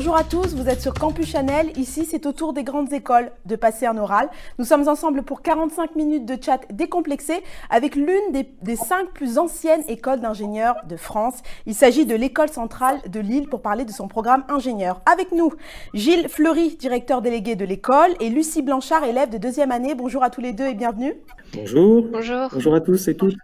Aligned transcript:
Bonjour 0.00 0.16
à 0.16 0.24
tous, 0.24 0.54
vous 0.54 0.66
êtes 0.66 0.80
sur 0.80 0.94
Campus 0.94 1.26
Chanel. 1.26 1.76
Ici, 1.76 2.06
c'est 2.06 2.24
au 2.24 2.32
tour 2.32 2.54
des 2.54 2.64
grandes 2.64 2.90
écoles 2.90 3.32
de 3.44 3.54
passer 3.54 3.84
un 3.84 3.98
oral. 3.98 4.30
Nous 4.58 4.64
sommes 4.64 4.88
ensemble 4.88 5.22
pour 5.22 5.42
45 5.42 5.94
minutes 5.94 6.24
de 6.24 6.42
chat 6.42 6.58
décomplexé 6.72 7.34
avec 7.68 7.96
l'une 7.96 8.32
des, 8.32 8.48
des, 8.62 8.76
cinq 8.76 9.10
plus 9.12 9.36
anciennes 9.36 9.82
écoles 9.88 10.20
d'ingénieurs 10.20 10.76
de 10.88 10.96
France. 10.96 11.42
Il 11.66 11.74
s'agit 11.74 12.06
de 12.06 12.14
l'école 12.14 12.48
centrale 12.48 12.96
de 13.10 13.20
Lille 13.20 13.46
pour 13.46 13.60
parler 13.60 13.84
de 13.84 13.90
son 13.90 14.08
programme 14.08 14.42
ingénieur. 14.48 15.02
Avec 15.04 15.32
nous, 15.32 15.52
Gilles 15.92 16.30
Fleury, 16.30 16.76
directeur 16.76 17.20
délégué 17.20 17.54
de 17.54 17.66
l'école, 17.66 18.14
et 18.20 18.30
Lucie 18.30 18.62
Blanchard, 18.62 19.04
élève 19.04 19.28
de 19.28 19.36
deuxième 19.36 19.70
année. 19.70 19.94
Bonjour 19.94 20.22
à 20.22 20.30
tous 20.30 20.40
les 20.40 20.54
deux 20.54 20.66
et 20.66 20.74
bienvenue. 20.74 21.12
Bonjour. 21.54 22.06
Bonjour. 22.10 22.48
Bonjour 22.50 22.74
à 22.74 22.80
tous 22.80 23.06
et 23.08 23.16
toutes. 23.18 23.36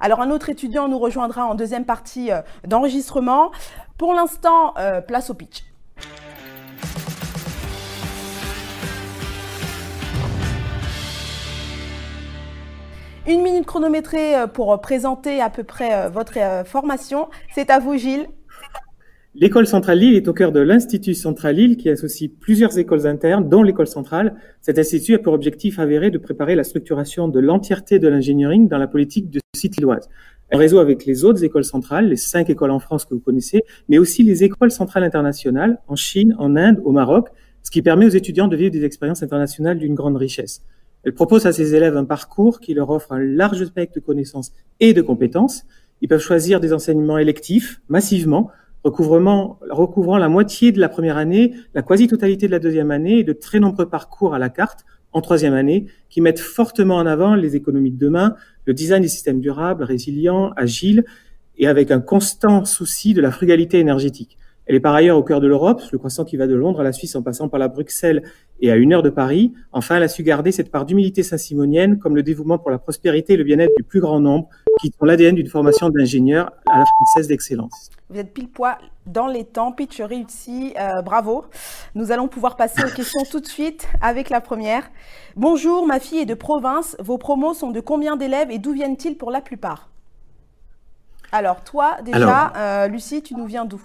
Alors 0.00 0.20
un 0.20 0.32
autre 0.32 0.50
étudiant 0.50 0.88
nous 0.88 0.98
rejoindra 0.98 1.46
en 1.46 1.54
deuxième 1.54 1.84
partie 1.84 2.32
euh, 2.32 2.40
d'enregistrement. 2.66 3.52
Pour 3.98 4.14
l'instant, 4.14 4.74
euh, 4.78 5.00
place 5.00 5.30
au 5.30 5.34
pitch. 5.34 5.62
Une 13.28 13.42
minute 13.42 13.66
chronométrée 13.66 14.36
euh, 14.36 14.46
pour 14.46 14.80
présenter 14.80 15.40
à 15.40 15.48
peu 15.48 15.62
près 15.62 15.94
euh, 15.94 16.08
votre 16.08 16.34
formation. 16.66 17.28
C'est 17.54 17.70
à 17.70 17.78
vous, 17.78 17.96
Gilles. 17.96 18.26
L'école 19.34 19.66
centrale 19.66 19.98
Lille 19.98 20.14
est 20.14 20.28
au 20.28 20.34
cœur 20.34 20.52
de 20.52 20.60
l'Institut 20.60 21.14
central 21.14 21.56
Lille 21.56 21.78
qui 21.78 21.88
associe 21.88 22.30
plusieurs 22.30 22.78
écoles 22.78 23.06
internes, 23.06 23.48
dont 23.48 23.62
l'école 23.62 23.86
centrale. 23.86 24.34
Cet 24.60 24.78
institut 24.78 25.14
a 25.14 25.18
pour 25.18 25.32
objectif 25.32 25.78
avéré 25.78 26.10
de 26.10 26.18
préparer 26.18 26.54
la 26.54 26.64
structuration 26.64 27.28
de 27.28 27.40
l'entièreté 27.40 27.98
de 27.98 28.08
l'ingénierie 28.08 28.66
dans 28.66 28.76
la 28.76 28.86
politique 28.86 29.30
de 29.30 29.40
site 29.56 29.78
lilloise. 29.78 30.10
Un 30.54 30.58
réseau 30.58 30.80
avec 30.80 31.06
les 31.06 31.24
autres 31.24 31.42
écoles 31.44 31.64
centrales, 31.64 32.10
les 32.10 32.16
cinq 32.16 32.50
écoles 32.50 32.72
en 32.72 32.78
France 32.78 33.06
que 33.06 33.14
vous 33.14 33.20
connaissez, 33.20 33.64
mais 33.88 33.96
aussi 33.96 34.22
les 34.22 34.44
écoles 34.44 34.70
centrales 34.70 35.02
internationales 35.02 35.78
en 35.88 35.96
Chine, 35.96 36.36
en 36.38 36.56
Inde, 36.56 36.78
au 36.84 36.92
Maroc, 36.92 37.30
ce 37.62 37.70
qui 37.70 37.80
permet 37.80 38.04
aux 38.04 38.10
étudiants 38.10 38.48
de 38.48 38.56
vivre 38.56 38.70
des 38.70 38.84
expériences 38.84 39.22
internationales 39.22 39.78
d'une 39.78 39.94
grande 39.94 40.18
richesse. 40.18 40.62
Elle 41.04 41.14
propose 41.14 41.46
à 41.46 41.52
ses 41.52 41.74
élèves 41.74 41.96
un 41.96 42.04
parcours 42.04 42.60
qui 42.60 42.74
leur 42.74 42.90
offre 42.90 43.12
un 43.12 43.18
large 43.18 43.64
spectre 43.64 43.94
de 43.94 44.00
connaissances 44.00 44.52
et 44.78 44.92
de 44.92 45.00
compétences. 45.00 45.62
Ils 46.02 46.08
peuvent 46.08 46.20
choisir 46.20 46.60
des 46.60 46.74
enseignements 46.74 47.16
électifs 47.16 47.80
massivement, 47.88 48.50
recouvrant, 48.84 49.58
recouvrant 49.70 50.18
la 50.18 50.28
moitié 50.28 50.70
de 50.70 50.80
la 50.80 50.90
première 50.90 51.16
année, 51.16 51.54
la 51.72 51.80
quasi-totalité 51.80 52.46
de 52.46 52.52
la 52.52 52.58
deuxième 52.58 52.90
année 52.90 53.20
et 53.20 53.24
de 53.24 53.32
très 53.32 53.58
nombreux 53.58 53.88
parcours 53.88 54.34
à 54.34 54.38
la 54.38 54.50
carte 54.50 54.84
en 55.12 55.20
troisième 55.20 55.54
année 55.54 55.86
qui 56.08 56.20
mettent 56.20 56.40
fortement 56.40 56.96
en 56.96 57.06
avant 57.06 57.34
les 57.34 57.56
économies 57.56 57.90
de 57.90 57.98
demain, 57.98 58.34
le 58.64 58.74
design 58.74 59.02
des 59.02 59.08
systèmes 59.08 59.40
durables, 59.40 59.84
résilients, 59.84 60.52
agiles 60.56 61.04
et 61.58 61.66
avec 61.66 61.90
un 61.90 62.00
constant 62.00 62.64
souci 62.64 63.14
de 63.14 63.20
la 63.20 63.30
frugalité 63.30 63.78
énergétique. 63.78 64.38
Elle 64.66 64.76
est 64.76 64.80
par 64.80 64.94
ailleurs 64.94 65.18
au 65.18 65.22
cœur 65.22 65.40
de 65.40 65.48
l'Europe, 65.48 65.82
le 65.90 65.98
croissant 65.98 66.24
qui 66.24 66.36
va 66.36 66.46
de 66.46 66.54
Londres 66.54 66.80
à 66.80 66.84
la 66.84 66.92
Suisse 66.92 67.16
en 67.16 67.22
passant 67.22 67.48
par 67.48 67.58
la 67.58 67.68
Bruxelles 67.68 68.22
et 68.60 68.70
à 68.70 68.76
une 68.76 68.92
heure 68.92 69.02
de 69.02 69.10
Paris. 69.10 69.52
Enfin, 69.72 69.96
elle 69.96 70.04
a 70.04 70.08
su 70.08 70.22
garder 70.22 70.52
cette 70.52 70.70
part 70.70 70.86
d'humilité 70.86 71.24
saint-simonienne 71.24 71.98
comme 71.98 72.14
le 72.14 72.22
dévouement 72.22 72.58
pour 72.58 72.70
la 72.70 72.78
prospérité 72.78 73.32
et 73.32 73.36
le 73.36 73.44
bien-être 73.44 73.76
du 73.76 73.82
plus 73.82 74.00
grand 74.00 74.20
nombre 74.20 74.48
qui 74.82 74.92
sont 74.98 75.04
l'ADN 75.04 75.36
d'une 75.36 75.48
formation 75.48 75.88
d'ingénieur 75.88 76.50
à 76.66 76.80
la 76.80 76.84
française 76.84 77.28
d'excellence. 77.28 77.90
Vous 78.10 78.18
êtes 78.18 78.34
pile 78.34 78.48
poids 78.48 78.78
dans 79.06 79.28
les 79.28 79.44
temps, 79.44 79.72
pitch 79.72 80.00
réussi, 80.00 80.74
euh, 80.78 81.00
bravo. 81.02 81.46
Nous 81.94 82.10
allons 82.10 82.28
pouvoir 82.28 82.56
passer 82.56 82.84
aux 82.84 82.90
questions 82.90 83.22
tout 83.30 83.40
de 83.40 83.46
suite 83.46 83.88
avec 84.00 84.28
la 84.28 84.40
première. 84.40 84.90
Bonjour, 85.36 85.86
ma 85.86 86.00
fille 86.00 86.18
est 86.18 86.26
de 86.26 86.34
province. 86.34 86.96
Vos 86.98 87.16
promos 87.16 87.54
sont 87.54 87.70
de 87.70 87.80
combien 87.80 88.16
d'élèves 88.16 88.50
et 88.50 88.58
d'où 88.58 88.72
viennent-ils 88.72 89.16
pour 89.16 89.30
la 89.30 89.40
plupart? 89.40 89.88
Alors, 91.30 91.62
toi, 91.64 91.96
déjà, 92.04 92.16
Alors... 92.16 92.52
Euh, 92.56 92.88
Lucie, 92.88 93.22
tu 93.22 93.34
nous 93.34 93.46
viens 93.46 93.64
d'où? 93.64 93.80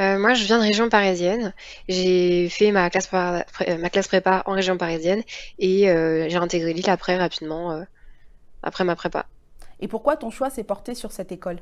Euh, 0.00 0.18
moi, 0.18 0.34
je 0.34 0.44
viens 0.44 0.58
de 0.58 0.64
région 0.64 0.88
parisienne. 0.88 1.52
J'ai 1.88 2.48
fait 2.48 2.72
ma 2.72 2.90
classe, 2.90 3.06
prépa, 3.06 3.44
ma 3.78 3.90
classe 3.90 4.08
prépa 4.08 4.42
en 4.46 4.52
région 4.52 4.76
parisienne 4.76 5.22
et 5.58 5.88
euh, 5.88 6.28
j'ai 6.28 6.36
intégré 6.36 6.72
Lille 6.72 6.90
après, 6.90 7.16
rapidement, 7.16 7.70
euh, 7.70 7.84
après 8.62 8.82
ma 8.82 8.96
prépa. 8.96 9.26
Et 9.80 9.88
pourquoi 9.88 10.16
ton 10.16 10.30
choix 10.30 10.50
s'est 10.50 10.64
porté 10.64 10.94
sur 10.94 11.12
cette 11.12 11.32
école? 11.32 11.58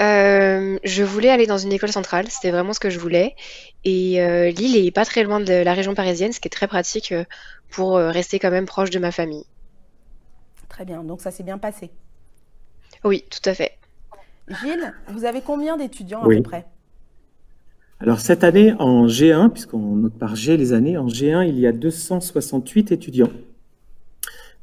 Euh, 0.00 0.78
je 0.82 1.04
voulais 1.04 1.28
aller 1.28 1.46
dans 1.46 1.58
une 1.58 1.72
école 1.72 1.92
centrale, 1.92 2.28
c'était 2.28 2.50
vraiment 2.50 2.72
ce 2.72 2.80
que 2.80 2.90
je 2.90 2.98
voulais. 2.98 3.36
Et 3.84 4.20
euh, 4.22 4.50
Lille 4.50 4.84
est 4.84 4.90
pas 4.90 5.04
très 5.04 5.22
loin 5.22 5.38
de 5.38 5.52
la 5.52 5.74
région 5.74 5.94
parisienne, 5.94 6.32
ce 6.32 6.40
qui 6.40 6.48
est 6.48 6.50
très 6.50 6.66
pratique 6.66 7.12
euh, 7.12 7.24
pour 7.70 7.96
rester 7.96 8.38
quand 8.38 8.50
même 8.50 8.66
proche 8.66 8.90
de 8.90 8.98
ma 8.98 9.12
famille. 9.12 9.44
Très 10.68 10.84
bien, 10.84 11.04
donc 11.04 11.20
ça 11.20 11.30
s'est 11.30 11.42
bien 11.42 11.58
passé. 11.58 11.90
Oui, 13.04 13.24
tout 13.30 13.48
à 13.48 13.54
fait. 13.54 13.78
Gilles, 14.48 14.92
vous 15.08 15.24
avez 15.24 15.40
combien 15.40 15.76
d'étudiants 15.76 16.22
à 16.22 16.28
peu 16.28 16.42
près? 16.42 16.66
Alors 18.00 18.18
cette 18.18 18.42
année 18.42 18.74
en 18.80 19.06
G1, 19.06 19.50
puisqu'on 19.50 19.78
note 19.78 20.18
par 20.18 20.34
G 20.34 20.56
les 20.56 20.72
années, 20.72 20.98
en 20.98 21.06
G1 21.06 21.48
il 21.48 21.58
y 21.58 21.68
a 21.68 21.72
268 21.72 22.90
étudiants 22.90 23.30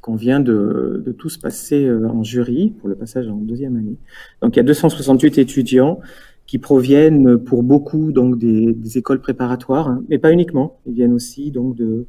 qu'on 0.00 0.14
vient 0.14 0.40
de, 0.40 1.14
tous 1.18 1.36
passer 1.36 1.84
euh, 1.84 2.08
en 2.08 2.22
jury 2.22 2.70
pour 2.78 2.88
le 2.88 2.94
passage 2.94 3.28
en 3.28 3.36
deuxième 3.36 3.76
année. 3.76 3.96
Donc 4.42 4.56
il 4.56 4.58
y 4.58 4.60
a 4.60 4.64
268 4.64 5.38
étudiants 5.38 6.00
qui 6.46 6.58
proviennent 6.58 7.38
pour 7.38 7.62
beaucoup 7.62 8.12
donc 8.12 8.38
des, 8.38 8.98
écoles 8.98 9.20
préparatoires, 9.20 9.88
hein, 9.88 10.02
mais 10.08 10.18
pas 10.18 10.32
uniquement. 10.32 10.80
Ils 10.86 10.94
viennent 10.94 11.12
aussi 11.12 11.50
donc 11.50 11.76
de, 11.76 12.06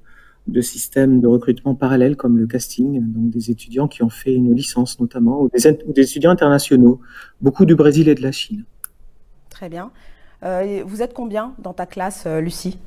systèmes 0.62 1.22
de 1.22 1.28
recrutement 1.28 1.76
parallèles 1.76 2.16
comme 2.16 2.38
le 2.38 2.48
casting, 2.48 3.02
donc 3.12 3.30
des 3.30 3.52
étudiants 3.52 3.88
qui 3.88 4.04
ont 4.04 4.10
fait 4.10 4.34
une 4.34 4.56
licence 4.56 5.00
notamment, 5.00 5.44
ou 5.44 5.50
des, 5.50 5.68
ou 5.86 5.94
des 5.94 6.02
étudiants 6.02 6.32
internationaux, 6.32 7.00
beaucoup 7.42 7.66
du 7.66 7.76
Brésil 7.76 8.10
et 8.10 8.16
de 8.16 8.22
la 8.24 8.32
Chine. 8.32 8.64
Très 9.50 9.70
bien. 9.70 9.92
Euh, 10.44 10.82
vous 10.86 11.04
êtes 11.04 11.14
combien 11.14 11.54
dans 11.60 11.74
ta 11.74 11.86
classe, 11.86 12.24
euh, 12.26 12.42
Lucie? 12.42 12.80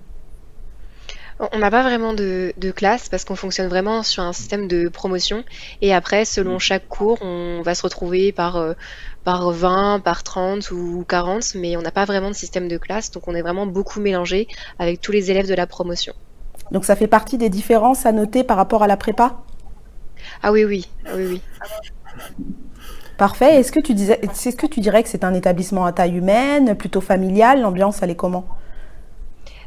On 1.41 1.59
n'a 1.59 1.71
pas 1.71 1.83
vraiment 1.83 2.13
de, 2.13 2.53
de 2.57 2.71
classe 2.71 3.09
parce 3.09 3.25
qu'on 3.25 3.35
fonctionne 3.35 3.69
vraiment 3.69 4.03
sur 4.03 4.23
un 4.23 4.33
système 4.33 4.69
de 4.69 4.89
promotion. 4.89 5.45
Et 5.81 5.93
après, 5.93 6.25
selon 6.25 6.59
chaque 6.59 6.89
cours, 6.89 7.19
on 7.23 7.63
va 7.63 7.75
se 7.75 7.83
retrouver 7.83 8.33
par, 8.33 8.57
euh, 8.57 8.75
par 9.25 9.51
20, 9.51 10.01
par 10.01 10.23
30 10.23 10.71
ou 10.71 11.05
40, 11.09 11.57
mais 11.57 11.77
on 11.77 11.83
n'a 11.83 11.91
pas 11.91 12.05
vraiment 12.05 12.31
de 12.31 12.35
système 12.35 12.69
de 12.69 12.79
classe. 12.79 13.11
Donc 13.11 13.27
on 13.27 13.35
est 13.35 13.43
vraiment 13.43 13.67
beaucoup 13.67 14.01
mélangé 14.01 14.47
avec 14.79 15.01
tous 15.01 15.13
les 15.13 15.31
élèves 15.31 15.49
de 15.49 15.55
la 15.55 15.67
promotion. 15.67 16.15
Donc 16.71 16.85
ça 16.85 16.97
fait 16.97 17.09
partie 17.09 17.37
des 17.37 17.51
différences 17.51 18.07
à 18.07 18.13
noter 18.13 18.45
par 18.45 18.57
rapport 18.57 18.83
à 18.83 18.87
la 18.87 18.97
prépa? 18.97 19.37
Ah 20.43 20.53
oui, 20.53 20.65
oui, 20.65 20.89
oui, 21.15 21.27
oui. 21.27 21.41
Parfait. 23.19 23.57
Est-ce 23.57 23.73
que, 23.73 23.81
tu 23.81 23.95
disais, 23.95 24.21
est-ce 24.23 24.57
que 24.57 24.67
tu 24.67 24.81
dirais 24.81 25.03
que 25.03 25.09
c'est 25.09 25.25
un 25.25 25.35
établissement 25.35 25.85
à 25.85 25.93
taille 25.93 26.17
humaine, 26.17 26.75
plutôt 26.75 27.01
familial? 27.01 27.61
L'ambiance, 27.61 28.03
elle 28.03 28.11
est 28.11 28.17
comment? 28.17 28.45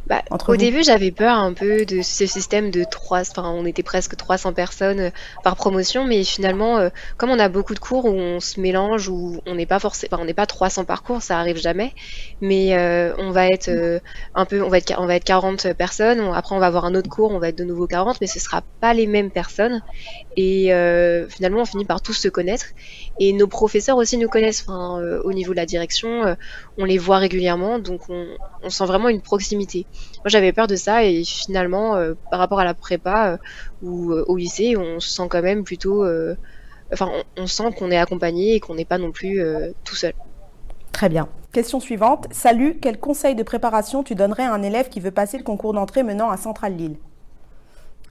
Bah, 0.07 0.23
au 0.31 0.38
vous. 0.53 0.57
début, 0.57 0.84
j'avais 0.84 1.12
peur 1.12 1.38
un 1.38 1.53
peu 1.53 1.85
de 1.85 2.01
ce 2.01 2.25
système 2.25 2.72
de 2.72 2.85
3, 2.85 3.22
enfin, 3.22 3.50
on 3.50 3.66
était 3.66 3.84
presque 3.84 4.16
300 4.16 4.53
personnes 4.53 5.00
euh, 5.00 5.09
par 5.44 5.56
promotion, 5.57 6.06
mais 6.06 6.23
finalement, 6.23 6.78
euh, 6.78 6.90
comme 7.18 7.29
on 7.29 7.40
a 7.40 7.50
beaucoup 7.50 7.73
de 7.73 7.79
cours 7.79 8.06
où 8.06 8.13
on 8.13 8.40
se 8.40 8.59
mélange, 8.59 9.09
où 9.09 9.41
on 9.46 9.56
n'est 9.56 9.66
pas 9.66 9.79
forcément, 9.79 10.09
enfin, 10.13 10.23
on 10.23 10.25
n'est 10.25 10.34
pas 10.34 10.46
300 10.46 10.85
par 10.85 11.03
cours, 11.03 11.22
ça 11.22 11.40
arrive 11.40 11.57
jamais, 11.57 11.94
mais 12.40 12.78
euh, 12.78 13.13
on 13.17 13.31
va 13.31 13.47
être 13.47 13.67
euh, 13.67 14.00
un 14.34 14.46
peu, 14.46 14.62
on 14.62 14.69
va 14.69 14.78
être, 14.78 14.94
on 14.97 15.07
va 15.07 15.16
être 15.16 15.25
40 15.25 15.73
personnes, 15.73 16.22
on, 16.22 16.31
après 16.31 16.56
on 16.56 16.59
va 16.59 16.67
avoir 16.67 16.85
un 16.85 16.96
autre 16.96 17.09
cours, 17.09 17.31
on 17.31 17.40
va 17.40 17.50
être 17.50 17.57
de 17.57 17.66
nouveau 17.66 17.85
40, 17.85 18.22
mais 18.22 18.28
ce 18.28 18.40
sera 18.40 18.63
pas 18.79 18.94
les 18.94 19.07
mêmes 19.07 19.31
personnes, 19.31 19.81
et 20.38 20.73
euh, 20.73 21.28
finalement, 21.28 21.62
on 21.62 21.66
finit 21.66 21.85
par 21.85 22.01
tous 22.01 22.13
se 22.13 22.29
connaître, 22.29 22.67
et 23.19 23.33
nos 23.33 23.47
professeurs 23.47 23.97
aussi 23.97 24.17
nous 24.17 24.29
connaissent, 24.29 24.63
enfin, 24.67 25.01
au 25.23 25.33
niveau 25.33 25.51
de 25.51 25.57
la 25.57 25.66
direction, 25.66 26.35
on 26.78 26.85
les 26.85 26.97
voit 26.97 27.17
régulièrement, 27.17 27.79
donc 27.79 28.01
on, 28.09 28.69
sent 28.69 28.85
vraiment 28.85 29.09
une 29.09 29.22
proximité. 29.22 29.85
Moi, 30.17 30.25
j'avais 30.28 30.51
peur 30.51 30.67
de 30.67 30.75
ça 30.75 31.03
et 31.03 31.23
finalement, 31.23 31.95
euh, 31.95 32.13
par 32.29 32.39
rapport 32.39 32.59
à 32.59 32.66
la 32.66 32.73
prépa 32.73 33.31
euh, 33.31 33.37
ou 33.81 34.11
euh, 34.11 34.25
au 34.28 34.37
lycée, 34.37 34.75
on 34.78 34.99
se 34.99 35.09
sent 35.09 35.28
quand 35.29 35.41
même 35.41 35.64
plutôt. 35.64 36.05
Enfin, 36.91 37.09
on, 37.37 37.43
on 37.43 37.47
sent 37.47 37.72
qu'on 37.78 37.91
est 37.91 37.97
accompagné 37.97 38.55
et 38.55 38.59
qu'on 38.59 38.75
n'est 38.75 38.85
pas 38.85 38.97
non 38.97 39.11
plus 39.11 39.41
tout 39.84 39.96
seul. 39.96 40.13
Très 40.91 41.09
bien. 41.09 41.28
Question 41.52 41.79
suivante. 41.79 42.28
Salut, 42.31 42.78
quel 42.81 42.99
conseil 42.99 43.35
de 43.35 43.43
préparation 43.43 44.03
tu 44.03 44.16
donnerais 44.16 44.43
à 44.43 44.53
un 44.53 44.63
élève 44.63 44.90
qui 44.90 44.99
veut 44.99 45.11
passer 45.11 45.37
le 45.37 45.43
concours 45.43 45.73
d'entrée 45.73 46.03
menant 46.03 46.29
à 46.29 46.37
Centrale 46.37 46.75
Lille 46.75 46.97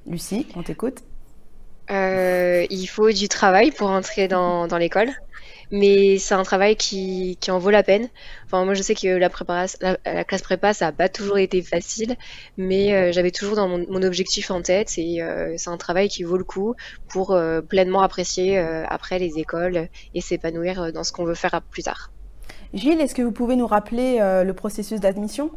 Lucie, 0.06 0.46
on 0.54 0.62
t'écoute. 0.62 1.02
Euh, 1.90 2.66
il 2.68 2.86
faut 2.86 3.10
du 3.10 3.28
travail 3.28 3.70
pour 3.70 3.88
entrer 3.90 4.28
dans, 4.28 4.66
dans 4.66 4.78
l'école 4.78 5.10
mais 5.70 6.18
c'est 6.18 6.34
un 6.34 6.42
travail 6.42 6.76
qui, 6.76 7.38
qui, 7.40 7.50
en 7.50 7.58
vaut 7.58 7.70
la 7.70 7.82
peine. 7.82 8.08
Enfin, 8.44 8.64
moi, 8.64 8.74
je 8.74 8.82
sais 8.82 8.94
que 8.94 9.08
la, 9.08 9.30
préparation, 9.30 9.78
la, 9.80 9.96
la 10.04 10.24
classe 10.24 10.42
prépa, 10.42 10.72
ça 10.72 10.86
n'a 10.86 10.92
pas 10.92 11.08
toujours 11.08 11.38
été 11.38 11.62
facile, 11.62 12.16
mais 12.56 12.94
euh, 12.94 13.12
j'avais 13.12 13.30
toujours 13.30 13.56
dans 13.56 13.68
mon, 13.68 13.84
mon, 13.88 14.02
objectif 14.02 14.50
en 14.50 14.62
tête 14.62 14.98
et 14.98 15.22
euh, 15.22 15.54
c'est 15.56 15.70
un 15.70 15.76
travail 15.76 16.08
qui 16.08 16.22
vaut 16.22 16.36
le 16.36 16.44
coup 16.44 16.74
pour 17.08 17.32
euh, 17.32 17.60
pleinement 17.60 18.02
apprécier 18.02 18.58
euh, 18.58 18.84
après 18.88 19.18
les 19.18 19.38
écoles 19.38 19.88
et 20.14 20.20
s'épanouir 20.20 20.92
dans 20.92 21.02
ce 21.02 21.12
qu'on 21.12 21.24
veut 21.24 21.34
faire 21.34 21.60
plus 21.70 21.82
tard. 21.82 22.12
Gilles, 22.74 23.00
est-ce 23.00 23.14
que 23.14 23.22
vous 23.22 23.32
pouvez 23.32 23.56
nous 23.56 23.66
rappeler 23.66 24.18
le 24.18 24.52
processus 24.52 25.00
d'admission? 25.00 25.50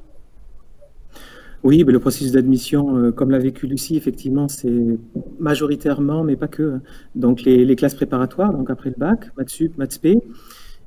Oui, 1.63 1.83
mais 1.83 1.91
le 1.91 1.99
processus 1.99 2.31
d'admission, 2.31 2.95
euh, 2.95 3.11
comme 3.11 3.31
l'a 3.31 3.39
vécu 3.39 3.67
Lucie, 3.67 3.97
effectivement, 3.97 4.47
c'est 4.47 4.97
majoritairement, 5.39 6.23
mais 6.23 6.37
pas 6.37 6.47
que, 6.47 6.75
hein. 6.75 6.81
donc 7.15 7.41
les, 7.41 7.75
classes 7.75 7.95
préparatoires, 7.95 8.53
donc 8.53 8.69
après 8.69 8.89
le 8.89 8.95
bac, 8.97 9.31
maths 9.37 9.49
sup, 9.49 9.77
maths 9.77 9.91
spé, 9.91 10.21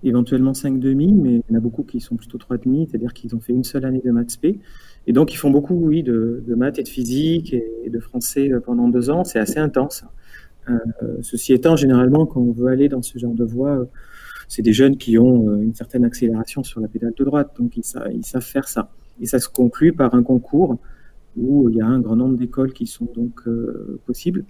éventuellement 0.03 0.55
5 0.55 0.81
demi, 0.81 1.13
mais 1.13 1.35
il 1.35 1.43
y 1.51 1.55
en 1.55 1.59
a 1.59 1.61
beaucoup 1.61 1.83
qui 1.83 2.01
sont 2.01 2.17
plutôt 2.17 2.39
3 2.39 2.57
demi, 2.57 2.89
c'est-à-dire 2.91 3.13
qu'ils 3.13 3.37
ont 3.37 3.41
fait 3.41 3.53
une 3.53 3.65
seule 3.65 3.85
année 3.85 4.01
de 4.03 4.11
maths 4.11 4.31
spé. 4.31 4.61
Et 5.07 5.13
donc, 5.13 5.35
ils 5.35 5.37
font 5.37 5.51
beaucoup, 5.51 5.75
oui, 5.75 6.03
de, 6.03 6.43
maths 6.57 6.79
et 6.79 6.83
de 6.83 6.89
physique 6.89 7.53
et, 7.53 7.91
de 7.91 8.01
français 8.01 8.51
pendant 8.65 8.89
deux 8.89 9.11
ans. 9.11 9.25
C'est 9.25 9.41
assez 9.41 9.59
intense. 9.59 10.05
ceci 11.23 11.53
étant, 11.53 11.77
généralement, 11.77 12.25
quand 12.25 12.41
on 12.41 12.53
veut 12.53 12.69
aller 12.69 12.89
dans 12.89 13.03
ce 13.03 13.19
genre 13.19 13.35
de 13.35 13.45
voie, 13.45 13.87
c'est 14.49 14.63
des 14.63 14.73
jeunes 14.73 14.97
qui 14.97 15.19
ont 15.19 15.61
une 15.61 15.75
certaine 15.75 16.05
accélération 16.05 16.63
sur 16.63 16.81
la 16.81 16.89
pédale 16.89 17.15
de 17.17 17.25
droite, 17.25 17.51
donc 17.59 17.77
ils 17.77 17.85
savent 17.85 18.43
faire 18.43 18.69
ça. 18.69 18.91
Et 19.21 19.27
ça 19.27 19.39
se 19.39 19.49
conclut 19.49 19.93
par 19.93 20.15
un 20.15 20.23
concours 20.23 20.79
où 21.37 21.69
il 21.71 21.77
y 21.77 21.81
a 21.81 21.87
un 21.87 22.01
grand 22.01 22.17
nombre 22.17 22.37
d'écoles 22.37 22.73
qui 22.73 22.87
sont 22.87 23.09
donc 23.15 23.47
euh, 23.47 24.01
possibles, 24.07 24.45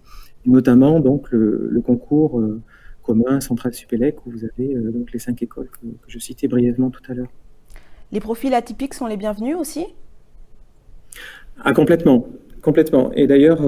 notamment 0.46 1.00
donc 1.00 1.30
le, 1.30 1.80
concours 1.84 2.40
euh, 2.40 2.60
commun 3.02 3.40
Central 3.40 3.74
Supélec 3.74 4.26
où 4.26 4.30
vous 4.30 4.44
avez 4.44 4.74
euh, 4.74 4.90
donc 4.90 5.12
les 5.12 5.18
cinq 5.18 5.42
écoles 5.42 5.68
que, 5.68 5.86
je 6.06 6.18
citais 6.18 6.48
brièvement 6.48 6.90
tout 6.90 7.02
à 7.08 7.14
l'heure. 7.14 7.30
Les 8.10 8.20
profils 8.20 8.52
atypiques 8.52 8.94
sont 8.94 9.06
les 9.06 9.16
bienvenus 9.16 9.56
aussi? 9.56 9.86
Ah 11.62 11.72
complètement, 11.72 12.26
complètement. 12.62 13.12
Et 13.12 13.26
d'ailleurs, 13.26 13.60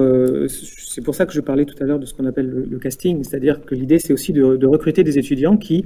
c'est 0.49 1.01
pour 1.01 1.15
ça 1.15 1.25
que 1.25 1.33
je 1.33 1.41
parlais 1.41 1.65
tout 1.65 1.75
à 1.81 1.85
l'heure 1.85 1.99
de 1.99 2.05
ce 2.05 2.13
qu'on 2.13 2.25
appelle 2.25 2.67
le, 2.69 2.79
casting, 2.79 3.23
c'est-à-dire 3.23 3.63
que 3.65 3.73
l'idée 3.73 3.99
c'est 3.99 4.13
aussi 4.13 4.33
de, 4.33 4.55
de, 4.55 4.67
recruter 4.67 5.03
des 5.03 5.17
étudiants 5.17 5.57
qui, 5.57 5.85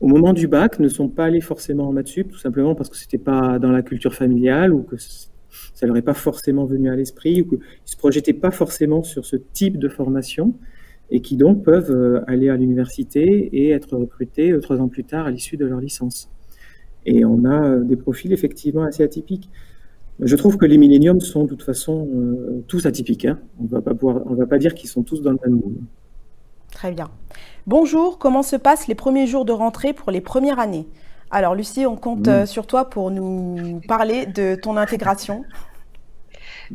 au 0.00 0.08
moment 0.08 0.32
du 0.32 0.48
bac, 0.48 0.78
ne 0.78 0.88
sont 0.88 1.08
pas 1.08 1.26
allés 1.26 1.42
forcément 1.42 1.88
en 1.88 1.92
maths 1.92 2.08
sup, 2.08 2.30
tout 2.30 2.38
simplement 2.38 2.74
parce 2.74 2.88
que 2.88 2.96
c'était 2.96 3.18
pas 3.18 3.58
dans 3.58 3.70
la 3.70 3.82
culture 3.82 4.14
familiale 4.14 4.72
ou 4.72 4.82
que 4.82 4.96
ça 5.74 5.86
leur 5.86 5.96
est 5.96 6.02
pas 6.02 6.14
forcément 6.14 6.64
venu 6.64 6.90
à 6.90 6.96
l'esprit 6.96 7.42
ou 7.42 7.44
qu'ils 7.44 7.60
se 7.84 7.96
projetaient 7.96 8.32
pas 8.32 8.50
forcément 8.50 9.02
sur 9.02 9.26
ce 9.26 9.36
type 9.36 9.78
de 9.78 9.88
formation 9.88 10.54
et 11.10 11.20
qui 11.20 11.36
donc 11.36 11.64
peuvent 11.64 11.90
euh, 11.90 12.22
aller 12.28 12.48
à 12.48 12.56
l'université 12.56 13.50
et 13.52 13.70
être 13.70 13.96
recrutés 13.96 14.52
euh, 14.52 14.60
trois 14.60 14.80
ans 14.80 14.88
plus 14.88 15.04
tard 15.04 15.26
à 15.26 15.30
l'issue 15.30 15.56
de 15.56 15.66
leur 15.66 15.80
licence. 15.80 16.30
Et 17.04 17.24
on 17.24 17.44
a 17.44 17.68
euh, 17.68 17.84
des 17.84 17.96
profils 17.96 18.32
effectivement 18.32 18.84
assez 18.84 19.02
atypiques. 19.02 19.50
Je 20.20 20.36
trouve 20.36 20.56
que 20.56 20.66
les 20.66 20.78
milléniums 20.78 21.20
sont 21.20 21.44
de 21.44 21.48
toute 21.48 21.62
façon 21.62 22.62
tous 22.68 22.84
atypiques. 22.84 23.24
Hein. 23.24 23.38
On 23.58 23.68
on 23.74 24.34
va 24.34 24.46
pas 24.46 24.58
dire 24.58 24.74
qu'ils 24.74 24.90
sont 24.90 25.02
tous 25.02 25.22
dans 25.22 25.32
le 25.32 25.38
même 25.42 25.58
moule. 25.58 25.78
Très 26.80 26.92
bien. 26.92 27.10
Bonjour, 27.66 28.18
comment 28.18 28.42
se 28.42 28.56
passent 28.56 28.86
les 28.86 28.94
premiers 28.94 29.26
jours 29.26 29.44
de 29.44 29.52
rentrée 29.52 29.92
pour 29.92 30.10
les 30.10 30.22
premières 30.22 30.58
années? 30.58 30.88
Alors 31.30 31.54
Lucie, 31.54 31.84
on 31.84 31.94
compte 31.94 32.26
mmh. 32.26 32.46
sur 32.46 32.66
toi 32.66 32.88
pour 32.88 33.10
nous 33.10 33.82
parler 33.86 34.24
de 34.24 34.54
ton 34.54 34.78
intégration. 34.78 35.44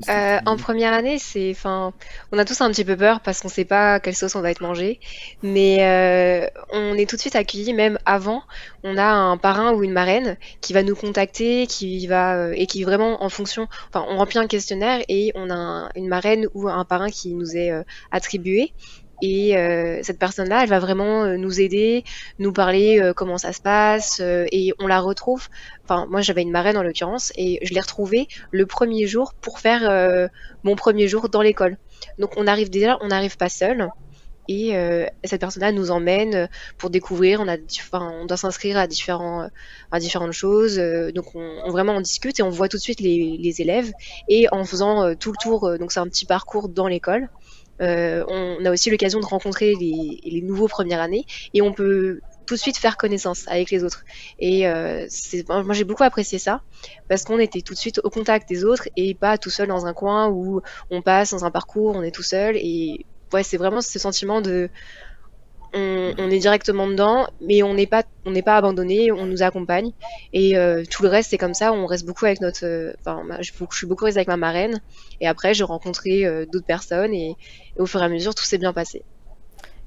Euh, 0.10 0.38
en 0.46 0.58
première 0.58 0.94
année, 0.94 1.18
c'est, 1.18 1.50
enfin, 1.50 1.92
on 2.32 2.38
a 2.38 2.46
tous 2.46 2.62
un 2.62 2.70
petit 2.70 2.86
peu 2.86 2.96
peur 2.96 3.22
parce 3.22 3.42
qu'on 3.42 3.48
sait 3.48 3.66
pas 3.66 4.00
quelle 4.00 4.14
sauce 4.14 4.36
on 4.36 4.42
va 4.42 4.52
être 4.52 4.62
mangé, 4.62 5.00
mais 5.42 5.78
euh, 5.80 6.48
on 6.72 6.94
est 6.94 7.10
tout 7.10 7.16
de 7.16 7.22
suite 7.22 7.36
accueillis. 7.36 7.74
Même 7.74 7.98
avant, 8.06 8.44
on 8.84 8.98
a 8.98 9.08
un 9.08 9.38
parrain 9.38 9.74
ou 9.74 9.84
une 9.84 9.94
marraine 9.94 10.38
qui 10.62 10.74
va 10.74 10.84
nous 10.84 10.96
contacter, 10.96 11.66
qui 11.66 12.06
va 12.06 12.36
euh, 12.36 12.54
et 12.56 12.68
qui 12.68 12.84
vraiment 12.84 13.24
en 13.24 13.30
fonction, 13.30 13.68
enfin, 13.90 14.06
on 14.08 14.18
remplit 14.18 14.38
un 14.38 14.46
questionnaire 14.46 15.02
et 15.08 15.32
on 15.34 15.50
a 15.50 15.90
une 15.96 16.10
marraine 16.10 16.46
ou 16.54 16.68
un 16.68 16.86
parrain 16.86 17.10
qui 17.10 17.34
nous 17.34 17.58
est 17.58 17.72
attribué 18.12 18.72
et 19.22 19.58
euh, 19.58 20.00
cette 20.04 20.20
personne-là, 20.20 20.64
elle 20.64 20.70
va 20.70 20.80
vraiment 20.80 21.24
euh, 21.24 21.38
nous 21.38 21.62
aider, 21.62 22.04
nous 22.40 22.52
parler 22.52 23.00
euh, 23.00 23.14
comment 23.14 23.38
ça 23.38 23.54
se 23.54 23.62
passe, 23.62 24.22
et 24.22 24.74
on 24.80 24.88
la 24.88 25.00
retrouve. 25.00 25.48
Enfin, 25.84 26.06
moi 26.10 26.22
j'avais 26.22 26.42
une 26.42 26.52
marraine 26.52 26.78
en 26.78 26.84
l'occurrence, 26.84 27.32
et 27.38 27.60
je 27.62 27.74
l'ai 27.74 27.80
retrouvée 27.80 28.28
le 28.52 28.66
premier 28.66 29.08
jour 29.08 29.34
pour 29.34 29.60
faire 29.60 30.30
mon 30.64 30.76
premier 30.76 31.08
jour 31.08 31.30
dans 31.30 31.42
l'école. 31.42 31.78
Donc 32.20 32.34
on 32.38 32.48
arrive 32.48 32.70
déjà, 32.70 32.98
on 33.02 33.08
n'arrive 33.08 33.38
pas 33.38 33.50
seul. 33.50 33.90
Et 34.48 34.74
cette 35.24 35.42
personne-là 35.42 35.72
nous 35.72 35.92
emmène 35.92 36.50
pour 36.78 36.90
découvrir. 36.90 37.40
On 37.42 37.48
a, 37.48 37.58
enfin, 37.80 38.12
on 38.22 38.26
doit 38.26 38.38
s'inscrire 38.38 38.78
à 38.78 38.88
différents, 38.88 39.48
à 39.92 40.00
différentes 40.00 40.34
choses. 40.34 40.78
donc 41.14 41.36
on, 41.36 41.70
vraiment 41.70 41.94
on 41.94 42.02
discute 42.02 42.40
et 42.40 42.44
on 42.44 42.50
voit 42.50 42.68
tout 42.68 42.78
de 42.78 42.82
suite 42.82 43.00
les, 43.00 43.38
les 43.40 43.62
élèves. 43.62 43.92
Et 44.28 44.48
en 44.52 44.66
faisant 44.66 45.16
tout 45.16 45.32
le 45.32 45.38
tour, 45.42 45.78
donc 45.78 45.92
c'est 45.92 46.00
un 46.00 46.08
petit 46.08 46.26
parcours 46.26 46.70
dans 46.70 46.88
l'école. 46.88 47.30
Euh, 47.82 48.24
on 48.28 48.64
a 48.66 48.72
aussi 48.72 48.90
l'occasion 48.90 49.20
de 49.20 49.26
rencontrer 49.26 49.76
les, 49.76 50.42
nouveaux 50.42 50.68
premières 50.68 51.02
années 51.02 51.26
et 51.54 51.62
on 51.62 51.74
peut 51.74 52.20
tout 52.46 52.56
de 52.56 52.60
suite 52.60 52.78
faire 52.78 52.98
connaissance 52.98 53.48
avec 53.48 53.72
les 53.72 53.84
autres. 53.84 54.04
Et 54.40 54.68
euh, 54.68 55.08
moi 55.50 55.74
j'ai 55.74 55.84
beaucoup 55.84 56.04
apprécié 56.04 56.38
ça 56.38 56.62
parce 57.10 57.24
qu'on 57.24 57.40
était 57.40 57.62
tout 57.62 57.74
de 57.74 57.80
suite 57.80 58.00
au 58.04 58.10
contact 58.10 58.48
des 58.48 58.64
autres 58.64 58.88
et 58.96 59.16
pas 59.16 59.38
tout 59.38 59.50
seul 59.50 59.68
dans 59.68 59.86
un 59.86 59.94
coin 59.94 60.30
où 60.30 60.62
on 60.90 61.02
passe 61.02 61.32
dans 61.32 61.46
un 61.46 61.52
parcours, 61.52 61.96
on 61.96 62.04
est 62.04 62.12
tout 62.12 62.24
seul. 62.24 62.56
Et 62.58 63.06
ouais, 63.34 63.44
c'est 63.44 63.58
vraiment 63.58 63.82
ce 63.82 64.00
sentiment 64.00 64.42
de 64.42 64.70
on, 65.76 66.30
est 66.30 66.40
directement 66.40 66.88
dedans, 66.88 67.28
mais 67.42 67.64
on 67.64 67.74
n'est 67.74 67.86
pas, 67.86 68.04
on 68.26 68.32
n'est 68.32 68.42
pas 68.42 68.56
abandonné, 68.56 69.12
on 69.12 69.26
nous 69.26 69.44
accompagne. 69.44 69.92
Et 70.34 70.58
euh, 70.58 70.84
tout 70.90 71.04
le 71.04 71.10
reste, 71.10 71.32
c'est 71.32 71.38
comme 71.38 71.54
ça, 71.54 71.74
on 71.74 71.86
reste 71.86 72.06
beaucoup 72.06 72.26
avec 72.26 72.42
notre. 72.42 72.66
Euh, 72.66 72.94
enfin, 73.00 73.24
je, 73.42 73.52
suis 73.72 73.88
beaucoup 73.88 74.06
restée 74.06 74.20
avec 74.20 74.28
ma 74.28 74.38
marraine. 74.38 74.82
Et 75.22 75.28
après, 75.28 75.54
j'ai 75.54 75.64
rencontré 75.64 76.26
euh, 76.26 76.46
d'autres 76.46 76.66
personnes 76.66 77.14
et, 77.14 77.36
au 77.78 77.86
fur 77.86 78.02
et 78.02 78.06
à 78.06 78.10
mesure, 78.10 78.34
tout 78.34 78.44
s'est 78.44 78.58
bien 78.58 78.74
passé. 78.74 79.04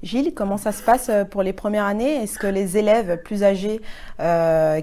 Gilles, 0.01 0.33
comment 0.33 0.57
ça 0.57 0.71
se 0.71 0.81
passe 0.81 1.11
pour 1.29 1.43
les 1.43 1.51
premières 1.51 1.83
années? 1.83 2.23
Est-ce 2.23 2.39
que 2.39 2.47
les 2.47 2.77
élèves 2.77 3.21
plus 3.21 3.43
âgés 3.43 3.81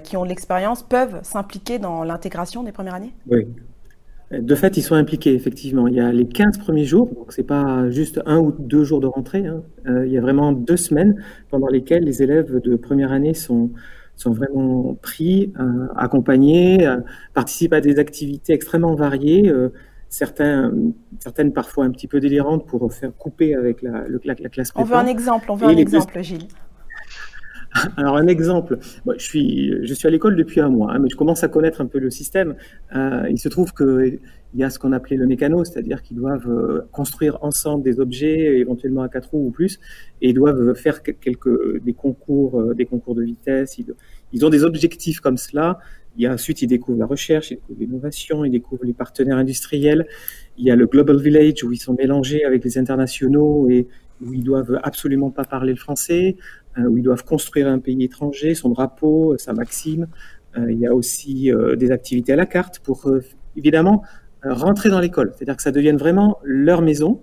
qui 0.03 0.17
ont 0.17 0.23
de 0.23 0.29
l'expérience 0.29 0.83
peuvent 0.83 1.19
s'impliquer 1.23 1.79
dans 1.79 2.03
l'intégration 2.03 2.61
des 2.61 2.71
premières 2.71 2.93
années? 2.93 3.13
Oui, 3.27 3.47
de 4.31 4.55
fait, 4.55 4.75
ils 4.75 4.81
sont 4.81 4.95
impliqués, 4.95 5.33
effectivement. 5.33 5.87
Il 5.87 5.95
y 5.95 6.01
a 6.01 6.11
les 6.11 6.27
15 6.27 6.57
premiers 6.57 6.83
jours, 6.83 7.07
donc 7.15 7.31
c'est 7.31 7.43
pas 7.43 7.89
juste 7.89 8.21
un 8.25 8.39
ou 8.39 8.53
deux 8.57 8.83
jours 8.83 8.99
de 8.99 9.07
rentrée, 9.07 9.45
hein. 9.45 9.63
euh, 9.87 10.05
il 10.05 10.11
y 10.11 10.17
a 10.17 10.21
vraiment 10.21 10.51
deux 10.51 10.75
semaines 10.75 11.23
pendant 11.49 11.67
lesquelles 11.67 12.03
les 12.03 12.21
élèves 12.21 12.59
de 12.59 12.75
première 12.75 13.13
année 13.13 13.33
sont, 13.33 13.71
sont 14.17 14.31
vraiment 14.31 14.97
pris, 15.01 15.53
euh, 15.59 15.87
accompagnés, 15.95 16.85
euh, 16.85 16.97
participent 17.33 17.73
à 17.73 17.79
des 17.79 17.99
activités 17.99 18.51
extrêmement 18.51 18.95
variées, 18.95 19.53
certains, 20.09 20.73
certaines 21.19 21.53
parfois 21.53 21.85
un 21.85 21.91
petit 21.91 22.07
peu 22.07 22.19
délirantes 22.19 22.67
pour 22.67 22.91
faire 22.93 23.15
couper 23.17 23.55
avec 23.55 23.81
la, 23.81 24.05
la, 24.09 24.49
classe 24.49 24.71
On 24.75 24.83
veut 24.83 24.95
un 24.95 25.05
exemple, 25.05 25.49
on 25.49 25.55
veut 25.55 25.67
un 25.67 25.77
exemple, 25.77 26.21
Gilles. 26.21 26.47
Alors 27.97 28.17
un 28.17 28.27
exemple, 28.27 28.79
je 29.17 29.23
suis 29.23 29.73
je 29.85 29.93
suis 29.93 30.07
à 30.07 30.11
l'école 30.11 30.35
depuis 30.35 30.61
un 30.61 30.69
mois, 30.69 30.93
hein, 30.93 30.99
mais 30.99 31.09
je 31.09 31.15
commence 31.15 31.43
à 31.43 31.47
connaître 31.47 31.81
un 31.81 31.85
peu 31.85 31.99
le 31.99 32.09
système. 32.09 32.55
Euh, 32.95 33.27
il 33.29 33.37
se 33.37 33.49
trouve 33.49 33.73
que 33.73 34.19
il 34.53 34.59
y 34.59 34.63
a 34.63 34.69
ce 34.69 34.79
qu'on 34.79 34.93
appelait 34.93 35.17
le 35.17 35.27
mécano, 35.27 35.63
c'est-à-dire 35.65 36.01
qu'ils 36.01 36.17
doivent 36.17 36.49
euh, 36.49 36.81
construire 36.91 37.37
ensemble 37.41 37.83
des 37.83 37.99
objets, 37.99 38.59
éventuellement 38.59 39.01
à 39.01 39.09
quatre 39.09 39.31
roues 39.31 39.47
ou 39.47 39.51
plus, 39.51 39.79
et 40.21 40.29
ils 40.29 40.33
doivent 40.33 40.73
faire 40.73 41.03
quelques 41.03 41.83
des 41.83 41.93
concours, 41.93 42.59
euh, 42.59 42.73
des 42.73 42.85
concours 42.85 43.13
de 43.13 43.23
vitesse. 43.23 43.77
Ils, 44.33 44.45
ont 44.45 44.49
des 44.49 44.63
objectifs 44.63 45.19
comme 45.19 45.37
cela. 45.37 45.79
Ensuite, 46.25 46.63
ils 46.63 46.67
découvrent 46.67 46.97
la 46.97 47.05
recherche, 47.05 47.51
ils 47.51 47.55
découvrent 47.57 47.79
l'innovation, 47.79 48.45
ils 48.45 48.51
découvrent 48.51 48.85
les 48.85 48.93
partenaires 48.93 49.37
industriels. 49.37 50.07
Il 50.57 50.65
y 50.65 50.71
a 50.71 50.75
le 50.75 50.87
Global 50.87 51.19
Village 51.21 51.63
où 51.63 51.71
ils 51.71 51.77
sont 51.77 51.93
mélangés 51.93 52.43
avec 52.43 52.63
les 52.63 52.79
internationaux 52.79 53.69
et 53.69 53.87
où 54.21 54.33
ils 54.33 54.43
doivent 54.43 54.79
absolument 54.83 55.31
pas 55.31 55.45
parler 55.45 55.73
le 55.73 55.79
français. 55.79 56.37
Euh, 56.77 56.83
où 56.83 56.97
ils 56.97 57.03
doivent 57.03 57.23
construire 57.23 57.67
un 57.67 57.79
pays 57.79 58.03
étranger, 58.03 58.53
son 58.53 58.69
drapeau, 58.69 59.35
sa 59.37 59.53
maxime. 59.53 60.07
Euh, 60.57 60.71
il 60.71 60.77
y 60.79 60.85
a 60.85 60.93
aussi 60.93 61.51
euh, 61.51 61.75
des 61.75 61.91
activités 61.91 62.33
à 62.33 62.35
la 62.35 62.45
carte 62.45 62.79
pour 62.79 63.09
évidemment 63.55 64.03
rentrer 64.43 64.89
dans 64.89 64.99
l'école, 64.99 65.33
c'est-à-dire 65.35 65.57
que 65.57 65.63
ça 65.63 65.71
devienne 65.71 65.97
vraiment 65.97 66.37
leur 66.43 66.81
maison, 66.81 67.21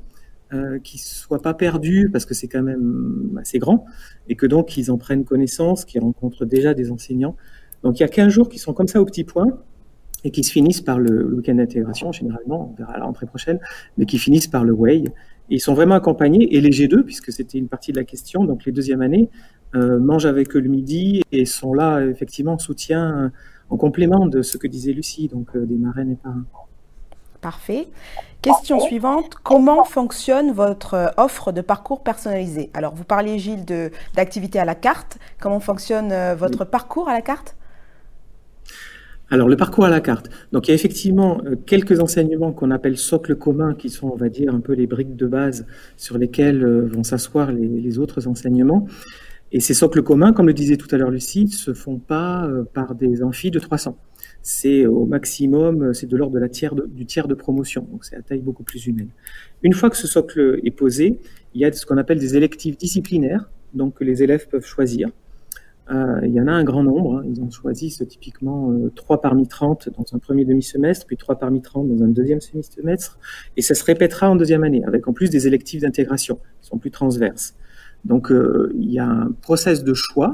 euh, 0.52 0.78
qu'ils 0.80 1.00
ne 1.00 1.04
soient 1.04 1.40
pas 1.40 1.54
perdus 1.54 2.10
parce 2.12 2.26
que 2.26 2.34
c'est 2.34 2.48
quand 2.48 2.62
même 2.62 3.38
assez 3.40 3.58
grand 3.58 3.86
et 4.28 4.36
que 4.36 4.46
donc 4.46 4.76
ils 4.76 4.90
en 4.90 4.98
prennent 4.98 5.24
connaissance, 5.24 5.84
qu'ils 5.84 6.02
rencontrent 6.02 6.44
déjà 6.44 6.74
des 6.74 6.90
enseignants. 6.90 7.36
Donc 7.82 7.98
il 7.98 8.02
y 8.02 8.04
a 8.04 8.08
15 8.08 8.28
jours 8.28 8.48
qui 8.48 8.58
sont 8.58 8.74
comme 8.74 8.88
ça 8.88 9.00
au 9.00 9.04
petit 9.04 9.24
point 9.24 9.58
et 10.22 10.30
qui 10.30 10.44
se 10.44 10.52
finissent 10.52 10.80
par 10.80 10.98
le, 10.98 11.34
week-end 11.36 11.54
d'intégration, 11.54 12.12
généralement, 12.12 12.70
on 12.72 12.74
verra 12.74 12.98
la 12.98 13.04
rentrée 13.04 13.26
prochaine, 13.26 13.58
mais 13.96 14.06
qui 14.06 14.18
finissent 14.18 14.48
par 14.48 14.64
le 14.64 14.72
WAY 14.72 15.04
ils 15.48 15.60
sont 15.60 15.74
vraiment 15.74 15.94
accompagnés, 15.94 16.54
et 16.56 16.60
les 16.60 16.70
G2, 16.70 17.02
puisque 17.02 17.32
c'était 17.32 17.58
une 17.58 17.68
partie 17.68 17.92
de 17.92 17.98
la 17.98 18.04
question, 18.04 18.44
donc 18.44 18.64
les 18.64 18.72
deuxièmes 18.72 19.02
années, 19.02 19.28
euh, 19.74 19.98
mangent 19.98 20.26
avec 20.26 20.54
eux 20.56 20.60
le 20.60 20.68
midi 20.68 21.22
et 21.32 21.44
sont 21.44 21.74
là 21.74 22.00
effectivement 22.00 22.52
en 22.52 22.58
soutien, 22.58 23.32
en 23.70 23.76
complément 23.76 24.26
de 24.26 24.42
ce 24.42 24.56
que 24.56 24.66
disait 24.66 24.92
Lucie, 24.92 25.28
donc 25.28 25.48
euh, 25.56 25.66
des 25.66 25.76
marraines 25.76 26.12
et 26.12 26.16
parrains. 26.16 26.44
Parfait. 27.40 27.88
Question 28.40 28.80
suivante. 28.80 29.36
Comment 29.42 29.84
fonctionne 29.84 30.52
votre 30.52 31.12
offre 31.18 31.52
de 31.52 31.60
parcours 31.60 32.02
personnalisé? 32.02 32.70
Alors, 32.72 32.94
vous 32.94 33.04
parliez, 33.04 33.38
Gilles, 33.38 33.66
d'activité 34.14 34.58
à 34.58 34.64
la 34.64 34.74
carte. 34.74 35.18
Comment 35.40 35.60
fonctionne 35.60 36.10
euh, 36.10 36.34
votre 36.34 36.64
parcours 36.64 37.08
à 37.08 37.12
la 37.12 37.20
carte? 37.20 37.54
Alors, 39.30 39.48
le 39.48 39.56
parcours 39.56 39.86
à 39.86 39.90
la 39.90 40.00
carte. 40.00 40.28
Donc, 40.52 40.68
il 40.68 40.70
y 40.70 40.72
a 40.72 40.74
effectivement 40.74 41.40
euh, 41.46 41.56
quelques 41.56 42.00
enseignements 42.00 42.52
qu'on 42.52 42.70
appelle 42.70 42.98
socles 42.98 43.36
communs, 43.36 43.74
qui 43.74 43.88
sont, 43.88 44.08
on 44.08 44.16
va 44.16 44.28
dire, 44.28 44.54
un 44.54 44.60
peu 44.60 44.74
les 44.74 44.86
briques 44.86 45.16
de 45.16 45.26
base 45.26 45.66
sur 45.96 46.18
lesquelles 46.18 46.62
euh, 46.62 46.86
vont 46.86 47.04
s'asseoir 47.04 47.50
les, 47.50 47.98
autres 47.98 48.28
enseignements. 48.28 48.86
Et 49.50 49.60
ces 49.60 49.72
socles 49.72 50.02
communs, 50.02 50.32
comme 50.32 50.46
le 50.46 50.52
disait 50.52 50.76
tout 50.76 50.88
à 50.94 50.98
l'heure 50.98 51.10
Lucie, 51.10 51.48
se 51.48 51.72
font 51.72 51.98
pas 51.98 52.46
euh, 52.46 52.64
par 52.64 52.94
des 52.94 53.22
amphis 53.22 53.50
de 53.50 53.58
300. 53.58 53.96
C'est 54.42 54.84
au 54.84 55.06
maximum, 55.06 55.94
c'est 55.94 56.06
de 56.06 56.16
l'ordre 56.18 56.38
du 56.38 57.06
tiers 57.06 57.28
de 57.28 57.34
promotion, 57.34 57.88
donc 57.90 58.04
c'est 58.04 58.16
à 58.16 58.20
taille 58.20 58.42
beaucoup 58.42 58.62
plus 58.62 58.86
humaine. 58.86 59.08
Une 59.62 59.72
fois 59.72 59.88
que 59.88 59.96
ce 59.96 60.06
socle 60.06 60.60
est 60.62 60.70
posé, 60.70 61.18
il 61.54 61.62
y 61.62 61.64
a 61.64 61.72
ce 61.72 61.86
qu'on 61.86 61.96
appelle 61.96 62.18
des 62.18 62.36
électives 62.36 62.76
disciplinaires, 62.76 63.48
donc 63.72 63.94
que 63.94 64.04
les 64.04 64.22
élèves 64.22 64.46
peuvent 64.48 64.66
choisir. 64.66 65.08
Euh, 65.90 66.20
il 66.22 66.32
y 66.32 66.40
en 66.40 66.46
a 66.46 66.52
un 66.52 66.64
grand 66.64 66.82
nombre. 66.82 67.18
Hein. 67.18 67.24
Ils 67.26 67.40
ont 67.42 67.50
choisi 67.50 67.90
ce, 67.90 68.04
typiquement 68.04 68.70
euh, 68.72 68.90
3 68.94 69.20
parmi 69.20 69.46
30 69.46 69.90
dans 69.96 70.04
un 70.14 70.18
premier 70.18 70.44
demi-semestre, 70.44 71.06
puis 71.06 71.16
3 71.16 71.38
parmi 71.38 71.60
30 71.60 71.88
dans 71.88 72.04
un 72.04 72.08
deuxième 72.08 72.40
semestre. 72.40 73.18
Et 73.56 73.62
ça 73.62 73.74
se 73.74 73.84
répétera 73.84 74.30
en 74.30 74.36
deuxième 74.36 74.64
année, 74.64 74.82
avec 74.86 75.08
en 75.08 75.12
plus 75.12 75.28
des 75.28 75.46
électives 75.46 75.82
d'intégration 75.82 76.36
qui 76.60 76.68
sont 76.68 76.78
plus 76.78 76.90
transverses. 76.90 77.54
Donc 78.04 78.30
euh, 78.32 78.72
il 78.78 78.90
y 78.90 78.98
a 78.98 79.06
un 79.06 79.32
process 79.42 79.84
de 79.84 79.94
choix, 79.94 80.30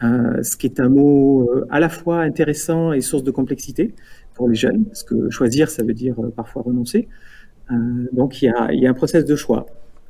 ce 0.00 0.56
qui 0.58 0.66
est 0.66 0.80
un 0.80 0.90
mot 0.90 1.50
à 1.70 1.80
la 1.80 1.88
fois 1.88 2.20
intéressant 2.20 2.92
et 2.92 3.00
source 3.00 3.22
de 3.22 3.30
complexité 3.30 3.94
pour 4.34 4.50
les 4.50 4.54
jeunes, 4.54 4.84
parce 4.84 5.02
que 5.02 5.30
choisir, 5.30 5.70
ça 5.70 5.82
veut 5.82 5.94
dire 5.94 6.16
parfois 6.36 6.60
renoncer. 6.60 7.08
donc 8.12 8.42
il 8.42 8.46
y, 8.46 8.48
a, 8.48 8.70
il 8.70 8.80
y 8.80 8.86
a 8.86 8.90
un 8.90 8.94
process 8.94 9.24
de 9.24 9.34
choix 9.34 9.64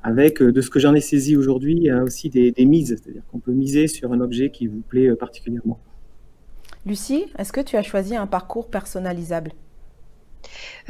avec, 0.05 0.41
de 0.41 0.61
ce 0.61 0.71
que 0.71 0.79
j'en 0.79 0.95
ai 0.95 1.01
saisi 1.01 1.37
aujourd'hui, 1.37 1.91
a 1.91 2.05
aussi 2.05 2.31
des, 2.31 2.53
des 2.53 2.65
mises, 2.67 2.91
c'est-à-dire 2.91 3.23
qu'on 3.33 3.41
peut 3.41 3.53
miser 3.53 3.89
sur 3.89 4.13
un 4.13 4.21
objet 4.21 4.51
qui 4.51 4.69
vous 4.69 4.83
plaît 4.89 5.13
particulièrement. 5.17 5.81
Lucie, 6.87 7.25
est-ce 7.39 7.53
que 7.53 7.63
tu 7.63 7.77
as 7.77 7.83
choisi 7.83 8.15
un 8.15 8.27
parcours 8.27 8.69
personnalisable? 8.69 9.53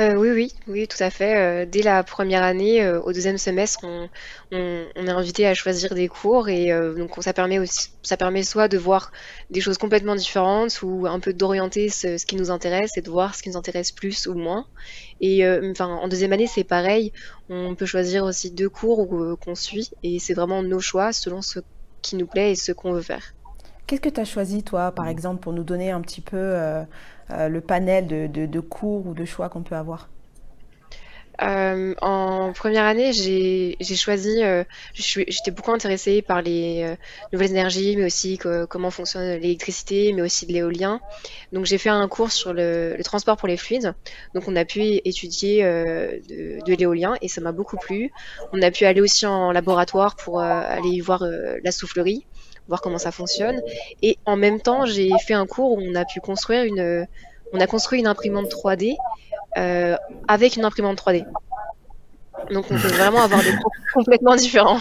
Euh, 0.00 0.14
oui, 0.16 0.30
oui, 0.30 0.52
oui, 0.66 0.88
tout 0.88 1.02
à 1.02 1.10
fait. 1.10 1.36
Euh, 1.36 1.66
dès 1.66 1.82
la 1.82 2.02
première 2.02 2.42
année, 2.42 2.82
euh, 2.82 3.00
au 3.02 3.12
deuxième 3.12 3.38
semestre, 3.38 3.84
on, 3.84 4.08
est 4.52 5.08
invité 5.08 5.46
à 5.46 5.54
choisir 5.54 5.94
des 5.94 6.08
cours 6.08 6.48
et 6.48 6.70
donc 6.96 7.10
ça 7.20 7.32
permet 7.32 7.58
aussi, 7.58 7.90
ça 8.02 8.16
permet 8.16 8.42
soit 8.42 8.68
de 8.68 8.78
voir 8.78 9.10
des 9.50 9.60
choses 9.60 9.78
complètement 9.78 10.14
différentes 10.14 10.80
ou 10.82 11.06
un 11.06 11.18
peu 11.18 11.32
d'orienter 11.32 11.88
ce, 11.88 12.24
qui 12.24 12.36
nous 12.36 12.50
intéresse 12.50 12.96
et 12.96 13.02
de 13.02 13.10
voir 13.10 13.34
ce 13.34 13.42
qui 13.42 13.50
nous 13.50 13.56
intéresse 13.56 13.90
plus 13.90 14.26
ou 14.26 14.34
moins. 14.34 14.66
Et 15.20 15.46
en 15.46 16.08
deuxième 16.08 16.32
année, 16.32 16.46
c'est 16.46 16.64
pareil. 16.64 17.12
On 17.48 17.74
peut 17.74 17.86
choisir 17.86 18.24
aussi 18.24 18.50
deux 18.50 18.68
cours 18.68 19.08
qu'on 19.40 19.54
suit 19.54 19.90
et 20.02 20.18
c'est 20.18 20.34
vraiment 20.34 20.62
nos 20.62 20.80
choix 20.80 21.12
selon 21.12 21.42
ce 21.42 21.60
qui 22.02 22.16
nous 22.16 22.26
plaît 22.26 22.52
et 22.52 22.56
ce 22.56 22.72
qu'on 22.72 22.92
veut 22.92 23.02
faire. 23.02 23.34
Qu'est-ce 23.86 24.00
que 24.00 24.08
tu 24.08 24.20
as 24.20 24.24
choisi, 24.24 24.62
toi, 24.62 24.92
par 24.92 25.08
exemple, 25.08 25.42
pour 25.42 25.52
nous 25.52 25.62
donner 25.64 25.90
un 25.90 26.00
petit 26.00 26.22
peu 26.22 26.38
euh, 26.38 26.82
euh, 27.30 27.48
le 27.48 27.60
panel 27.60 28.06
de, 28.06 28.26
de, 28.26 28.46
de, 28.46 28.60
cours 28.60 29.06
ou 29.06 29.12
de 29.12 29.26
choix 29.26 29.50
qu'on 29.50 29.62
peut 29.62 29.74
avoir? 29.74 30.08
Euh, 31.42 31.94
en 32.00 32.52
première 32.54 32.84
année, 32.84 33.12
j'ai 33.12 33.76
choisi, 33.96 34.40
j'étais 34.94 35.50
beaucoup 35.50 35.72
intéressée 35.72 36.22
par 36.22 36.40
les 36.40 36.96
nouvelles 37.32 37.50
énergies, 37.50 37.96
mais 37.96 38.06
aussi 38.06 38.38
que, 38.38 38.64
comment 38.64 38.90
fonctionne 38.90 39.38
l'électricité, 39.40 40.12
mais 40.14 40.22
aussi 40.22 40.46
de 40.46 40.52
l'éolien. 40.52 41.00
Donc 41.52 41.66
j'ai 41.66 41.76
fait 41.76 41.90
un 41.90 42.06
cours 42.08 42.30
sur 42.30 42.54
le, 42.54 42.94
le, 42.96 43.04
transport 43.04 43.36
pour 43.36 43.48
les 43.48 43.56
fluides. 43.56 43.94
Donc 44.32 44.44
on 44.46 44.54
a 44.56 44.64
pu 44.64 44.80
étudier 45.04 45.64
de, 45.64 46.64
de 46.64 46.74
l'éolien 46.74 47.16
et 47.20 47.28
ça 47.28 47.40
m'a 47.40 47.52
beaucoup 47.52 47.76
plu. 47.76 48.12
On 48.52 48.62
a 48.62 48.70
pu 48.70 48.84
aller 48.84 49.00
aussi 49.00 49.26
en 49.26 49.50
laboratoire 49.50 50.14
pour 50.14 50.40
aller 50.40 51.00
voir 51.00 51.24
la 51.64 51.72
soufflerie 51.72 52.24
voir 52.68 52.80
comment 52.80 52.98
ça 52.98 53.10
fonctionne. 53.10 53.60
Et 54.02 54.18
en 54.26 54.36
même 54.36 54.60
temps, 54.60 54.86
j'ai 54.86 55.10
fait 55.26 55.34
un 55.34 55.46
cours 55.46 55.72
où 55.72 55.80
on 55.80 55.94
a 55.94 56.04
pu 56.04 56.20
construire 56.20 56.64
une, 56.64 57.06
on 57.54 57.60
a 57.60 57.66
construit 57.66 58.00
une 58.00 58.06
imprimante 58.06 58.50
3D 58.50 58.96
euh, 59.56 59.96
avec 60.26 60.56
une 60.56 60.64
imprimante 60.64 60.98
3D. 60.98 61.24
Donc 62.50 62.66
on 62.70 62.74
peut 62.74 62.88
vraiment 62.98 63.22
avoir 63.22 63.42
des 63.42 63.52
cours 63.52 63.72
complètement 63.94 64.34
différents. 64.34 64.80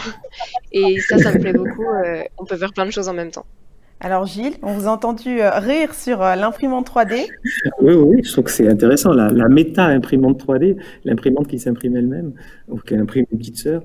Et 0.71 0.99
ça, 1.01 1.17
ça 1.19 1.31
me 1.31 1.39
plaît 1.39 1.53
beaucoup. 1.53 1.85
Euh, 2.03 2.23
on 2.37 2.45
peut 2.45 2.57
faire 2.57 2.73
plein 2.73 2.85
de 2.85 2.91
choses 2.91 3.07
en 3.07 3.13
même 3.13 3.31
temps. 3.31 3.45
Alors 3.99 4.25
Gilles, 4.25 4.55
on 4.63 4.73
vous 4.73 4.87
a 4.87 4.91
entendu 4.91 5.41
euh, 5.41 5.51
rire 5.59 5.93
sur 5.93 6.19
l'imprimante 6.19 6.89
3D. 6.89 7.27
Oui, 7.79 7.93
oui, 7.93 8.21
je 8.23 8.31
trouve 8.31 8.45
que 8.45 8.51
c'est 8.51 8.67
intéressant. 8.67 9.13
La, 9.13 9.29
la 9.29 9.47
méta-imprimante 9.47 10.43
3D, 10.43 10.75
l'imprimante 11.05 11.47
qui 11.47 11.59
s'imprime 11.59 11.95
elle-même, 11.95 12.33
ou 12.67 12.79
qui 12.79 12.95
imprime 12.95 13.25
une 13.31 13.37
petite 13.37 13.57
sœur. 13.57 13.83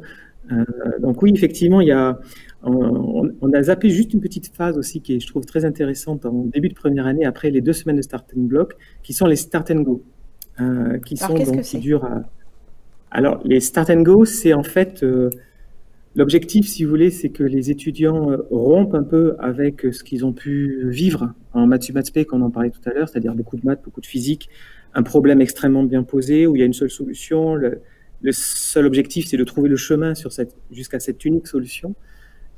Euh, 0.52 0.64
donc 1.00 1.23
oui, 1.23 1.33
effectivement, 1.35 1.81
il 1.81 1.88
y 1.88 1.93
a, 1.93 2.19
on, 2.62 3.31
on, 3.41 3.53
a 3.53 3.62
zappé 3.62 3.88
juste 3.88 4.12
une 4.15 4.21
petite 4.21 4.49
phase 4.55 4.79
aussi 4.79 5.00
qui 5.00 5.15
est, 5.15 5.21
je 5.21 5.27
trouve, 5.27 5.45
très 5.45 5.65
intéressante 5.65 6.27
en 6.27 6.45
début 6.45 6.69
de 6.69 6.75
première 6.75 7.07
année, 7.07 7.25
après 7.25 7.50
les 7.50 7.61
deux 7.61 7.73
semaines 7.73 7.97
de 7.97 8.03
start 8.03 8.27
and 8.37 8.43
block, 8.43 8.75
qui 9.03 9.12
sont 9.12 9.27
les 9.27 9.37
start 9.37 9.71
and 9.71 9.83
go, 9.83 10.03
euh, 10.61 10.99
qui 10.99 11.17
Alors, 11.23 11.38
sont 11.38 11.53
donc 11.53 11.62
qui 11.62 11.79
durent. 11.79 12.05
À... 12.05 12.23
Alors 13.11 13.41
les 13.45 13.61
start 13.61 13.91
and 13.91 14.03
go, 14.03 14.25
c'est 14.25 14.55
en 14.55 14.65
fait 14.65 15.05
euh, 15.05 15.31
l'objectif, 16.17 16.67
si 16.67 16.83
vous 16.83 16.91
voulez, 16.91 17.11
c'est 17.11 17.29
que 17.29 17.45
les 17.45 17.71
étudiants 17.71 18.33
euh, 18.33 18.38
rompent 18.50 18.95
un 18.95 19.05
peu 19.05 19.37
avec 19.38 19.87
ce 19.93 20.03
qu'ils 20.03 20.27
ont 20.27 20.33
pu 20.33 20.88
vivre 20.91 21.33
en 21.53 21.67
maths 21.67 21.93
maths 21.93 22.27
qu'on 22.27 22.43
en 22.43 22.50
parlait 22.50 22.71
tout 22.71 22.87
à 22.87 22.93
l'heure, 22.93 23.09
c'est-à-dire 23.09 23.35
beaucoup 23.35 23.57
de 23.57 23.65
maths, 23.65 23.83
beaucoup 23.85 24.00
de 24.00 24.07
physique, 24.07 24.49
un 24.95 25.05
problème 25.05 25.41
extrêmement 25.41 25.85
bien 25.85 26.03
posé 26.03 26.49
où 26.49 26.57
il 26.57 26.59
y 26.59 26.62
a 26.62 26.67
une 26.67 26.73
seule 26.73 26.91
solution. 26.91 27.55
Le, 27.55 27.83
le 28.21 28.33
seul 28.33 28.85
objectif, 28.85 29.27
c'est 29.29 29.37
de 29.37 29.45
trouver 29.45 29.69
le 29.69 29.77
chemin 29.77 30.17
sur 30.17 30.33
cette, 30.33 30.57
jusqu'à 30.73 30.99
cette 30.99 31.25
unique 31.25 31.47
solution. 31.47 31.95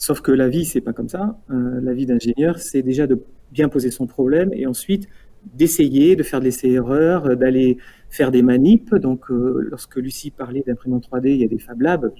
Sauf 0.01 0.23
que 0.23 0.33
la 0.33 0.49
vie, 0.49 0.65
c'est 0.65 0.81
pas 0.81 0.95
comme 0.95 1.11
ça. 1.11 1.39
Euh, 1.51 1.79
la 1.83 1.93
vie 1.93 2.07
d'ingénieur, 2.07 2.59
c'est 2.59 2.81
déjà 2.81 3.07
de 3.07 3.23
bien 3.53 3.69
poser 3.69 3.91
son 3.91 4.07
problème 4.07 4.49
et 4.55 4.67
ensuite 4.67 5.09
d'essayer, 5.55 6.17
de 6.17 6.23
faire 6.23 6.41
de 6.41 6.47
l'essai-erreur, 6.47 7.27
euh, 7.27 7.35
d'aller 7.35 7.77
faire 8.09 8.31
des 8.31 8.41
manips. 8.41 8.95
Donc, 8.95 9.31
euh, 9.31 9.69
lorsque 9.71 9.97
Lucie 9.97 10.31
parlait 10.31 10.65
d'imprimante 10.67 11.07
3D, 11.07 11.35
il 11.35 11.43
y 11.43 11.45
a 11.45 11.49
des 11.49 11.59
Fab 11.59 11.83
Labs 11.83 12.11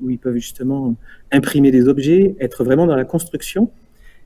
où 0.00 0.08
ils 0.08 0.20
peuvent 0.20 0.36
justement 0.36 0.94
imprimer 1.32 1.72
des 1.72 1.88
objets, 1.88 2.36
être 2.38 2.62
vraiment 2.62 2.86
dans 2.86 2.94
la 2.94 3.04
construction, 3.04 3.72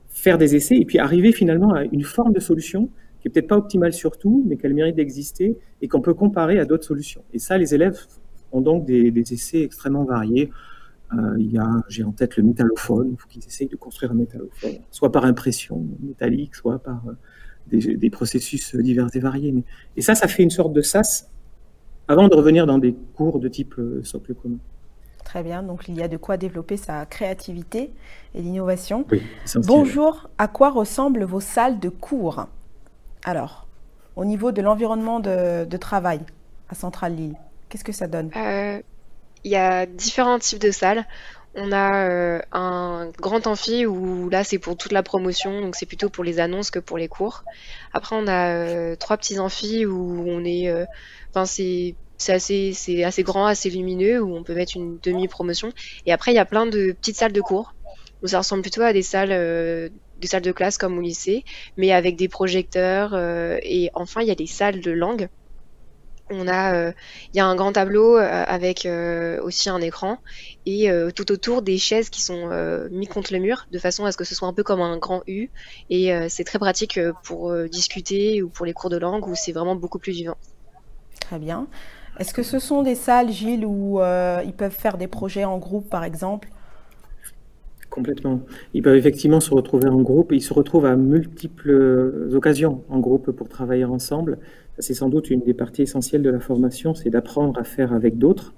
faire 0.09 0.37
des 0.37 0.55
essais 0.55 0.75
et 0.75 0.85
puis 0.85 0.99
arriver 0.99 1.31
finalement 1.31 1.73
à 1.73 1.85
une 1.85 2.03
forme 2.03 2.33
de 2.33 2.39
solution 2.39 2.91
qui 3.19 3.29
est 3.29 3.31
peut-être 3.31 3.47
pas 3.47 3.57
optimale 3.57 3.93
sur 3.93 4.15
tout, 4.19 4.45
mais 4.47 4.57
qu'elle 4.57 4.75
mérite 4.75 4.95
d'exister 4.95 5.57
et 5.81 5.87
qu'on 5.87 6.01
peut 6.01 6.13
comparer 6.13 6.59
à 6.59 6.65
d'autres 6.65 6.85
solutions. 6.85 7.23
Et 7.33 7.39
ça, 7.39 7.57
les 7.57 7.73
élèves 7.73 7.97
ont 8.51 8.61
donc 8.61 8.85
des, 8.85 9.09
des 9.09 9.33
essais 9.33 9.63
extrêmement 9.63 10.03
variés. 10.03 10.51
Euh, 11.17 11.35
il 11.37 11.51
y 11.51 11.57
a, 11.57 11.67
j'ai 11.87 12.03
en 12.03 12.11
tête 12.11 12.37
le 12.37 12.43
métallophone, 12.43 13.11
il 13.13 13.17
faut 13.17 13.27
qu'ils 13.27 13.45
essayent 13.45 13.67
de 13.67 13.75
construire 13.75 14.11
un 14.11 14.15
métallophone, 14.15 14.79
soit 14.91 15.11
par 15.11 15.25
impression 15.25 15.85
métallique, 16.01 16.55
soit 16.55 16.79
par 16.79 17.01
euh, 17.07 17.13
des, 17.67 17.95
des, 17.95 18.09
processus 18.09 18.75
divers 18.75 19.07
et 19.13 19.19
variés. 19.19 19.51
Mais, 19.51 19.63
et 19.95 20.01
ça, 20.01 20.15
ça 20.15 20.27
fait 20.27 20.43
une 20.43 20.49
sorte 20.49 20.73
de 20.73 20.81
sas 20.81 21.29
avant 22.07 22.27
de 22.27 22.35
revenir 22.35 22.65
dans 22.65 22.77
des 22.77 22.93
cours 23.15 23.39
de 23.39 23.47
type 23.47 23.75
euh, 23.77 24.03
socle 24.03 24.33
commun. 24.33 24.57
Très 25.23 25.43
bien, 25.43 25.63
donc 25.63 25.87
il 25.87 25.95
y 25.95 26.03
a 26.03 26.07
de 26.07 26.17
quoi 26.17 26.37
développer 26.37 26.77
sa 26.77 27.05
créativité 27.05 27.91
et 28.35 28.41
l'innovation. 28.41 29.05
Oui, 29.11 29.21
Bonjour, 29.65 30.29
à 30.37 30.47
quoi 30.47 30.69
ressemblent 30.69 31.23
vos 31.23 31.39
salles 31.39 31.79
de 31.79 31.89
cours? 31.89 32.45
Alors, 33.23 33.67
au 34.15 34.23
niveau 34.23 34.51
de 34.51 34.61
l'environnement 34.61 35.19
de, 35.19 35.65
de, 35.65 35.77
travail 35.77 36.19
à 36.69 36.75
Centrale 36.75 37.15
Lille, 37.15 37.35
qu'est-ce 37.69 37.83
que 37.83 37.91
ça 37.91 38.07
donne? 38.07 38.29
Euh, 38.35 38.79
Il 39.45 39.51
y 39.51 39.55
a 39.55 39.85
différents 39.85 40.39
types 40.39 40.59
de 40.59 40.71
salles. 40.71 41.05
On 41.53 41.71
a 41.71 42.09
euh, 42.09 42.41
un 42.51 43.11
grand 43.19 43.45
amphi 43.45 43.85
où 43.85 44.27
là 44.27 44.43
c'est 44.43 44.57
pour 44.57 44.75
toute 44.75 44.91
la 44.91 45.03
promotion, 45.03 45.61
donc 45.61 45.75
c'est 45.75 45.85
plutôt 45.85 46.09
pour 46.09 46.23
les 46.23 46.39
annonces 46.39 46.71
que 46.71 46.79
pour 46.79 46.97
les 46.97 47.07
cours. 47.07 47.43
Après 47.93 48.15
on 48.15 48.27
a 48.27 48.49
euh, 48.49 48.95
trois 48.95 49.17
petits 49.17 49.37
amphis 49.37 49.85
où 49.85 50.25
on 50.27 50.43
est, 50.43 50.67
euh, 50.67 50.85
enfin 51.29 51.45
c'est 51.45 51.95
assez, 52.27 52.73
assez 53.03 53.21
grand, 53.21 53.45
assez 53.45 53.69
lumineux, 53.69 54.19
où 54.19 54.35
on 54.35 54.43
peut 54.43 54.55
mettre 54.55 54.77
une 54.77 54.97
demi-promotion. 55.03 55.71
Et 56.07 56.11
après, 56.11 56.31
il 56.31 56.35
y 56.35 56.39
a 56.39 56.45
plein 56.45 56.65
de 56.65 56.93
petites 56.93 57.17
salles 57.17 57.33
de 57.33 57.41
cours, 57.41 57.75
où 58.23 58.27
ça 58.27 58.39
ressemble 58.39 58.63
plutôt 58.63 58.81
à 58.81 58.93
des 58.93 59.03
salles, 59.03 59.91
des 60.21 60.27
salles 60.27 60.41
de 60.41 60.51
classe 60.51 60.77
comme 60.79 60.97
au 60.97 61.01
lycée, 61.01 61.43
mais 61.77 61.91
avec 61.91 62.15
des 62.15 62.29
projecteurs. 62.29 63.15
Et 63.61 63.91
enfin, 63.93 64.21
il 64.21 64.27
y 64.27 64.31
a 64.31 64.35
des 64.35 64.47
salles 64.47 64.79
de 64.79 64.91
langue. 64.91 65.27
On 66.31 66.47
a, 66.47 66.73
euh, 66.75 66.91
il 67.33 67.37
y 67.37 67.39
a 67.39 67.45
un 67.45 67.55
grand 67.55 67.71
tableau 67.71 68.17
avec 68.17 68.87
aussi 69.43 69.69
un 69.69 69.79
écran 69.81 70.17
et 70.65 70.89
tout 71.15 71.31
autour 71.31 71.61
des 71.61 71.77
chaises 71.77 72.09
qui 72.09 72.21
sont 72.21 72.49
mis 72.91 73.07
contre 73.07 73.31
le 73.33 73.39
mur 73.39 73.67
de 73.71 73.77
façon 73.77 74.05
à 74.05 74.11
ce 74.11 74.17
que 74.17 74.23
ce 74.23 74.33
soit 74.33 74.47
un 74.47 74.53
peu 74.53 74.63
comme 74.63 74.81
un 74.81 74.97
grand 74.97 75.21
U. 75.27 75.49
Et 75.89 76.11
c'est 76.29 76.43
très 76.43 76.59
pratique 76.59 76.99
pour 77.23 77.53
discuter 77.67 78.41
ou 78.41 78.49
pour 78.49 78.65
les 78.65 78.73
cours 78.73 78.89
de 78.89 78.97
langue 78.97 79.27
où 79.27 79.35
c'est 79.35 79.51
vraiment 79.51 79.75
beaucoup 79.75 79.99
plus 79.99 80.13
vivant. 80.13 80.37
Très 81.19 81.39
bien. 81.39 81.67
Est-ce 82.17 82.33
que 82.33 82.43
ce 82.43 82.59
sont 82.59 82.81
des 82.81 82.95
salles, 82.95 83.29
Gilles, 83.29 83.65
où 83.65 83.99
euh, 83.99 84.41
ils 84.45 84.53
peuvent 84.53 84.71
faire 84.71 84.97
des 84.97 85.07
projets 85.07 85.43
en 85.43 85.57
groupe, 85.57 85.89
par 85.89 86.03
exemple? 86.03 86.49
Complètement. 87.89 88.41
Ils 88.73 88.81
peuvent 88.81 88.95
effectivement 88.95 89.39
se 89.39 89.53
retrouver 89.53 89.89
en 89.89 90.01
groupe 90.01 90.31
et 90.31 90.35
ils 90.35 90.41
se 90.41 90.53
retrouvent 90.53 90.85
à 90.85 90.95
multiples 90.95 92.29
occasions 92.33 92.83
en 92.89 92.99
groupe 92.99 93.31
pour 93.31 93.49
travailler 93.49 93.85
ensemble. 93.85 94.37
C'est 94.79 94.93
sans 94.93 95.09
doute 95.09 95.29
une 95.29 95.41
des 95.41 95.53
parties 95.53 95.83
essentielles 95.83 96.21
de 96.21 96.29
la 96.29 96.39
formation, 96.39 96.93
c'est 96.93 97.09
d'apprendre 97.09 97.57
à 97.59 97.63
faire 97.63 97.93
avec 97.93 98.17
d'autres. 98.17 98.53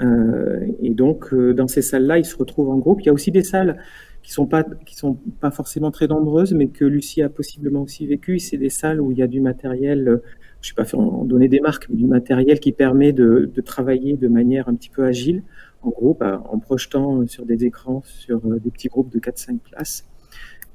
Euh, 0.00 0.66
et 0.82 0.90
donc, 0.90 1.34
euh, 1.34 1.52
dans 1.52 1.68
ces 1.68 1.82
salles-là, 1.82 2.18
ils 2.18 2.24
se 2.24 2.36
retrouvent 2.36 2.70
en 2.70 2.78
groupe. 2.78 3.02
Il 3.02 3.06
y 3.06 3.08
a 3.10 3.12
aussi 3.12 3.30
des 3.30 3.42
salles 3.42 3.76
qui 4.22 4.32
sont 4.32 4.46
pas 4.46 4.64
sont 4.92 5.18
pas 5.40 5.50
forcément 5.50 5.90
très 5.90 6.06
nombreuses, 6.06 6.52
mais 6.52 6.68
que 6.68 6.84
Lucie 6.84 7.22
a 7.22 7.28
possiblement 7.28 7.82
aussi 7.82 8.06
vécu. 8.06 8.38
C'est 8.38 8.56
des 8.56 8.70
salles 8.70 9.00
où 9.00 9.12
il 9.12 9.18
y 9.18 9.22
a 9.22 9.26
du 9.26 9.40
matériel 9.40 10.20
je 10.60 10.68
sais 10.68 10.74
pas 10.74 10.84
faire 10.84 11.00
en 11.00 11.24
donner 11.24 11.48
des 11.48 11.60
marques, 11.60 11.88
mais 11.88 11.96
du 11.96 12.06
matériel 12.06 12.60
qui 12.60 12.72
permet 12.72 13.12
de, 13.12 13.50
de, 13.52 13.60
travailler 13.60 14.16
de 14.16 14.28
manière 14.28 14.68
un 14.68 14.74
petit 14.74 14.90
peu 14.90 15.04
agile 15.04 15.42
en 15.82 15.90
groupe, 15.90 16.22
en 16.22 16.58
projetant 16.58 17.26
sur 17.26 17.46
des 17.46 17.64
écrans 17.64 18.02
sur 18.04 18.44
euh, 18.46 18.58
des 18.58 18.70
petits 18.70 18.88
groupes 18.88 19.10
de 19.10 19.18
4-5 19.18 19.58
places 19.58 20.04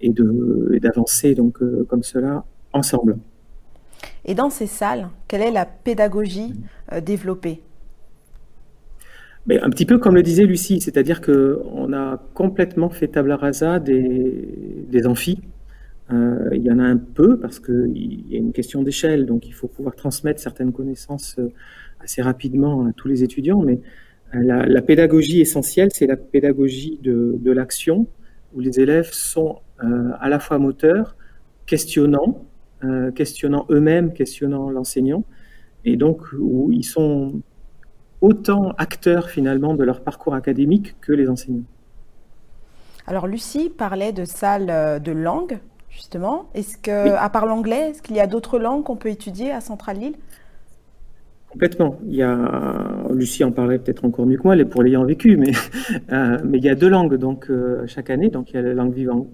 et 0.01 0.11
d'avancer 0.79 1.35
donc 1.35 1.61
euh, 1.61 1.85
comme 1.87 2.03
cela 2.03 2.45
ensemble. 2.73 3.17
Et 4.25 4.35
dans 4.35 4.49
ces 4.49 4.67
salles, 4.67 5.09
quelle 5.27 5.41
est 5.41 5.51
la 5.51 5.65
pédagogie 5.65 6.53
euh, 6.91 7.01
développée? 7.01 7.61
Mais 9.47 9.59
un 9.59 9.69
petit 9.69 9.85
peu 9.85 9.99
comme 9.99 10.15
le 10.15 10.23
disait 10.23 10.45
Lucie, 10.45 10.81
c'est-à-dire 10.81 11.21
qu'on 11.21 11.93
a 11.93 12.19
complètement 12.33 12.89
fait 12.89 13.07
table 13.09 13.31
rasa 13.31 13.79
des, 13.79 14.85
des 14.89 15.05
amphis. 15.05 15.41
Euh, 16.11 16.49
il 16.51 16.63
y 16.63 16.71
en 16.71 16.79
a 16.79 16.83
un 16.83 16.97
peu 16.97 17.39
parce 17.39 17.59
qu'il 17.59 18.29
y 18.29 18.35
a 18.35 18.37
une 18.39 18.53
question 18.53 18.81
d'échelle, 18.81 19.25
donc 19.25 19.47
il 19.47 19.53
faut 19.53 19.67
pouvoir 19.67 19.95
transmettre 19.95 20.39
certaines 20.39 20.71
connaissances 20.71 21.35
euh, 21.37 21.51
assez 21.99 22.21
rapidement 22.21 22.85
à 22.87 22.93
tous 22.93 23.07
les 23.07 23.23
étudiants. 23.23 23.61
Mais 23.61 23.79
la, 24.33 24.65
la 24.65 24.81
pédagogie 24.81 25.41
essentielle, 25.41 25.89
c'est 25.93 26.07
la 26.07 26.17
pédagogie 26.17 26.99
de, 27.03 27.37
de 27.39 27.51
l'action, 27.51 28.07
où 28.53 28.59
les 28.59 28.79
élèves 28.79 29.09
sont 29.11 29.59
euh, 29.83 30.11
à 30.19 30.29
la 30.29 30.39
fois 30.39 30.57
moteurs, 30.57 31.15
questionnants, 31.65 32.45
euh, 32.85 33.11
questionnant 33.11 33.65
eux-mêmes, 33.69 34.13
questionnant 34.13 34.69
l'enseignant, 34.69 35.23
et 35.83 35.95
donc 35.97 36.21
où 36.39 36.71
ils 36.71 36.83
sont 36.83 37.41
autant 38.21 38.71
acteurs 38.77 39.29
finalement 39.29 39.73
de 39.73 39.83
leur 39.83 40.01
parcours 40.01 40.33
académique 40.33 40.95
que 41.01 41.11
les 41.11 41.29
enseignants. 41.29 41.65
Alors 43.07 43.27
Lucie 43.27 43.69
parlait 43.69 44.13
de 44.13 44.25
salles 44.25 44.69
euh, 44.69 44.99
de 44.99 45.11
langue, 45.11 45.59
justement. 45.89 46.49
Est-ce 46.53 46.77
que, 46.77 47.05
oui. 47.05 47.15
à 47.17 47.29
part 47.29 47.45
l'anglais, 47.45 47.91
est-ce 47.91 48.01
qu'il 48.01 48.15
y 48.15 48.19
a 48.19 48.27
d'autres 48.27 48.59
langues 48.59 48.83
qu'on 48.83 48.95
peut 48.95 49.09
étudier 49.09 49.51
à 49.51 49.61
Centrale 49.61 49.97
Lille? 49.97 50.15
Complètement. 51.55 51.99
Il 52.05 52.15
y 52.15 52.21
a, 52.21 53.07
Lucie 53.13 53.45
en 53.45 53.51
parlerait 53.53 53.79
peut-être 53.79 54.03
encore 54.03 54.25
mieux 54.25 54.35
que 54.35 54.43
moi, 54.43 54.57
pour 54.65 54.83
l'ayant 54.83 55.05
vécu, 55.05 55.37
mais, 55.37 55.51
euh, 56.11 56.37
mais 56.43 56.57
il 56.57 56.65
y 56.65 56.69
a 56.69 56.75
deux 56.75 56.89
langues 56.89 57.15
donc 57.15 57.49
euh, 57.49 57.87
chaque 57.87 58.09
année. 58.09 58.27
Donc 58.29 58.51
il 58.51 58.55
y 58.55 58.59
a 58.59 58.61
la 58.61 58.73
langue 58.73 58.93
vivante 58.93 59.27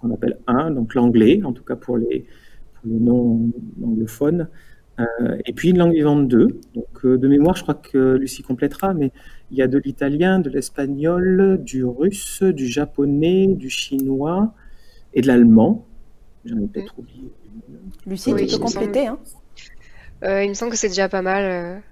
qu'on 0.00 0.12
appelle 0.14 0.36
un, 0.46 0.70
donc 0.70 0.94
l'anglais, 0.94 1.40
en 1.42 1.52
tout 1.52 1.64
cas 1.64 1.74
pour 1.74 1.96
les, 1.96 2.06
pour 2.06 2.06
les 2.06 2.26
non 2.86 3.50
anglophones, 3.82 4.48
euh, 4.98 5.36
et 5.44 5.52
puis 5.52 5.70
une 5.70 5.78
langue 5.78 5.92
vivante 5.92 6.28
2. 6.28 6.60
Donc 6.74 6.86
euh, 7.04 7.18
de 7.18 7.28
mémoire, 7.28 7.56
je 7.56 7.62
crois 7.62 7.74
que 7.74 8.14
Lucie 8.14 8.42
complétera, 8.42 8.94
mais 8.94 9.12
il 9.50 9.58
y 9.58 9.62
a 9.62 9.68
de 9.68 9.78
l'italien, 9.78 10.38
de 10.38 10.50
l'espagnol, 10.50 11.60
du 11.62 11.84
russe, 11.84 12.42
du 12.42 12.66
japonais, 12.66 13.46
du 13.48 13.68
chinois 13.68 14.54
et 15.14 15.20
de 15.20 15.26
l'allemand. 15.26 15.86
J'en 16.44 16.58
ai 16.58 16.66
peut-être 16.66 16.98
oublié. 16.98 17.30
Lucie, 18.06 18.32
oui, 18.32 18.46
tu 18.46 18.56
peux 18.56 18.62
compléter. 18.62 19.06
Hein 19.06 19.18
euh, 20.24 20.44
il 20.44 20.48
me 20.48 20.54
semble 20.54 20.70
que 20.70 20.78
c'est 20.78 20.88
déjà 20.88 21.08
pas 21.08 21.22
mal. 21.22 21.82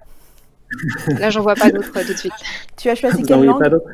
Là, 1.19 1.29
j'en 1.29 1.41
vois 1.41 1.55
pas 1.55 1.71
d'autres 1.71 1.91
tout 1.91 2.13
de 2.13 2.17
suite. 2.17 2.33
Tu 2.77 2.89
as 2.89 2.95
choisi 2.95 3.21
Vous 3.21 3.27
quelle 3.27 3.43
langue 3.43 3.59
pas 3.59 3.69
d'autres? 3.69 3.89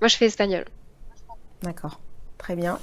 Moi, 0.00 0.08
je 0.08 0.16
fais 0.16 0.26
espagnol. 0.26 0.64
D'accord, 1.62 2.00
très 2.38 2.56
bien. 2.56 2.78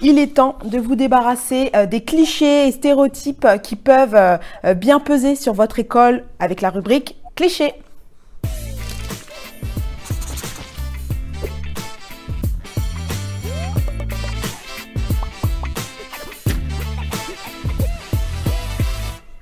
Il 0.00 0.20
est 0.20 0.34
temps 0.34 0.56
de 0.64 0.78
vous 0.78 0.94
débarrasser 0.94 1.70
euh, 1.74 1.84
des 1.84 2.02
clichés 2.02 2.68
et 2.68 2.70
stéréotypes 2.70 3.44
euh, 3.44 3.58
qui 3.58 3.74
peuvent 3.74 4.14
euh, 4.14 4.74
bien 4.74 5.00
peser 5.00 5.34
sur 5.34 5.54
votre 5.54 5.80
école 5.80 6.22
avec 6.38 6.60
la 6.60 6.70
rubrique 6.70 7.16
clichés. 7.34 7.72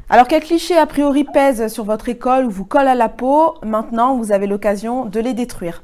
Alors 0.09 0.27
quels 0.27 0.43
clichés 0.43 0.79
a 0.79 0.87
priori 0.87 1.25
pèsent 1.25 1.71
sur 1.71 1.85
votre 1.85 2.09
école 2.09 2.47
ou 2.47 2.51
vous 2.51 2.65
collent 2.65 2.89
à 2.89 2.95
la 2.95 3.11
peau? 3.11 3.57
Maintenant, 3.63 4.17
vous 4.17 4.33
avez 4.33 4.47
l'occasion 4.47 5.05
de 5.05 5.21
les 5.21 5.35
détruire. 5.35 5.83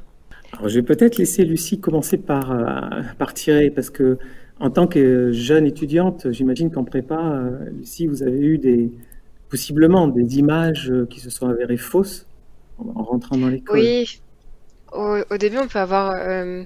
Je 0.65 0.79
vais 0.79 0.81
peut-être 0.81 1.17
laisser 1.17 1.45
Lucie 1.45 1.79
commencer 1.79 2.17
par 2.17 2.53
tirer, 3.33 3.69
parce 3.69 3.89
que 3.89 4.17
en 4.63 4.69
tant 4.69 4.87
que 4.87 5.33
jeune 5.33 5.65
étudiante, 5.65 6.31
j'imagine 6.31 6.71
qu'en 6.71 6.85
prépa, 6.85 7.19
euh, 7.19 7.69
Lucie, 7.77 8.07
vous 8.07 8.23
avez 8.23 8.39
eu 8.39 8.57
des, 8.57 8.93
possiblement 9.49 10.07
des 10.07 10.37
images 10.39 10.89
euh, 10.89 11.05
qui 11.05 11.19
se 11.19 11.29
sont 11.29 11.49
avérées 11.49 11.75
fausses 11.75 12.25
en, 12.77 13.01
en 13.01 13.03
rentrant 13.03 13.35
dans 13.35 13.49
l'école. 13.49 13.77
Oui, 13.77 14.21
au, 14.93 15.37
début, 15.37 15.57
on 15.57 15.67
peut 15.67 15.79
avoir 15.79 16.13
euh, 16.15 16.63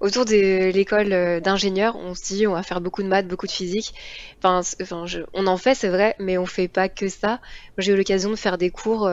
autour 0.00 0.26
de 0.26 0.70
l'école 0.72 1.40
d'ingénieur, 1.40 1.96
on 1.96 2.14
se 2.14 2.34
dit 2.34 2.46
on 2.46 2.52
va 2.52 2.62
faire 2.62 2.82
beaucoup 2.82 3.02
de 3.02 3.08
maths, 3.08 3.26
beaucoup 3.26 3.46
de 3.46 3.52
physique. 3.52 3.94
Enfin, 4.42 4.60
on 5.32 5.46
en 5.46 5.56
fait, 5.56 5.74
c'est 5.74 5.88
vrai, 5.88 6.16
mais 6.18 6.36
on 6.36 6.44
fait 6.44 6.68
pas 6.68 6.90
que 6.90 7.08
ça. 7.08 7.40
J'ai 7.78 7.92
eu 7.92 7.96
l'occasion 7.96 8.28
de 8.28 8.36
faire 8.36 8.58
des 8.58 8.68
cours 8.68 9.08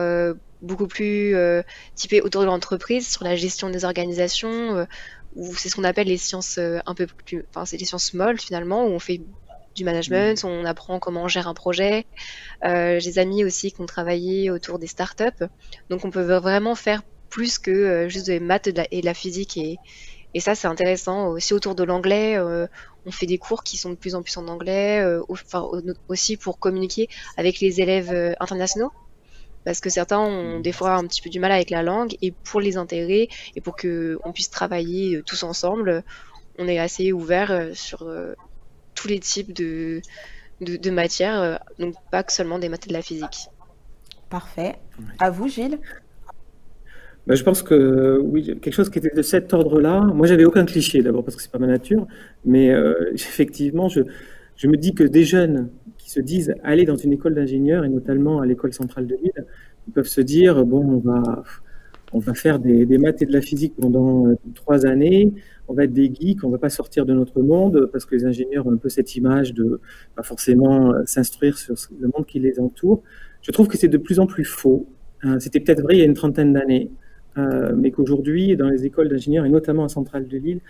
beaucoup 0.62 0.86
plus 0.86 1.34
euh, 1.34 1.62
typés 1.94 2.20
autour 2.20 2.42
de 2.42 2.46
l'entreprise, 2.46 3.08
sur 3.08 3.24
la 3.24 3.36
gestion 3.36 3.70
des 3.70 3.84
organisations, 3.84 4.86
où 5.36 5.54
c'est 5.54 5.68
ce 5.68 5.76
qu'on 5.76 5.84
appelle 5.84 6.08
les 6.08 6.16
sciences 6.16 6.58
euh, 6.58 6.78
un 6.86 6.94
peu 6.94 7.06
plus, 7.06 7.44
enfin, 7.50 7.64
c'est 7.64 7.76
les 7.76 7.84
sciences 7.84 8.14
molles 8.14 8.40
finalement, 8.40 8.84
où 8.86 8.90
on 8.90 8.98
fait 8.98 9.20
du 9.74 9.84
management, 9.84 10.42
on 10.44 10.64
apprend 10.64 10.98
comment 10.98 11.24
on 11.24 11.28
gère 11.28 11.48
un 11.48 11.54
projet. 11.54 12.06
Euh, 12.64 12.98
j'ai 12.98 13.10
des 13.10 13.18
amis 13.18 13.44
aussi 13.44 13.72
qui 13.72 13.80
ont 13.80 13.86
travaillé 13.86 14.50
autour 14.50 14.78
des 14.78 14.86
startups, 14.86 15.44
donc 15.90 16.04
on 16.04 16.10
peut 16.10 16.22
vraiment 16.22 16.74
faire 16.74 17.02
plus 17.28 17.58
que 17.58 17.70
euh, 17.70 18.08
juste 18.08 18.26
des 18.26 18.40
maths 18.40 18.66
et 18.68 18.72
de 18.72 18.78
la, 18.78 18.86
et 18.90 19.00
de 19.02 19.06
la 19.06 19.14
physique 19.14 19.56
et, 19.56 19.76
et 20.34 20.40
ça, 20.40 20.54
c'est 20.54 20.68
intéressant. 20.68 21.28
Aussi 21.28 21.54
autour 21.54 21.74
de 21.74 21.82
l'anglais, 21.82 22.36
euh, 22.36 22.66
on 23.06 23.10
fait 23.10 23.24
des 23.24 23.38
cours 23.38 23.64
qui 23.64 23.78
sont 23.78 23.88
de 23.88 23.94
plus 23.94 24.14
en 24.14 24.22
plus 24.22 24.36
en 24.36 24.48
anglais, 24.48 25.00
euh, 25.02 25.22
enfin, 25.30 25.66
aussi 26.08 26.36
pour 26.36 26.58
communiquer 26.58 27.08
avec 27.38 27.60
les 27.60 27.80
élèves 27.80 28.36
internationaux. 28.38 28.92
Parce 29.66 29.80
que 29.80 29.90
certains 29.90 30.20
ont 30.20 30.60
des 30.60 30.70
fois 30.70 30.94
un 30.94 31.04
petit 31.06 31.20
peu 31.20 31.28
du 31.28 31.40
mal 31.40 31.50
avec 31.50 31.70
la 31.70 31.82
langue, 31.82 32.14
et 32.22 32.30
pour 32.30 32.60
les 32.60 32.76
intégrer, 32.76 33.28
et 33.56 33.60
pour 33.60 33.74
que 33.74 34.16
on 34.24 34.32
puisse 34.32 34.48
travailler 34.48 35.16
euh, 35.16 35.22
tous 35.26 35.42
ensemble, 35.42 36.04
on 36.58 36.68
est 36.68 36.78
assez 36.78 37.12
ouvert 37.12 37.50
euh, 37.50 37.70
sur 37.74 38.02
euh, 38.02 38.34
tous 38.94 39.08
les 39.08 39.18
types 39.18 39.52
de, 39.52 40.00
de, 40.60 40.76
de 40.76 40.90
matières, 40.90 41.58
donc 41.80 41.96
pas 42.12 42.22
que 42.22 42.32
seulement 42.32 42.60
des 42.60 42.68
maths 42.68 42.86
et 42.86 42.88
de 42.90 42.94
la 42.94 43.02
physique. 43.02 43.48
Parfait. 44.30 44.76
À 45.18 45.30
vous, 45.30 45.48
Gilles. 45.48 45.80
Ben, 47.26 47.34
je 47.34 47.42
pense 47.42 47.64
que 47.64 48.20
oui, 48.22 48.44
quelque 48.44 48.70
chose 48.70 48.88
qui 48.88 49.00
était 49.00 49.14
de 49.14 49.22
cet 49.22 49.52
ordre-là. 49.52 50.00
Moi, 50.14 50.28
j'avais 50.28 50.44
aucun 50.44 50.64
cliché 50.64 51.02
d'abord 51.02 51.24
parce 51.24 51.34
que 51.34 51.42
c'est 51.42 51.50
pas 51.50 51.58
ma 51.58 51.66
nature, 51.66 52.06
mais 52.44 52.70
euh, 52.70 52.94
effectivement, 53.14 53.88
je, 53.88 54.02
je 54.56 54.68
me 54.68 54.76
dis 54.76 54.94
que 54.94 55.02
des 55.02 55.24
jeunes 55.24 55.70
se 56.16 56.20
disent 56.20 56.54
aller 56.62 56.84
dans 56.84 56.96
une 56.96 57.12
école 57.12 57.34
d'ingénieur 57.34 57.84
et 57.84 57.88
notamment 57.88 58.40
à 58.40 58.46
l'école 58.46 58.72
centrale 58.72 59.06
de 59.06 59.16
Lille, 59.16 59.44
ils 59.86 59.92
peuvent 59.92 60.08
se 60.08 60.20
dire 60.20 60.64
bon, 60.64 60.84
on 60.84 60.98
va 60.98 61.42
on 62.12 62.18
va 62.18 62.34
faire 62.34 62.58
des, 62.58 62.86
maths 62.98 63.20
et 63.22 63.26
de 63.26 63.32
la 63.32 63.40
physique 63.40 63.74
pendant 63.78 64.28
euh, 64.28 64.36
trois 64.54 64.86
années, 64.86 65.34
on 65.68 65.74
va 65.74 65.84
être 65.84 65.92
des 65.92 66.12
geeks, 66.12 66.44
on 66.44 66.50
va 66.50 66.58
pas 66.58 66.70
sortir 66.70 67.04
de 67.04 67.12
notre 67.12 67.42
monde 67.42 67.88
parce 67.92 68.04
que 68.04 68.14
les 68.14 68.24
ingénieurs 68.24 68.66
ont 68.66 68.72
un 68.72 68.76
peu 68.76 68.88
cette 68.88 69.16
image 69.16 69.52
de 69.52 69.80
pas 70.14 70.22
forcément 70.22 70.92
euh, 70.92 71.02
s'instruire 71.04 71.58
sur 71.58 71.74
le 71.98 72.08
monde 72.14 72.26
qui 72.26 72.38
les 72.38 72.60
entoure. 72.60 73.02
Je 73.42 73.50
trouve 73.50 73.68
que 73.68 73.76
c'est 73.76 73.88
de 73.88 73.98
plus 73.98 74.20
en 74.20 74.26
plus 74.26 74.44
faux. 74.44 74.86
Euh, 75.24 75.38
C'était 75.40 75.60
peut-être 75.60 75.82
vrai 75.82 75.96
il 75.96 75.98
y 75.98 76.02
a 76.02 76.06
une 76.06 76.14
trentaine 76.14 76.52
d'années. 76.52 76.90
Euh, 77.38 77.74
mais 77.76 77.90
qu'aujourd'hui, 77.90 78.56
dans 78.56 78.70
les 78.70 78.86
écoles 78.86 79.08
d'ingénieurs, 79.08 79.44
et 79.44 79.50
notamment 79.50 79.84
à 79.84 79.88
Centrale 79.88 80.26
de 80.26 80.38
Lille, 80.38 80.60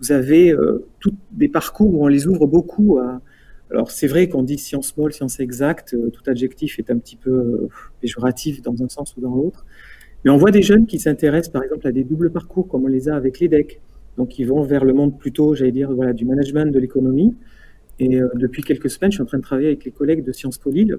vous 0.00 0.10
avez 0.10 0.54
tous 0.98 1.14
des 1.30 1.48
parcours 1.48 1.94
où 1.94 2.04
on 2.04 2.08
les 2.08 2.26
ouvre 2.26 2.46
beaucoup 2.46 2.98
à... 2.98 3.20
Alors 3.70 3.90
c'est 3.90 4.06
vrai 4.06 4.28
qu'on 4.28 4.42
dit 4.42 4.58
sciences 4.58 4.96
molles, 4.96 5.12
sciences 5.12 5.40
exactes, 5.40 5.94
euh, 5.94 6.10
tout 6.10 6.22
adjectif 6.30 6.78
est 6.78 6.90
un 6.90 6.98
petit 6.98 7.16
peu 7.16 7.30
euh, 7.30 7.68
péjoratif 8.00 8.62
dans 8.62 8.80
un 8.82 8.88
sens 8.88 9.16
ou 9.16 9.20
dans 9.20 9.34
l'autre, 9.34 9.66
mais 10.24 10.30
on 10.30 10.36
voit 10.36 10.52
des 10.52 10.62
jeunes 10.62 10.86
qui 10.86 10.98
s'intéressent 10.98 11.52
par 11.52 11.64
exemple 11.64 11.86
à 11.86 11.92
des 11.92 12.04
doubles 12.04 12.30
parcours 12.30 12.68
comme 12.68 12.84
on 12.84 12.88
les 12.88 13.08
a 13.08 13.16
avec 13.16 13.40
l'EDEC, 13.40 13.80
donc 14.16 14.38
ils 14.38 14.46
vont 14.46 14.62
vers 14.62 14.84
le 14.84 14.94
monde 14.94 15.18
plutôt, 15.18 15.54
j'allais 15.54 15.72
dire, 15.72 15.92
voilà, 15.92 16.12
du 16.12 16.24
management, 16.24 16.72
de 16.72 16.78
l'économie, 16.78 17.34
et 17.98 18.20
euh, 18.20 18.28
depuis 18.34 18.62
quelques 18.62 18.90
semaines, 18.90 19.10
je 19.10 19.16
suis 19.16 19.22
en 19.22 19.26
train 19.26 19.38
de 19.38 19.42
travailler 19.42 19.68
avec 19.68 19.84
les 19.84 19.90
collègues 19.90 20.22
de 20.22 20.32
Sciences 20.32 20.58
Po 20.58 20.70
Lille 20.70 20.98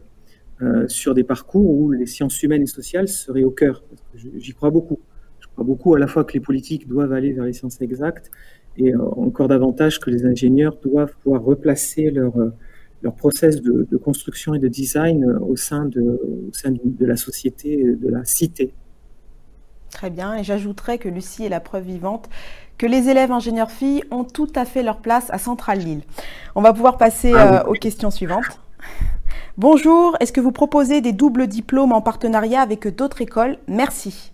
sur 0.87 1.13
des 1.13 1.23
parcours 1.23 1.69
où 1.69 1.91
les 1.91 2.07
sciences 2.07 2.41
humaines 2.41 2.63
et 2.63 2.65
sociales 2.65 3.07
seraient 3.07 3.43
au 3.43 3.51
cœur, 3.51 3.83
j'y 4.15 4.53
crois 4.53 4.71
beaucoup. 4.71 4.97
Je 5.39 5.45
crois 5.49 5.63
beaucoup 5.63 5.93
à 5.93 5.99
la 5.99 6.07
fois 6.07 6.23
que 6.23 6.33
les 6.33 6.39
politiques 6.39 6.87
doivent 6.87 7.13
aller 7.13 7.31
vers 7.31 7.45
les 7.45 7.53
sciences 7.53 7.79
exactes 7.79 8.31
et 8.77 8.93
euh, 8.93 9.01
encore 9.17 9.47
davantage 9.47 9.99
que 9.99 10.09
les 10.09 10.25
ingénieurs 10.25 10.77
doivent 10.83 11.13
pouvoir 11.23 11.43
replacer 11.43 12.09
leur, 12.11 12.37
euh, 12.37 12.53
leur 13.01 13.15
process 13.15 13.61
de, 13.61 13.87
de 13.89 13.97
construction 13.97 14.53
et 14.53 14.59
de 14.59 14.67
design 14.67 15.23
euh, 15.23 15.39
au 15.39 15.55
sein 15.55 15.85
de, 15.85 16.01
au 16.01 16.53
sein 16.53 16.71
de, 16.71 16.81
de 16.83 17.05
la 17.05 17.15
société, 17.15 17.83
de 17.83 18.09
la 18.09 18.23
cité. 18.25 18.73
Très 19.89 20.09
bien. 20.09 20.35
Et 20.35 20.43
j'ajouterais 20.43 20.97
que 20.97 21.09
Lucie 21.09 21.45
est 21.45 21.49
la 21.49 21.59
preuve 21.59 21.85
vivante 21.85 22.29
que 22.77 22.85
les 22.85 23.09
élèves 23.09 23.31
ingénieurs 23.31 23.71
filles 23.71 24.03
ont 24.11 24.23
tout 24.23 24.51
à 24.55 24.65
fait 24.65 24.83
leur 24.83 24.97
place 24.97 25.27
à 25.31 25.39
Centrale 25.39 25.79
Lille. 25.79 26.01
On 26.55 26.61
va 26.61 26.73
pouvoir 26.73 26.97
passer 26.97 27.31
Ah 27.33 27.65
euh, 27.65 27.69
aux 27.69 27.73
questions 27.73 28.11
suivantes. 28.11 28.59
Bonjour, 29.57 30.15
est-ce 30.19 30.31
que 30.31 30.41
vous 30.41 30.51
proposez 30.51 31.01
des 31.01 31.13
doubles 31.13 31.47
diplômes 31.47 31.91
en 31.91 32.01
partenariat 32.01 32.61
avec 32.61 32.87
d'autres 32.87 33.21
écoles? 33.21 33.57
Merci. 33.67 34.31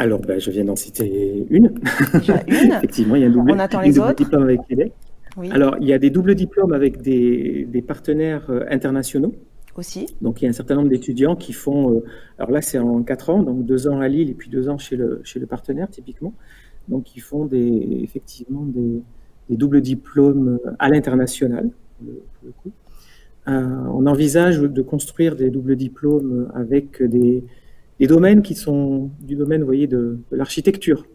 Alors, 0.00 0.20
ben, 0.20 0.40
je 0.40 0.50
viens 0.50 0.64
d'en 0.64 0.76
citer 0.76 1.46
une. 1.50 1.74
Effectivement, 2.48 3.16
il 3.16 3.20
y 3.22 3.24
a 3.24 3.28
un 3.28 3.30
double, 3.30 3.52
On 3.52 3.58
attend 3.58 3.80
les 3.82 3.92
double 3.92 4.06
autres. 4.08 4.14
diplôme 4.14 4.42
avec. 4.44 4.60
Oui, 5.36 5.50
Alors, 5.52 5.76
il 5.80 5.86
y 5.86 5.92
a 5.92 5.98
des 5.98 6.08
doubles 6.10 6.34
diplômes 6.34 6.72
avec 6.72 7.02
des, 7.02 7.66
des 7.70 7.82
partenaires 7.82 8.46
euh, 8.50 8.64
internationaux. 8.70 9.34
aussi. 9.76 10.06
Donc, 10.22 10.40
il 10.40 10.44
y 10.44 10.48
a 10.48 10.50
un 10.50 10.54
certain 10.54 10.74
nombre 10.76 10.88
d'étudiants 10.88 11.36
qui 11.36 11.52
font. 11.52 11.94
euh, 11.94 12.04
alors 12.38 12.50
là, 12.50 12.62
c'est 12.62 12.78
en 12.78 13.02
quatre 13.02 13.28
ans, 13.28 13.42
donc 13.42 13.66
deux 13.66 13.88
ans 13.88 14.00
à 14.00 14.08
Lille 14.08 14.30
et 14.30 14.34
puis 14.34 14.48
deux 14.48 14.68
ans 14.70 14.78
chez 14.78 14.96
le, 14.96 15.20
chez 15.22 15.38
le 15.38 15.46
partenaire, 15.46 15.88
typiquement. 15.90 16.32
Donc, 16.88 17.14
ils 17.14 17.20
font 17.20 17.44
des, 17.44 18.00
effectivement 18.02 18.64
des, 18.64 19.02
des 19.50 19.56
doubles 19.56 19.82
diplômes 19.82 20.58
euh, 20.64 20.70
à 20.78 20.88
l'international, 20.88 21.68
pour 21.98 22.06
le, 22.06 22.12
pour 22.14 22.46
le 22.46 22.52
coup. 22.62 22.72
Euh, 23.48 23.92
on 23.94 24.06
envisage 24.06 24.60
de 24.60 24.82
construire 24.82 25.36
des 25.36 25.50
doubles 25.50 25.76
diplômes 25.76 26.50
avec 26.54 27.02
des, 27.02 27.44
des 28.00 28.08
domaines 28.08 28.42
qui 28.42 28.56
sont 28.56 29.10
du 29.20 29.36
domaine, 29.36 29.62
voyez, 29.62 29.86
de, 29.86 30.18
l'architecture, 30.32 31.06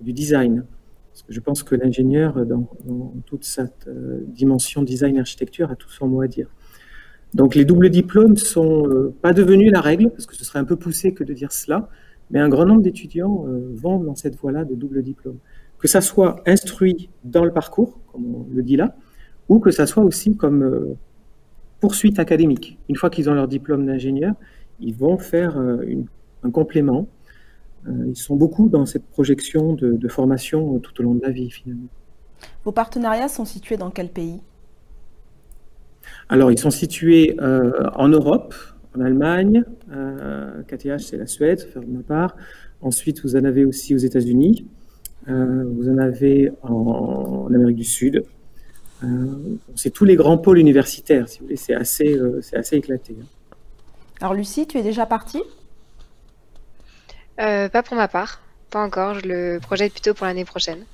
du 0.00 0.12
design. 0.12 0.64
Parce 1.10 1.22
que 1.22 1.32
je 1.32 1.40
pense 1.40 1.64
que 1.64 1.74
l'ingénieur, 1.74 2.46
dans, 2.46 2.68
toute 3.26 3.44
cette 3.44 3.88
dimension 4.28 4.82
design-architecture, 4.82 5.70
a 5.70 5.74
tout 5.74 5.90
son 5.90 6.06
mot 6.06 6.20
à 6.20 6.28
dire. 6.28 6.48
Donc 7.34 7.54
les 7.54 7.64
doubles 7.64 7.90
diplômes 7.90 8.36
sont 8.36 8.88
euh, 8.88 9.14
pas 9.20 9.32
devenus 9.32 9.70
la 9.70 9.80
règle, 9.80 10.10
parce 10.10 10.26
que 10.26 10.34
ce 10.34 10.44
serait 10.44 10.58
un 10.58 10.64
peu 10.64 10.76
poussé 10.76 11.12
que 11.12 11.24
de 11.24 11.32
dire 11.34 11.52
cela, 11.52 11.88
mais 12.30 12.40
un 12.40 12.48
grand 12.48 12.64
nombre 12.64 12.82
d'étudiants 12.82 13.44
euh, 13.46 13.70
vont 13.74 13.98
dans 14.02 14.14
cette 14.14 14.36
voie-là 14.36 14.64
de 14.64 14.74
double 14.74 15.02
diplôme. 15.02 15.38
Que 15.78 15.88
ça 15.88 16.00
soit 16.00 16.42
instruit 16.46 17.10
dans 17.24 17.44
le 17.44 17.52
parcours, 17.52 18.00
comme 18.12 18.34
on 18.34 18.46
le 18.50 18.62
dit 18.62 18.76
là, 18.76 18.96
ou 19.48 19.60
que 19.60 19.70
ça 19.70 19.86
soit 19.86 20.02
aussi 20.02 20.36
comme 20.36 20.62
euh, 20.62 20.96
poursuite 21.80 22.18
académique. 22.18 22.78
Une 22.88 22.96
fois 22.96 23.10
qu'ils 23.10 23.28
ont 23.28 23.34
leur 23.34 23.48
diplôme 23.48 23.86
d'ingénieur, 23.86 24.34
ils 24.80 24.94
vont 24.94 25.18
faire 25.18 25.56
un 26.42 26.50
complément. 26.50 27.06
ils 27.86 28.16
sont 28.16 28.36
beaucoup 28.36 28.68
dans 28.68 28.86
cette 28.86 29.04
projection 29.06 29.72
de, 29.72 29.92
de 29.92 30.08
formation 30.08 30.78
tout 30.78 31.00
au 31.00 31.02
long 31.02 31.14
de 31.14 31.22
la 31.22 31.30
vie, 31.30 31.50
finalement. 31.50 31.88
Vos 32.64 32.72
partenariats 32.72 33.28
sont 33.28 33.44
situés 33.44 33.76
dans 33.76 33.90
quel 33.90 34.08
pays? 34.08 34.40
Alors, 36.28 36.52
ils 36.52 36.58
sont 36.58 36.70
situés 36.70 37.36
euh, 37.40 37.88
en 37.94 38.08
Europe, 38.08 38.54
en 38.96 39.00
Allemagne. 39.00 39.64
Euh, 39.92 40.62
KTH, 40.62 41.00
c'est 41.00 41.16
la 41.16 41.26
Suède, 41.26 41.60
faire 41.60 41.82
de 41.82 41.90
ma 41.90 42.02
part. 42.02 42.36
Ensuite, 42.80 43.22
vous 43.22 43.36
en 43.36 43.44
avez 43.44 43.64
aussi 43.64 43.94
aux 43.94 43.98
États-Unis. 43.98 44.66
Euh, 45.28 45.64
vous 45.64 45.88
en 45.88 45.98
avez 45.98 46.50
en, 46.62 47.48
Amérique 47.54 47.76
du 47.76 47.84
Sud. 47.84 48.24
Euh, 49.04 49.06
c'est 49.74 49.90
tous 49.90 50.04
les 50.04 50.16
grands 50.16 50.38
pôles 50.38 50.58
universitaires, 50.58 51.28
si 51.28 51.38
vous 51.38 51.46
voulez. 51.46 51.56
C'est 51.56 51.74
assez, 51.74 52.18
assez 52.52 52.76
éclaté. 52.76 53.16
Hein. 53.20 53.24
Alors, 54.20 54.34
Lucie, 54.34 54.66
tu 54.66 54.78
es 54.78 54.82
déjà 54.82 55.06
partie? 55.06 55.42
Pas 57.36 57.82
pour 57.82 57.96
ma 57.96 58.08
part. 58.08 58.40
Pas 58.70 58.82
encore. 58.82 59.14
Je 59.14 59.26
le 59.26 59.58
projette 59.60 59.92
plutôt 59.92 60.14
pour 60.14 60.26
l'année 60.26 60.44
prochaine. 60.44 60.84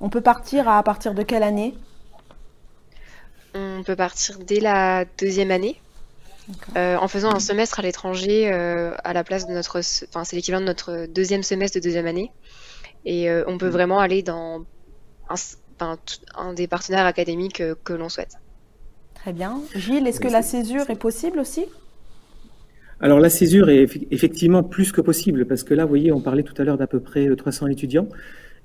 On 0.00 0.08
peut 0.08 0.20
partir 0.20 0.68
à 0.68 0.82
partir 0.82 1.14
de 1.14 1.22
quelle 1.22 1.42
année? 1.42 1.74
On 3.54 3.82
peut 3.84 3.96
partir 3.96 4.38
dès 4.38 4.60
la 4.60 5.04
deuxième 5.18 5.50
année. 5.50 5.80
Euh, 6.76 6.98
en 6.98 7.08
faisant 7.08 7.34
un 7.34 7.40
semestre 7.40 7.78
à 7.78 7.82
l'étranger 7.82 8.52
euh, 8.52 8.94
à 9.02 9.14
la 9.14 9.24
place 9.24 9.46
de 9.46 9.54
notre, 9.54 9.78
enfin 9.78 10.24
c'est 10.24 10.36
l'équivalent 10.36 10.60
de 10.60 10.66
notre 10.66 11.06
deuxième 11.06 11.42
semestre 11.42 11.78
de 11.78 11.82
deuxième 11.82 12.06
année, 12.06 12.32
et 13.06 13.30
euh, 13.30 13.44
on 13.46 13.56
peut 13.56 13.70
vraiment 13.70 13.98
aller 13.98 14.22
dans 14.22 14.66
un, 15.80 15.96
des 16.52 16.68
partenaires 16.68 17.06
académiques 17.06 17.62
que 17.82 17.92
l'on 17.94 18.10
souhaite. 18.10 18.36
Très 19.14 19.32
bien. 19.32 19.62
Gilles, 19.74 20.06
est-ce 20.06 20.20
que 20.20 20.28
la 20.28 20.42
césure 20.42 20.90
est 20.90 20.96
possible 20.96 21.38
aussi? 21.38 21.64
Alors 23.04 23.20
la 23.20 23.28
césure 23.28 23.68
est 23.68 23.86
effectivement 24.10 24.62
plus 24.62 24.90
que 24.90 25.02
possible 25.02 25.44
parce 25.44 25.62
que 25.62 25.74
là, 25.74 25.84
vous 25.84 25.90
voyez, 25.90 26.10
on 26.10 26.22
parlait 26.22 26.42
tout 26.42 26.54
à 26.56 26.64
l'heure 26.64 26.78
d'à 26.78 26.86
peu 26.86 27.00
près 27.00 27.28
300 27.36 27.66
étudiants 27.66 28.08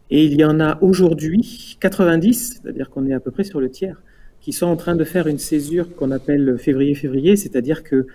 et 0.10 0.24
il 0.24 0.40
y 0.40 0.46
en 0.46 0.62
a 0.62 0.78
aujourd'hui 0.82 1.76
90, 1.82 2.62
c'est-à-dire 2.62 2.90
qu'on 2.90 3.06
est 3.06 3.14
à 3.14 3.20
peu 3.20 3.32
près 3.32 3.44
sur 3.44 3.60
le 3.60 3.70
tiers 3.70 4.02
qui 4.40 4.54
sont 4.54 4.68
en 4.68 4.78
train 4.78 4.96
de 4.96 5.04
faire 5.04 5.28
une 5.28 5.40
césure 5.40 5.94
qu'on 5.94 6.12
appelle 6.12 6.58
février-février, 6.58 7.36
c'est-à-dire 7.36 7.84
que 7.84 8.08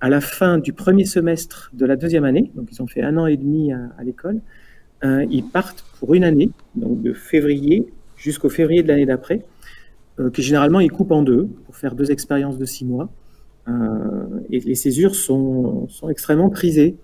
à 0.00 0.08
la 0.08 0.20
fin 0.20 0.58
du 0.58 0.72
premier 0.72 1.06
semestre 1.06 1.72
de 1.72 1.84
la 1.86 1.96
deuxième 1.96 2.24
année, 2.24 2.52
donc 2.54 2.68
ils 2.70 2.80
ont 2.80 2.86
fait 2.86 3.02
un 3.02 3.16
an 3.16 3.26
et 3.26 3.36
demi 3.36 3.72
à, 3.72 4.04
l'école, 4.04 4.42
euh, 5.02 5.26
ils 5.28 5.42
partent 5.42 5.84
pour 5.98 6.14
une 6.14 6.22
année, 6.22 6.50
donc 6.76 7.02
de 7.02 7.12
février 7.12 7.84
jusqu'au 8.16 8.48
février 8.48 8.84
de 8.84 8.86
l'année 8.86 9.06
d'après, 9.06 9.44
euh, 10.20 10.30
que 10.30 10.40
généralement 10.40 10.78
ils 10.78 10.92
coupent 10.92 11.10
en 11.10 11.24
deux 11.24 11.48
pour 11.66 11.74
faire 11.74 11.96
deux 11.96 12.12
expériences 12.12 12.58
de 12.58 12.64
six 12.64 12.84
mois. 12.84 13.10
Euh, 13.68 14.40
et 14.50 14.60
les 14.60 14.74
césures 14.74 15.14
sont, 15.14 15.88
sont 15.88 16.08
extrêmement 16.08 16.50
prisées. 16.50 16.96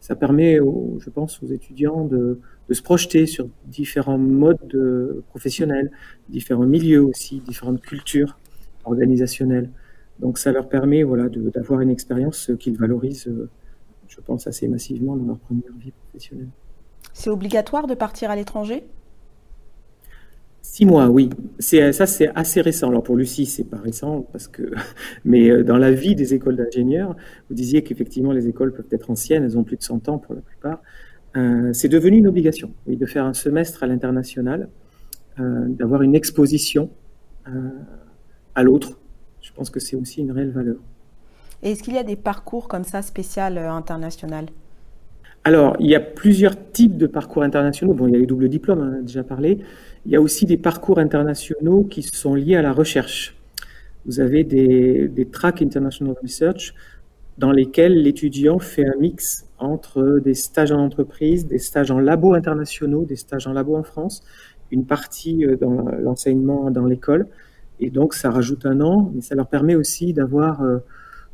Ça 0.00 0.14
permet, 0.14 0.56
je 0.56 1.10
pense, 1.10 1.42
aux 1.42 1.46
étudiants 1.46 2.04
de, 2.04 2.40
de 2.68 2.74
se 2.74 2.82
projeter 2.82 3.26
sur 3.26 3.48
différents 3.66 4.18
modes 4.18 5.22
professionnels, 5.28 5.90
différents 6.28 6.66
milieux 6.66 7.04
aussi, 7.04 7.40
différentes 7.40 7.80
cultures 7.80 8.38
organisationnelles. 8.84 9.70
Donc 10.20 10.38
ça 10.38 10.52
leur 10.52 10.68
permet 10.68 11.02
voilà, 11.02 11.28
d'avoir 11.28 11.80
une 11.80 11.90
expérience 11.90 12.50
qu'ils 12.58 12.76
valorisent, 12.76 13.30
je 14.08 14.20
pense, 14.20 14.46
assez 14.46 14.68
massivement 14.68 15.16
dans 15.16 15.26
leur 15.26 15.38
première 15.38 15.72
vie 15.78 15.92
professionnelle. 15.92 16.48
C'est 17.12 17.30
obligatoire 17.30 17.86
de 17.86 17.94
partir 17.94 18.30
à 18.30 18.36
l'étranger? 18.36 18.84
Six 20.72 20.84
mois, 20.84 21.08
oui. 21.08 21.30
C'est 21.58 21.92
ça, 21.92 22.06
c'est 22.06 22.28
assez 22.34 22.60
récent. 22.60 22.88
Alors 22.88 23.02
pour 23.02 23.16
Lucie, 23.16 23.46
c'est 23.46 23.64
pas 23.64 23.78
récent 23.78 24.26
parce 24.32 24.46
que, 24.46 24.72
mais 25.24 25.48
euh, 25.48 25.62
dans 25.62 25.78
la 25.78 25.90
vie 25.90 26.14
des 26.14 26.34
écoles 26.34 26.56
d'ingénieurs, 26.56 27.16
vous 27.48 27.54
disiez 27.54 27.82
qu'effectivement 27.82 28.32
les 28.32 28.48
écoles 28.48 28.72
peuvent 28.72 28.88
être 28.90 29.10
anciennes, 29.10 29.44
elles 29.44 29.56
ont 29.56 29.64
plus 29.64 29.76
de 29.76 29.82
100 29.82 30.08
ans 30.08 30.18
pour 30.18 30.34
la 30.34 30.42
plupart. 30.42 30.82
Euh, 31.36 31.72
c'est 31.72 31.88
devenu 31.88 32.18
une 32.18 32.26
obligation, 32.26 32.72
oui, 32.86 32.96
de 32.96 33.06
faire 33.06 33.24
un 33.24 33.32
semestre 33.32 33.82
à 33.84 33.86
l'international, 33.86 34.68
euh, 35.38 35.66
d'avoir 35.68 36.02
une 36.02 36.14
exposition 36.14 36.90
euh, 37.48 37.70
à 38.54 38.62
l'autre. 38.62 38.98
Je 39.42 39.52
pense 39.52 39.70
que 39.70 39.78
c'est 39.80 39.96
aussi 39.96 40.20
une 40.20 40.32
réelle 40.32 40.50
valeur. 40.50 40.76
Et 41.62 41.70
est-ce 41.70 41.82
qu'il 41.82 41.94
y 41.94 41.98
a 41.98 42.04
des 42.04 42.16
parcours 42.16 42.68
comme 42.68 42.84
ça 42.84 43.02
spécial 43.02 43.56
international? 43.56 44.46
Alors, 45.44 45.76
il 45.78 45.86
y 45.88 45.94
a 45.94 46.00
plusieurs 46.00 46.72
types 46.72 46.96
de 46.96 47.06
parcours 47.06 47.44
internationaux. 47.44 47.94
Bon, 47.94 48.08
il 48.08 48.14
y 48.14 48.16
a 48.16 48.18
les 48.18 48.26
doubles 48.26 48.48
diplômes, 48.48 48.80
on 48.80 48.98
a 48.98 49.00
déjà 49.00 49.22
parlé. 49.22 49.60
Il 50.06 50.12
y 50.12 50.16
a 50.16 50.20
aussi 50.20 50.46
des 50.46 50.56
parcours 50.56 51.00
internationaux 51.00 51.82
qui 51.82 52.04
sont 52.04 52.36
liés 52.36 52.54
à 52.54 52.62
la 52.62 52.72
recherche. 52.72 53.34
Vous 54.04 54.20
avez 54.20 54.44
des, 54.44 55.28
tracks 55.32 55.60
International 55.60 56.14
Research 56.22 56.74
dans 57.38 57.50
lesquels 57.50 58.00
l'étudiant 58.00 58.60
fait 58.60 58.86
un 58.86 58.96
mix 59.00 59.46
entre 59.58 60.20
des 60.22 60.34
stages 60.34 60.70
en 60.70 60.78
entreprise, 60.78 61.48
des 61.48 61.58
stages 61.58 61.90
en 61.90 61.98
labo 61.98 62.34
internationaux, 62.34 63.04
des 63.04 63.16
stages 63.16 63.48
en 63.48 63.52
labo 63.52 63.76
en 63.76 63.82
France, 63.82 64.22
une 64.70 64.86
partie 64.86 65.44
euh, 65.44 65.56
dans 65.56 65.88
l'enseignement 65.98 66.70
dans 66.70 66.86
l'école. 66.86 67.26
Et 67.80 67.90
donc, 67.90 68.14
ça 68.14 68.30
rajoute 68.30 68.64
un 68.64 68.80
an, 68.80 69.10
mais 69.12 69.22
ça 69.22 69.34
leur 69.34 69.48
permet 69.48 69.74
aussi 69.74 70.14
euh, 70.16 70.78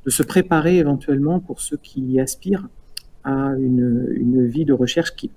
de 0.07 0.11
se 0.11 0.23
préparer 0.23 0.79
éventuellement 0.79 1.41
pour 1.41 1.61
ceux 1.61 1.77
qui 1.77 2.19
aspirent 2.19 2.69
à 3.23 3.53
une, 3.59 4.09
une 4.13 4.47
vie 4.47 4.65
de 4.65 4.73
recherche 4.73 5.15
qui, 5.15 5.31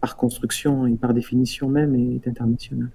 par 0.00 0.16
construction 0.16 0.86
et 0.86 0.94
par 0.94 1.14
définition 1.14 1.68
même, 1.68 1.94
est 1.94 2.28
internationale. 2.28 2.90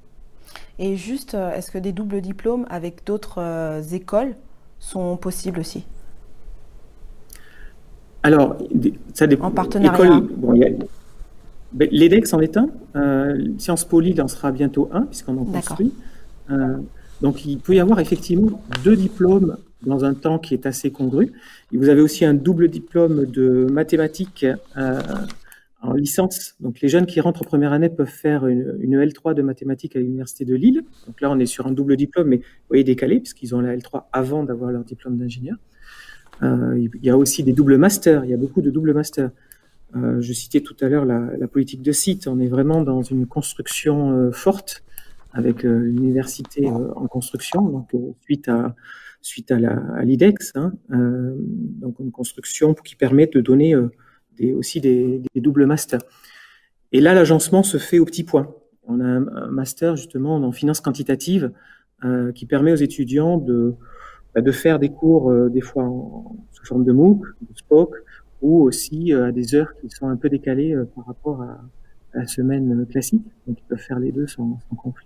Et 0.80 0.96
juste, 0.96 1.36
euh, 1.36 1.54
est-ce 1.54 1.72
que 1.72 1.78
des 1.78 1.92
doubles 1.92 2.22
diplômes 2.22 2.66
avec 2.70 3.06
d'autres 3.06 3.82
écoles 3.94 4.36
sont 4.80 5.18
possibles 5.18 5.60
aussi? 5.60 5.86
Alors, 8.24 8.58
ça 9.14 9.28
dépend. 9.28 9.48
En 9.48 9.52
partenariat. 9.52 10.22
Ben, 11.74 11.88
L'EDEX 11.92 12.34
en 12.34 12.40
est 12.42 12.58
un. 12.58 12.70
Euh, 12.96 13.48
Sciences 13.58 13.86
Po 13.86 14.00
Lille 14.00 14.22
en 14.22 14.28
sera 14.28 14.52
bientôt 14.52 14.90
un, 14.92 15.04
puisqu'on 15.04 15.38
en 15.38 15.46
construit. 15.46 15.94
Euh, 16.50 16.78
donc, 17.22 17.46
il 17.46 17.60
peut 17.60 17.76
y 17.76 17.80
avoir 17.80 18.00
effectivement 18.00 18.62
deux 18.84 18.96
diplômes 18.96 19.58
dans 19.86 20.04
un 20.04 20.14
temps 20.14 20.38
qui 20.38 20.54
est 20.54 20.66
assez 20.66 20.92
congru. 20.92 21.32
Et 21.72 21.78
vous 21.78 21.90
avez 21.90 22.02
aussi 22.02 22.26
un 22.26 22.34
double 22.34 22.68
diplôme 22.68 23.26
de 23.26 23.68
mathématiques 23.72 24.46
euh, 24.78 25.00
en 25.82 25.94
licence. 25.94 26.56
Donc, 26.60 26.82
les 26.82 26.90
jeunes 26.90 27.06
qui 27.06 27.20
rentrent 27.22 27.42
en 27.42 27.46
première 27.46 27.74
année 27.74 27.90
peuvent 27.90 28.08
faire 28.08 28.48
une, 28.48 28.78
une 28.80 29.00
L3 29.00 29.34
de 29.34 29.42
mathématiques 29.42 29.96
à 29.96 30.00
l'Université 30.00 30.46
de 30.46 30.56
Lille. 30.56 30.84
Donc 31.08 31.22
là, 31.22 31.32
on 31.32 31.40
est 31.40 31.46
sur 31.46 31.68
un 31.68 31.72
double 31.72 31.98
diplôme, 31.98 32.28
mais 32.28 32.38
vous 32.38 32.68
voyez, 32.70 32.84
décalé, 32.84 33.20
puisqu'ils 33.20 33.56
ont 33.56 33.62
la 33.62 33.76
L3 33.76 34.04
avant 34.14 34.44
d'avoir 34.44 34.72
leur 34.72 34.84
diplôme 34.84 35.18
d'ingénieur. 35.18 35.58
Euh, 36.44 36.78
il 36.78 37.06
y 37.06 37.10
a 37.10 37.18
aussi 37.18 37.44
des 37.44 37.54
doubles 37.54 37.78
masters, 37.78 38.26
il 38.26 38.32
y 38.32 38.34
a 38.34 38.38
beaucoup 38.38 38.62
de 38.62 38.72
doubles 38.72 38.94
masters. 38.94 39.32
Euh, 39.96 40.22
je 40.22 40.34
citais 40.34 40.62
tout 40.62 40.76
à 40.82 40.88
l'heure 40.88 41.06
la, 41.06 41.48
politique 41.48 41.82
de 41.82 41.92
site. 41.92 42.28
On 42.28 42.40
est 42.40 42.48
vraiment 42.48 42.82
dans 42.82 43.02
une 43.02 43.28
construction 43.28 44.12
euh, 44.12 44.32
forte 44.32 44.84
avec 45.34 45.64
l'université 45.64 46.68
en 46.68 47.08
construction, 47.08 47.62
donc 47.62 47.90
suite 48.22 48.50
à 48.50 48.76
suite 49.22 49.50
à 49.52 50.04
l'IDEX, 50.04 50.52
hein, 50.56 50.74
donc 50.90 52.00
une 52.00 52.12
construction 52.12 52.74
qui 52.74 52.96
permet 52.98 53.28
de 53.28 53.40
donner 53.40 53.74
des, 54.42 54.54
aussi 54.54 54.82
des, 54.82 55.22
doubles 55.36 55.66
masters. 55.66 56.02
Et 56.92 57.00
là, 57.00 57.14
l'agencement 57.14 57.64
se 57.64 57.78
fait 57.78 58.00
au 58.00 58.06
petit 58.06 58.24
point. 58.24 58.54
On 58.88 59.00
a 59.00 59.06
un, 59.06 59.48
master 59.48 59.96
justement 59.96 60.36
en 60.36 60.52
finance 60.52 60.82
quantitative 60.82 61.52
qui 62.34 62.48
permet 62.48 62.72
aux 62.72 62.78
étudiants 62.78 63.38
de 63.38 63.76
bah, 64.34 64.42
de 64.42 64.52
faire 64.52 64.80
des 64.80 64.90
cours 64.90 65.30
euh, 65.30 65.50
des 65.50 65.62
fois 65.62 65.84
sous 66.52 66.66
forme 66.66 66.86
de 66.86 66.94
MOOC, 66.94 67.26
de 67.42 67.58
SPOC, 67.58 67.96
ou 68.42 68.62
aussi 68.62 69.14
euh, 69.14 69.28
à 69.28 69.32
des 69.32 69.56
heures 69.56 69.74
qui 69.82 69.90
sont 69.90 70.08
un 70.08 70.16
peu 70.16 70.30
décalées 70.30 70.74
euh, 70.74 70.86
par 70.96 71.06
rapport 71.06 71.42
à, 71.42 71.62
la 72.14 72.28
semaine 72.28 72.86
classique. 72.88 73.24
Donc 73.48 73.58
ils 73.60 73.68
peuvent 73.68 73.80
faire 73.80 74.00
les 74.00 74.12
deux 74.12 74.28
sans, 74.28 74.60
conflit. 74.76 75.06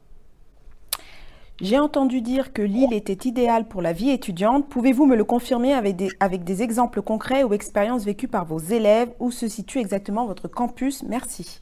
J'ai 1.62 1.80
entendu 1.80 2.22
dire 2.22 2.52
que 2.52 2.62
l'île 2.62 2.92
était 2.92 3.28
idéale 3.28 3.66
pour 3.66 3.82
la 3.82 3.94
vie 3.94 4.10
étudiante. 4.10 4.68
Pouvez-vous 4.68 5.06
me 5.06 5.16
le 5.16 5.24
confirmer 5.24 5.74
avec 5.74 5.96
des, 5.96 6.10
avec 6.20 6.44
des 6.44 6.62
exemples 6.62 7.02
concrets 7.02 7.44
ou 7.44 7.54
expériences 7.54 8.04
vécues 8.04 8.28
par 8.28 8.44
vos 8.44 8.60
élèves 8.60 9.10
Où 9.20 9.32
se 9.32 9.48
situe 9.48 9.80
exactement 9.80 10.26
votre 10.26 10.50
campus? 10.50 11.04
Merci. 11.04 11.62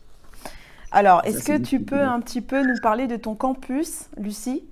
Alors, 0.91 1.21
est-ce 1.25 1.43
que 1.43 1.57
tu 1.57 1.79
peux 1.79 2.01
un 2.01 2.19
petit 2.21 2.41
peu 2.41 2.63
nous 2.63 2.79
parler 2.81 3.05
de 3.07 3.17
ton 3.17 3.35
campus, 3.35 4.09
Lucie, 4.17 4.63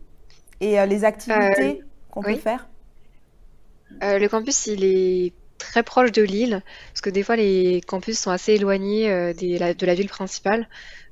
et 0.59 0.83
les 0.85 1.03
activités 1.03 1.81
qu'on 2.09 2.21
peut 2.21 2.35
faire? 2.35 2.67
Euh, 4.03 4.17
le 4.17 4.27
campus, 4.27 4.67
il 4.67 4.83
est 4.83 5.33
très 5.57 5.83
proche 5.83 6.11
de 6.11 6.23
l'île, 6.23 6.63
parce 6.89 7.01
que 7.01 7.09
des 7.11 7.21
fois 7.21 7.35
les 7.35 7.81
campus 7.81 8.19
sont 8.19 8.31
assez 8.31 8.53
éloignés 8.53 9.33
de 9.33 9.85
la 9.85 9.93
ville 9.93 10.09
principale. 10.09 10.67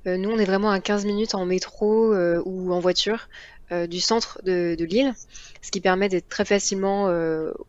nous, 0.06 0.30
on 0.30 0.38
est 0.38 0.46
vraiment 0.46 0.72
à 0.72 0.80
15 0.80 1.06
minutes 1.06 1.36
en 1.36 1.46
métro 1.46 2.14
ou 2.46 2.72
en 2.72 2.80
voiture 2.80 3.28
du 3.72 4.00
centre 4.00 4.42
de, 4.44 4.76
de 4.78 4.86
l'île, 4.86 5.14
ce 5.62 5.72
qui 5.72 5.82
permet 5.82 6.10
d'être 6.10 6.28
très 6.28 6.46
facilement 6.46 7.06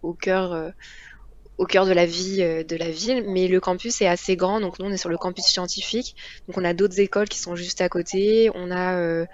au 0.02 0.14
cœur 0.14 0.72
au 1.60 1.66
cœur 1.66 1.84
de 1.84 1.92
la 1.92 2.06
vie 2.06 2.40
euh, 2.40 2.64
de 2.64 2.74
la 2.74 2.90
ville, 2.90 3.22
mais 3.28 3.46
le 3.46 3.60
campus 3.60 4.00
est 4.00 4.06
assez 4.06 4.34
grand, 4.34 4.60
donc 4.60 4.78
nous 4.78 4.86
on 4.86 4.90
est 4.90 4.96
sur 4.96 5.10
le 5.10 5.18
campus 5.18 5.44
scientifique, 5.44 6.16
donc 6.48 6.56
on 6.56 6.64
a 6.64 6.72
d'autres 6.72 7.00
écoles 7.00 7.28
qui 7.28 7.38
sont 7.38 7.54
juste 7.54 7.82
à 7.82 7.90
côté, 7.90 8.50
on 8.54 8.70
a 8.70 9.26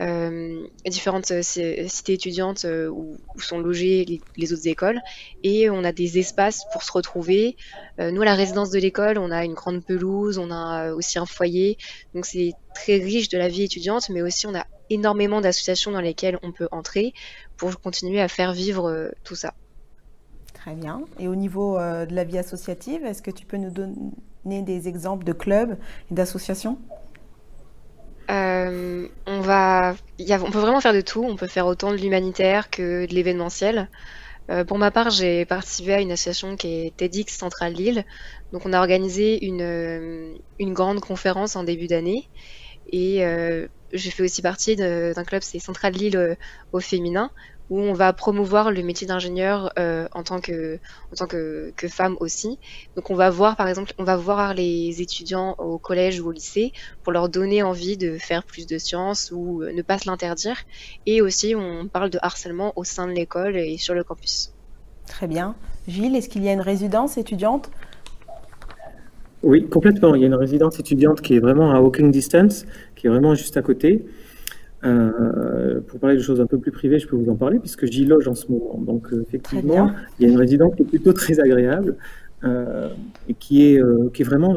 euh, 0.00 0.66
euh, 0.86 0.90
différentes 0.90 1.32
cités 1.42 2.12
étudiantes 2.14 2.64
où, 2.64 3.16
sont 3.38 3.58
logées 3.58 4.20
les, 4.36 4.52
autres 4.52 4.66
écoles, 4.66 5.00
et 5.42 5.70
on 5.70 5.84
a 5.84 5.92
des 5.92 6.18
espaces 6.18 6.64
pour 6.72 6.82
se 6.82 6.92
retrouver. 6.92 7.56
nous, 7.98 8.22
à 8.22 8.24
la 8.24 8.34
résidence 8.34 8.70
de 8.70 8.78
l'école, 8.78 9.18
on 9.18 9.30
a 9.30 9.44
une 9.44 9.54
grande 9.54 9.84
pelouse, 9.84 10.38
on 10.38 10.50
a 10.50 10.92
aussi 10.92 11.18
un 11.18 11.26
foyer, 11.26 11.78
donc 12.14 12.26
c'est 12.26 12.52
très 12.74 12.96
riche 12.96 13.28
de 13.28 13.38
la 13.38 13.48
vie 13.48 13.62
étudiante, 13.62 14.08
mais 14.10 14.22
aussi 14.22 14.46
on 14.46 14.54
a 14.54 14.66
énormément 14.90 15.40
d'associations 15.40 15.90
dans 15.90 16.00
lesquelles 16.00 16.38
on 16.42 16.52
peut 16.52 16.68
entrer 16.70 17.12
pour 17.56 17.80
continuer 17.80 18.20
à 18.20 18.28
faire 18.28 18.52
vivre 18.52 19.10
tout 19.24 19.34
ça. 19.34 19.54
Très 20.66 20.74
bien. 20.74 21.02
Et 21.20 21.28
au 21.28 21.36
niveau 21.36 21.78
euh, 21.78 22.06
de 22.06 22.14
la 22.16 22.24
vie 22.24 22.38
associative, 22.38 23.04
est-ce 23.04 23.22
que 23.22 23.30
tu 23.30 23.46
peux 23.46 23.56
nous 23.56 23.70
donner 23.70 24.62
des 24.62 24.88
exemples 24.88 25.24
de 25.24 25.32
clubs 25.32 25.76
et 26.10 26.14
d'associations? 26.14 26.76
Euh, 28.30 29.08
on 29.26 29.40
va, 29.40 29.94
on 30.18 30.50
peut 30.50 30.58
vraiment 30.58 30.80
faire 30.80 30.92
de 30.94 31.00
tout. 31.00 31.24
On 31.24 31.36
peut 31.36 31.46
faire 31.46 31.66
autant 31.66 31.90
de 31.92 31.96
l'humanitaire 31.96 32.70
que 32.70 33.06
de 33.06 33.14
l'événementiel. 33.14 33.88
Euh, 34.50 34.64
pour 34.64 34.78
ma 34.78 34.90
part, 34.90 35.10
j'ai 35.10 35.44
participé 35.44 35.94
à 35.94 36.00
une 36.00 36.12
association 36.12 36.56
qui 36.56 36.86
est 36.86 36.96
TEDx 36.96 37.36
Centrale 37.36 37.72
Lille. 37.72 38.04
Donc, 38.52 38.66
on 38.66 38.72
a 38.72 38.78
organisé 38.78 39.44
une, 39.44 40.36
une 40.58 40.72
grande 40.72 41.00
conférence 41.00 41.56
en 41.56 41.64
début 41.64 41.86
d'année. 41.88 42.30
Et 42.92 43.24
j'ai 43.92 44.10
fait 44.10 44.22
aussi 44.22 44.42
partie 44.42 44.76
d'un 44.76 45.24
club, 45.24 45.42
c'est 45.42 45.58
Centrale 45.58 45.94
Lille 45.94 46.36
au 46.72 46.80
féminin, 46.80 47.30
où 47.70 47.80
on 47.80 47.92
va 47.92 48.12
promouvoir 48.12 48.70
le 48.70 48.82
métier 48.82 49.06
d'ingénieur 49.06 49.72
euh, 49.78 50.06
en 50.12 50.22
tant 50.22 50.40
que 50.40 50.78
en 51.12 51.16
tant 51.16 51.26
que, 51.26 51.72
que, 51.76 51.88
femme 51.88 52.16
aussi. 52.20 52.58
Donc 52.94 53.10
on 53.10 53.14
va 53.14 53.30
voir 53.30 53.56
par 53.56 53.68
exemple, 53.68 53.92
on 53.98 54.04
va 54.04 54.16
voir 54.16 54.54
les 54.54 55.00
étudiants 55.00 55.54
au 55.58 55.78
collège 55.78 56.20
ou 56.20 56.28
au 56.28 56.32
lycée 56.32 56.72
pour 57.02 57.12
leur 57.12 57.28
donner 57.28 57.62
envie 57.62 57.96
de 57.96 58.18
faire 58.18 58.44
plus 58.44 58.66
de 58.66 58.78
sciences 58.78 59.32
ou 59.34 59.62
euh, 59.62 59.72
ne 59.72 59.82
pas 59.82 59.98
se 59.98 60.08
l'interdire. 60.08 60.56
Et 61.06 61.20
aussi 61.22 61.54
on 61.56 61.88
parle 61.88 62.10
de 62.10 62.18
harcèlement 62.22 62.72
au 62.76 62.84
sein 62.84 63.06
de 63.06 63.12
l'école 63.12 63.56
et 63.56 63.78
sur 63.78 63.94
le 63.94 64.04
campus. 64.04 64.52
Très 65.06 65.26
bien. 65.26 65.54
Gilles, 65.86 66.16
est-ce 66.16 66.28
qu'il 66.28 66.44
y 66.44 66.48
a 66.48 66.52
une 66.52 66.60
résidence 66.60 67.16
étudiante? 67.16 67.70
Oui, 69.42 69.68
complètement. 69.68 70.14
Il 70.14 70.22
y 70.22 70.24
a 70.24 70.26
une 70.26 70.34
résidence 70.34 70.80
étudiante 70.80 71.20
qui 71.20 71.34
est 71.34 71.38
vraiment 71.38 71.70
à 71.70 71.80
walking 71.80 72.10
distance, 72.10 72.66
qui 72.96 73.06
est 73.06 73.10
vraiment 73.10 73.34
juste 73.34 73.56
à 73.56 73.62
côté. 73.62 74.04
Euh, 74.84 75.80
pour 75.80 75.98
parler 75.98 76.16
de 76.16 76.22
choses 76.22 76.40
un 76.40 76.46
peu 76.46 76.58
plus 76.58 76.70
privées, 76.70 76.98
je 76.98 77.08
peux 77.08 77.16
vous 77.16 77.30
en 77.30 77.36
parler 77.36 77.58
puisque 77.58 77.86
j'y 77.86 78.04
loge 78.04 78.28
en 78.28 78.34
ce 78.34 78.50
moment. 78.50 78.78
Donc 78.78 79.12
euh, 79.12 79.22
effectivement, 79.22 79.90
il 80.18 80.26
y 80.26 80.28
a 80.28 80.32
une 80.32 80.38
résidence 80.38 80.74
qui 80.76 80.82
est 80.82 80.86
plutôt 80.86 81.12
très 81.12 81.40
agréable 81.40 81.96
euh, 82.44 82.88
et 83.28 83.34
qui 83.34 83.64
est, 83.64 83.80
qui 84.12 84.22
est 84.22 84.24
vraiment 84.24 84.56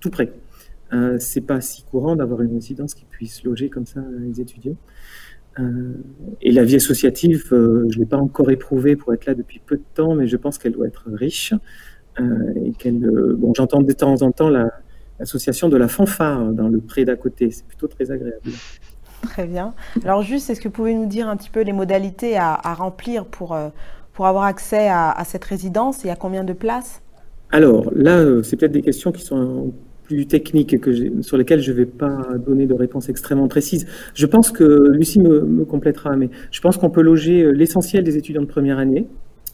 tout 0.00 0.10
près. 0.10 0.32
c'est 1.18 1.40
pas 1.40 1.60
si 1.60 1.84
courant 1.84 2.16
d'avoir 2.16 2.42
une 2.42 2.54
résidence 2.54 2.94
qui 2.94 3.04
puisse 3.04 3.42
loger 3.44 3.68
comme 3.68 3.86
ça 3.86 4.02
les 4.20 4.40
étudiants. 4.40 4.76
et 6.42 6.52
la 6.52 6.64
vie 6.64 6.76
associative, 6.76 7.46
je 7.50 7.98
l'ai 7.98 8.06
pas 8.06 8.18
encore 8.18 8.50
éprouvée 8.50 8.96
pour 8.96 9.12
être 9.14 9.26
là 9.26 9.34
depuis 9.34 9.60
peu 9.64 9.76
de 9.76 9.84
temps, 9.94 10.14
mais 10.14 10.26
je 10.26 10.36
pense 10.36 10.58
qu'elle 10.58 10.72
doit 10.72 10.86
être 10.86 11.10
riche 11.10 11.54
et 12.18 12.72
qu'elle. 12.78 13.00
bon, 13.38 13.52
j'entends 13.54 13.82
de 13.82 13.92
temps 13.92 14.20
en 14.22 14.32
temps 14.32 14.50
l'association 14.50 15.68
de 15.68 15.76
la 15.76 15.88
fanfare 15.88 16.52
dans 16.52 16.68
le 16.68 16.80
pré 16.80 17.04
d'à 17.04 17.16
côté. 17.16 17.50
C'est 17.50 17.66
plutôt 17.66 17.88
très 17.88 18.10
agréable. 18.10 18.50
Très 19.22 19.46
bien. 19.46 19.74
Alors 20.04 20.22
juste, 20.22 20.50
est-ce 20.50 20.60
que 20.60 20.68
vous 20.68 20.74
pouvez 20.74 20.94
nous 20.94 21.06
dire 21.06 21.28
un 21.28 21.36
petit 21.36 21.50
peu 21.50 21.62
les 21.62 21.72
modalités 21.72 22.36
à, 22.36 22.74
remplir 22.74 23.24
pour, 23.24 23.54
euh, 23.54 23.68
pour 24.12 24.26
avoir 24.26 24.44
accès 24.44 24.88
à, 24.88 25.22
cette 25.24 25.44
résidence 25.44 26.04
et 26.04 26.10
à 26.10 26.16
combien 26.16 26.44
de 26.44 26.52
places? 26.52 27.02
Alors 27.50 27.90
là, 27.94 28.18
euh, 28.18 28.42
c'est 28.42 28.56
peut-être 28.56 28.72
des 28.72 28.82
questions 28.82 29.12
qui 29.12 29.22
sont 29.22 29.72
plus 30.04 30.26
techniques 30.26 30.80
que 30.80 31.22
sur 31.22 31.36
lesquelles 31.36 31.60
je 31.60 31.72
ne 31.72 31.76
vais 31.76 31.86
pas 31.86 32.26
donner 32.44 32.66
de 32.66 32.74
réponse 32.74 33.08
extrêmement 33.08 33.48
précise. 33.48 33.86
Je 34.14 34.26
pense 34.26 34.50
que 34.50 34.88
Lucie 34.90 35.20
me, 35.20 35.40
me 35.42 35.64
complétera, 35.64 36.16
mais 36.16 36.30
je 36.50 36.60
pense 36.60 36.76
qu'on 36.76 36.90
peut 36.90 37.02
loger 37.02 37.42
euh, 37.42 37.50
l'essentiel 37.50 38.04
des 38.04 38.16
étudiants 38.16 38.42
de 38.42 38.46
première 38.46 38.78
année. 38.78 39.06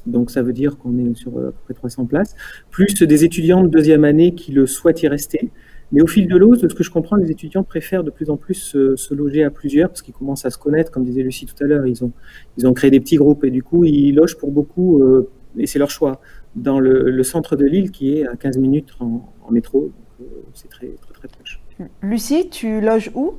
Donc 0.06 0.30
ça 0.30 0.42
veut 0.42 0.52
dire 0.52 0.78
qu'on 0.78 0.96
est 0.98 1.14
sur 1.14 1.32
à 1.38 1.50
peu 1.50 1.52
près 1.64 1.74
300 1.74 2.06
places, 2.06 2.34
plus 2.70 2.94
des 2.94 3.24
étudiants 3.24 3.62
de 3.62 3.68
deuxième 3.68 4.04
année 4.04 4.34
qui 4.34 4.52
le 4.52 4.66
souhaitent 4.66 5.02
y 5.02 5.08
rester. 5.08 5.50
Mais 5.92 6.02
au 6.02 6.06
fil 6.06 6.26
de 6.26 6.36
l'eau, 6.36 6.56
de 6.56 6.68
ce 6.68 6.74
que 6.74 6.82
je 6.82 6.90
comprends, 6.90 7.16
les 7.16 7.30
étudiants 7.30 7.62
préfèrent 7.62 8.02
de 8.02 8.10
plus 8.10 8.28
en 8.30 8.36
plus 8.36 8.54
se, 8.54 9.14
loger 9.14 9.44
à 9.44 9.50
plusieurs 9.50 9.88
parce 9.88 10.02
qu'ils 10.02 10.14
commencent 10.14 10.44
à 10.44 10.50
se 10.50 10.58
connaître. 10.58 10.90
Comme 10.90 11.04
disait 11.04 11.22
Lucie 11.22 11.46
tout 11.46 11.62
à 11.62 11.66
l'heure, 11.66 11.86
ils 11.86 12.04
ont, 12.04 12.12
ils 12.58 12.66
ont 12.66 12.74
créé 12.74 12.90
des 12.90 13.00
petits 13.00 13.16
groupes 13.16 13.44
et 13.44 13.50
du 13.50 13.62
coup, 13.62 13.84
ils 13.84 14.12
logent 14.12 14.36
pour 14.36 14.50
beaucoup, 14.50 15.02
euh, 15.02 15.30
et 15.56 15.66
c'est 15.66 15.78
leur 15.78 15.90
choix, 15.90 16.20
dans 16.56 16.80
le, 16.80 17.22
centre 17.22 17.54
de 17.54 17.64
l'île 17.64 17.90
qui 17.92 18.18
est 18.18 18.26
à 18.26 18.34
15 18.34 18.58
minutes 18.58 18.90
en, 19.00 19.22
métro. 19.50 19.92
Euh, 20.20 20.24
c'est 20.54 20.68
très, 20.68 20.88
très, 20.88 21.14
très 21.14 21.28
proche. 21.28 21.60
Lucie, 22.02 22.48
tu 22.50 22.80
loges 22.80 23.12
où? 23.14 23.34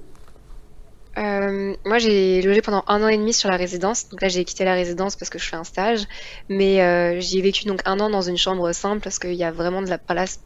Euh, 1.17 1.73
moi, 1.83 1.97
j'ai 1.97 2.41
logé 2.43 2.61
pendant 2.61 2.83
un 2.87 3.03
an 3.03 3.07
et 3.07 3.17
demi 3.17 3.33
sur 3.33 3.49
la 3.49 3.57
résidence. 3.57 4.07
Donc 4.07 4.21
là, 4.21 4.29
j'ai 4.29 4.45
quitté 4.45 4.63
la 4.63 4.73
résidence 4.73 5.15
parce 5.15 5.29
que 5.29 5.39
je 5.39 5.49
fais 5.49 5.55
un 5.57 5.63
stage. 5.63 6.05
Mais 6.47 7.19
j'y 7.19 7.39
ai 7.39 7.41
vécu 7.41 7.65
donc 7.65 7.81
un 7.85 7.99
an 7.99 8.09
dans 8.09 8.21
une 8.21 8.37
chambre 8.37 8.71
simple 8.71 9.01
parce 9.01 9.19
qu'il 9.19 9.33
y 9.33 9.43
a 9.43 9.51
vraiment 9.51 9.81
de 9.81 9.89
la 9.89 9.97
place 9.97 10.39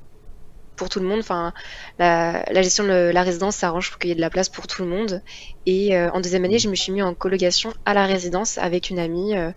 pour 0.76 0.90
tout 0.90 1.00
le 1.00 1.06
monde. 1.06 1.20
Enfin, 1.20 1.54
la, 2.00 2.62
gestion 2.62 2.84
de 2.84 3.12
la 3.14 3.24
résidence 3.24 3.56
s'arrange 3.56 3.90
pour 3.90 4.00
qu'il 4.00 4.10
y 4.10 4.14
ait 4.14 4.16
de 4.16 4.22
la 4.22 4.30
place 4.30 4.50
pour 4.50 4.68
tout 4.68 4.84
le 4.84 4.90
monde. 4.90 5.22
Et 5.66 5.96
euh, 5.96 6.10
en 6.12 6.22
deuxième 6.22 6.46
année, 6.46 6.60
je 6.60 6.70
me 6.70 6.76
suis 6.76 6.92
mis 6.92 7.02
en 7.02 7.14
colocation 7.14 7.74
à 7.86 7.94
la 7.94 8.06
résidence 8.06 8.58
avec 8.58 8.90
une 8.90 9.00
amie 9.00 9.36
euh, 9.36 9.52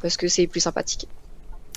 parce 0.00 0.16
que 0.16 0.28
c'est 0.28 0.46
plus 0.46 0.60
sympathique. 0.60 1.08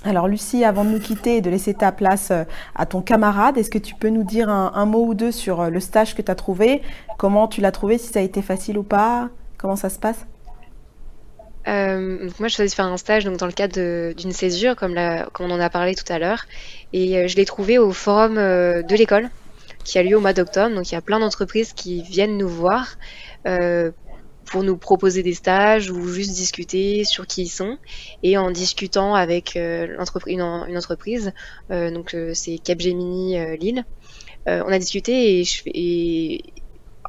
Alors 0.03 0.27
Lucie, 0.27 0.63
avant 0.63 0.85
de 0.85 0.89
nous 0.89 0.99
quitter 0.99 1.37
et 1.37 1.41
de 1.41 1.49
laisser 1.49 1.73
ta 1.73 1.91
place 1.91 2.29
euh, 2.29 2.43
à 2.75 2.85
ton 2.85 3.01
camarade, 3.01 3.57
est-ce 3.57 3.71
que 3.71 3.79
tu 3.79 3.95
peux 3.95 4.09
nous 4.09 4.23
dire 4.23 4.49
un, 4.49 4.85
mot 4.85 5.05
ou 5.05 5.13
deux 5.13 5.31
sur 5.31 5.69
le 5.69 5.79
stage 5.79 6.15
que 6.15 6.21
tu 6.21 6.29
as 6.31 6.35
trouvé? 6.35 6.81
Comment 7.17 7.47
tu 7.47 7.61
l'as 7.61 7.71
trouvé? 7.71 7.97
Si 7.97 8.13
ça 8.13 8.19
a 8.19 8.21
été 8.21 8.41
facile 8.41 8.77
ou 8.77 8.83
pas? 8.83 9.29
Comment 9.57 9.75
ça 9.75 9.89
se 9.89 9.97
passe? 9.97 10.25
Euh, 11.67 12.29
moi, 12.39 12.47
je 12.47 12.55
faisais 12.55 12.75
faire 12.75 12.85
un 12.85 12.97
stage 12.97 13.25
donc, 13.25 13.37
dans 13.37 13.47
le 13.47 13.51
cadre 13.51 14.13
d'une 14.13 14.31
césure, 14.31 14.75
comme, 14.75 14.95
comme, 15.33 15.51
on 15.51 15.55
en 15.55 15.59
a 15.59 15.69
parlé 15.69 15.95
tout 15.95 16.11
à 16.11 16.19
l'heure. 16.19 16.45
Et 16.93 17.17
euh, 17.17 17.27
je 17.27 17.35
l'ai 17.35 17.45
trouvé 17.45 17.77
au 17.77 17.91
forum 17.91 18.37
euh, 18.37 18.83
de 18.83 18.95
l'école, 18.95 19.29
qui 19.83 19.97
a 19.97 20.03
lieu 20.03 20.17
au 20.17 20.21
mois 20.21 20.33
d'octobre. 20.33 20.75
Donc, 20.75 20.91
il 20.91 20.95
y 20.95 20.97
a 20.97 21.01
plein 21.01 21.19
d'entreprises 21.19 21.73
qui 21.73 22.03
viennent 22.03 22.37
nous 22.37 22.47
voir 22.47 22.97
euh, 23.47 23.91
pour 24.45 24.63
nous 24.63 24.77
proposer 24.77 25.23
des 25.23 25.33
stages 25.33 25.89
ou 25.89 26.07
juste 26.07 26.33
discuter 26.33 27.03
sur 27.03 27.25
qui 27.25 27.43
ils 27.43 27.49
sont. 27.49 27.77
Et 28.21 28.37
en 28.37 28.51
discutant 28.51 29.15
avec 29.15 29.55
une, 29.55 29.97
une, 30.27 30.77
entreprise, 30.77 31.33
donc 31.69 32.15
c'est 32.33 32.59
Capgemini 32.59 33.57
Lille, 33.57 33.83
on 34.45 34.71
a 34.71 34.77
discuté 34.77 35.39
et, 35.39 35.43
je, 35.43 35.63
et 35.65 36.43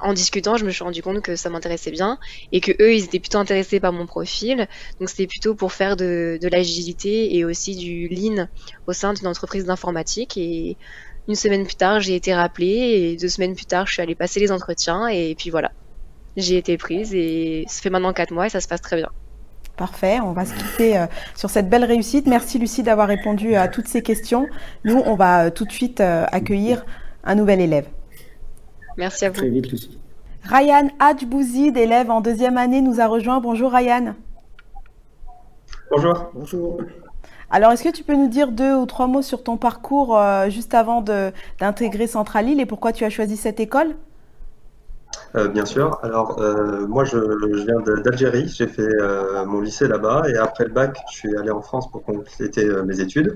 en 0.00 0.12
discutant, 0.12 0.56
je 0.56 0.64
me 0.64 0.70
suis 0.70 0.85
rendu 0.85 1.02
compte 1.02 1.22
que 1.22 1.37
ça 1.37 1.50
m'intéressait 1.50 1.90
bien 1.90 2.18
et 2.52 2.61
que 2.61 2.72
eux, 2.80 2.94
ils 2.94 3.04
étaient 3.04 3.20
plutôt 3.20 3.38
intéressés 3.38 3.80
par 3.80 3.92
mon 3.92 4.06
profil. 4.06 4.68
Donc 5.00 5.09
c'était 5.09 5.26
plutôt 5.26 5.54
pour 5.54 5.72
faire 5.72 5.96
de, 5.96 6.38
l'agilité 6.42 7.37
et 7.37 7.44
aussi 7.44 7.76
du 7.76 8.09
lean 8.09 8.48
au 8.87 8.92
sein 8.92 9.12
d'une 9.12 9.26
entreprise 9.26 9.64
d'informatique. 9.64 10.37
Et 10.37 10.76
une 11.28 11.35
semaine 11.35 11.64
plus 11.64 11.76
tard, 11.76 12.00
j'ai 12.00 12.14
été 12.14 12.35
rappelée 12.35 12.66
et 12.66 13.16
deux 13.16 13.28
semaines 13.28 13.54
plus 13.54 13.66
tard, 13.66 13.87
je 13.87 13.94
suis 13.94 14.02
allée 14.02 14.14
passer 14.14 14.40
les 14.40 14.52
entretiens 14.52 15.09
et 15.09 15.35
puis 15.37 15.50
voilà, 15.50 15.72
j'ai 16.37 16.56
été 16.56 16.76
prise 16.76 17.14
et 17.14 17.64
ça 17.68 17.82
fait 17.82 17.90
maintenant 17.90 18.12
quatre 18.12 18.30
mois 18.30 18.46
et 18.46 18.50
ça 18.50 18.61
se 18.61 18.68
passe 18.68 18.80
très 18.80 18.96
bien. 18.96 19.11
Parfait, 19.76 20.20
on 20.20 20.32
va 20.32 20.46
se 20.46 20.54
quitter 20.54 20.96
euh, 20.96 21.06
sur 21.35 21.50
cette 21.50 21.68
belle 21.68 21.85
réussite. 21.85 22.26
Merci 22.26 22.59
Lucie 22.59 22.82
d'avoir 22.82 23.09
répondu 23.09 23.56
à 23.56 23.68
toutes 23.68 23.88
ces 23.88 24.02
questions. 24.02 24.46
Nous, 24.85 25.02
on 25.04 25.16
va 25.16 25.44
euh, 25.44 25.50
tout 25.50 25.66
de 25.66 25.72
suite 25.72 26.00
euh, 26.00 26.24
accueillir 26.32 26.87
un 27.24 27.35
nouvel 27.35 27.61
élève. 27.61 27.87
Merci 28.96 29.24
à 29.24 29.30
vous. 29.30 29.37
Très 29.37 29.48
vite, 29.48 29.66
Ryan 30.44 30.88
Hadjbouzid, 31.00 31.76
élève 31.76 32.11
en 32.11 32.20
deuxième 32.20 32.56
année, 32.56 32.80
nous 32.80 33.00
a 33.00 33.06
rejoint. 33.06 33.40
Bonjour 33.40 33.72
Ryan. 33.72 34.14
Bonjour. 35.90 36.30
Bonjour. 36.35 36.78
Alors, 37.50 37.72
est-ce 37.72 37.85
que 37.85 37.92
tu 37.92 38.02
peux 38.02 38.14
nous 38.14 38.28
dire 38.28 38.50
deux 38.50 38.74
ou 38.74 38.87
trois 38.87 39.06
mots 39.06 39.22
sur 39.22 39.42
ton 39.42 39.56
parcours 39.56 40.18
euh, 40.18 40.48
juste 40.48 40.74
avant 40.74 41.02
d'intégrer 41.61 42.06
Central 42.06 42.48
et 42.48 42.66
pourquoi 42.66 42.92
tu 42.92 43.04
as 43.04 43.11
choisi 43.11 43.37
cette 43.37 43.61
école? 43.61 43.94
Euh, 45.35 45.48
bien 45.48 45.64
sûr. 45.64 45.98
Alors, 46.02 46.40
euh, 46.40 46.87
moi, 46.87 47.04
je, 47.04 47.18
viens 47.64 47.80
d'Algérie. 48.02 48.48
J'ai 48.48 48.66
fait 48.66 48.88
mon 49.46 49.61
lycée 49.61 49.87
là-bas 49.87 50.24
et 50.28 50.37
après 50.37 50.64
le 50.64 50.70
bac, 50.70 50.98
je 51.11 51.16
suis 51.16 51.37
allé 51.37 51.50
en 51.50 51.61
France 51.61 51.90
pour 51.90 52.02
compléter 52.02 52.68
mes 52.85 53.00
études. 53.00 53.35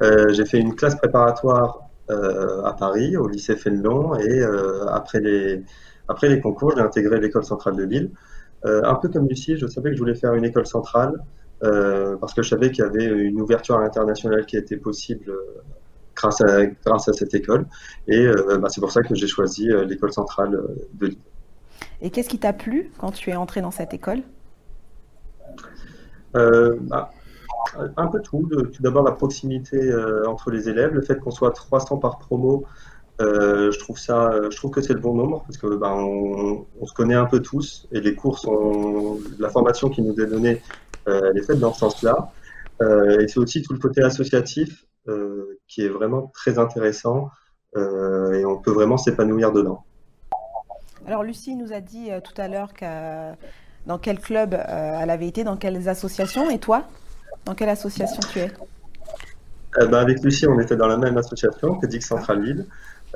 j'ai 0.00 0.44
fait 0.44 0.58
une 0.58 0.74
classe 0.74 0.96
préparatoire 0.96 1.85
à 2.08 2.72
Paris, 2.72 3.16
au 3.16 3.26
lycée 3.26 3.56
Fénelon, 3.56 4.14
et 4.16 4.40
euh, 4.40 4.86
après, 4.86 5.20
les, 5.20 5.62
après 6.08 6.28
les 6.28 6.40
concours, 6.40 6.72
j'ai 6.76 6.82
intégré 6.82 7.20
l'école 7.20 7.44
centrale 7.44 7.76
de 7.76 7.84
Lille. 7.84 8.10
Euh, 8.64 8.82
un 8.84 8.94
peu 8.94 9.08
comme 9.08 9.28
Lucie, 9.28 9.56
je 9.56 9.66
savais 9.66 9.90
que 9.90 9.96
je 9.96 10.00
voulais 10.00 10.14
faire 10.14 10.34
une 10.34 10.44
école 10.44 10.66
centrale, 10.66 11.12
parce 11.60 12.34
que 12.34 12.42
je 12.42 12.50
savais 12.50 12.70
qu'il 12.70 12.84
y 12.84 12.86
avait 12.86 13.06
une 13.06 13.40
ouverture 13.40 13.76
à 13.76 13.80
l'international 13.80 14.44
qui 14.46 14.56
était 14.56 14.76
possible 14.76 15.32
grâce 16.14 16.40
à, 16.42 16.66
grâce 16.66 17.08
à 17.08 17.12
cette 17.12 17.34
école. 17.34 17.66
Et 18.08 18.28
bah, 18.60 18.68
c'est 18.68 18.80
pour 18.80 18.92
ça 18.92 19.02
que 19.02 19.14
j'ai 19.14 19.26
choisi 19.26 19.68
l'école 19.86 20.12
centrale 20.12 20.62
de 20.94 21.06
Lille. 21.06 21.18
Et 22.02 22.10
qu'est-ce 22.10 22.28
qui 22.28 22.38
t'a 22.38 22.52
plu 22.52 22.90
quand 22.98 23.10
tu 23.10 23.30
es 23.30 23.36
entré 23.36 23.62
dans 23.62 23.70
cette 23.70 23.94
école? 23.94 24.20
Bah, 26.34 27.10
un 27.96 28.06
peu 28.06 28.20
tout. 28.20 28.48
Tout 28.48 28.82
d'abord, 28.82 29.02
la 29.02 29.12
proximité 29.12 29.76
euh, 29.76 30.28
entre 30.28 30.50
les 30.50 30.68
élèves, 30.68 30.92
le 30.92 31.02
fait 31.02 31.18
qu'on 31.18 31.30
soit 31.30 31.52
300 31.52 31.98
par 31.98 32.18
promo, 32.18 32.64
euh, 33.20 33.70
je 33.70 33.78
trouve 33.78 33.98
ça, 33.98 34.30
je 34.50 34.56
trouve 34.56 34.70
que 34.70 34.82
c'est 34.82 34.92
le 34.92 35.00
bon 35.00 35.14
nombre 35.14 35.42
parce 35.46 35.56
que 35.56 35.74
ben, 35.76 35.92
on, 35.92 36.86
se 36.86 36.92
connaît 36.92 37.14
un 37.14 37.24
peu 37.24 37.40
tous 37.40 37.88
et 37.90 38.00
les 38.00 38.14
cours 38.14 38.38
sont, 38.38 39.18
la 39.38 39.48
formation 39.48 39.88
qui 39.88 40.02
nous 40.02 40.20
est 40.20 40.26
donnée, 40.26 40.60
euh, 41.08 41.30
elle 41.30 41.38
est 41.38 41.42
faite 41.42 41.58
dans 41.58 41.72
ce 41.72 41.80
sens-là. 41.80 42.30
et 42.82 43.26
c'est 43.26 43.38
aussi 43.38 43.62
tout 43.62 43.72
le 43.72 43.78
côté 43.78 44.02
associatif 44.02 44.84
qui 45.68 45.82
est 45.82 45.88
vraiment 45.88 46.30
très 46.34 46.58
intéressant 46.58 47.30
et 47.76 48.44
on 48.44 48.58
peut 48.58 48.72
vraiment 48.72 48.98
s'épanouir 48.98 49.52
dedans. 49.52 49.84
Alors 51.06 51.22
Lucie 51.22 51.54
nous 51.54 51.72
a 51.72 51.80
dit 51.80 52.10
tout 52.22 52.38
à 52.38 52.48
l'heure 52.48 52.72
dans 53.86 53.98
quel 53.98 54.18
club 54.18 54.54
elle 54.54 55.10
avait 55.10 55.28
été, 55.28 55.42
dans 55.42 55.56
quelles 55.56 55.88
associations, 55.88 56.50
et 56.50 56.58
toi? 56.58 56.84
Dans 57.46 57.54
quelle 57.54 57.70
association 57.70 58.20
tu 58.30 58.40
es? 58.40 58.50
Euh, 59.78 59.86
ben, 59.86 59.98
Avec 59.98 60.22
Lucie, 60.22 60.46
on 60.46 60.58
était 60.58 60.76
dans 60.76 60.88
la 60.88 60.98
même 60.98 61.16
association, 61.16 61.76
TEDx 61.76 62.06
Central 62.06 62.42
Lille. 62.42 62.66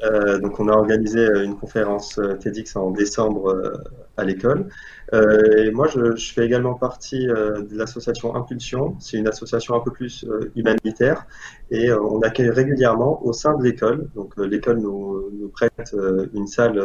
Euh, 0.04 0.38
donc, 0.38 0.58
on 0.60 0.68
a 0.68 0.72
organisé 0.72 1.18
euh, 1.18 1.44
une 1.44 1.56
conférence 1.56 2.18
TEDx 2.40 2.76
en 2.76 2.92
décembre 2.92 3.82
à 4.16 4.24
l'école. 4.24 4.68
et 5.12 5.70
moi, 5.72 5.88
je, 5.88 6.32
fais 6.32 6.46
également 6.46 6.74
partie 6.74 7.26
de 7.26 7.76
l'association 7.76 8.36
Impulsion. 8.36 8.96
C'est 9.00 9.18
une 9.18 9.28
association 9.28 9.74
un 9.74 9.80
peu 9.80 9.90
plus 9.90 10.24
humanitaire 10.56 11.26
et 11.70 11.92
on 11.92 12.20
accueille 12.20 12.50
régulièrement 12.50 13.24
au 13.24 13.32
sein 13.32 13.56
de 13.56 13.64
l'école. 13.64 14.08
Donc, 14.14 14.34
l'école 14.36 14.78
nous, 14.78 15.50
prête 15.52 15.94
une 16.34 16.46
salle 16.46 16.80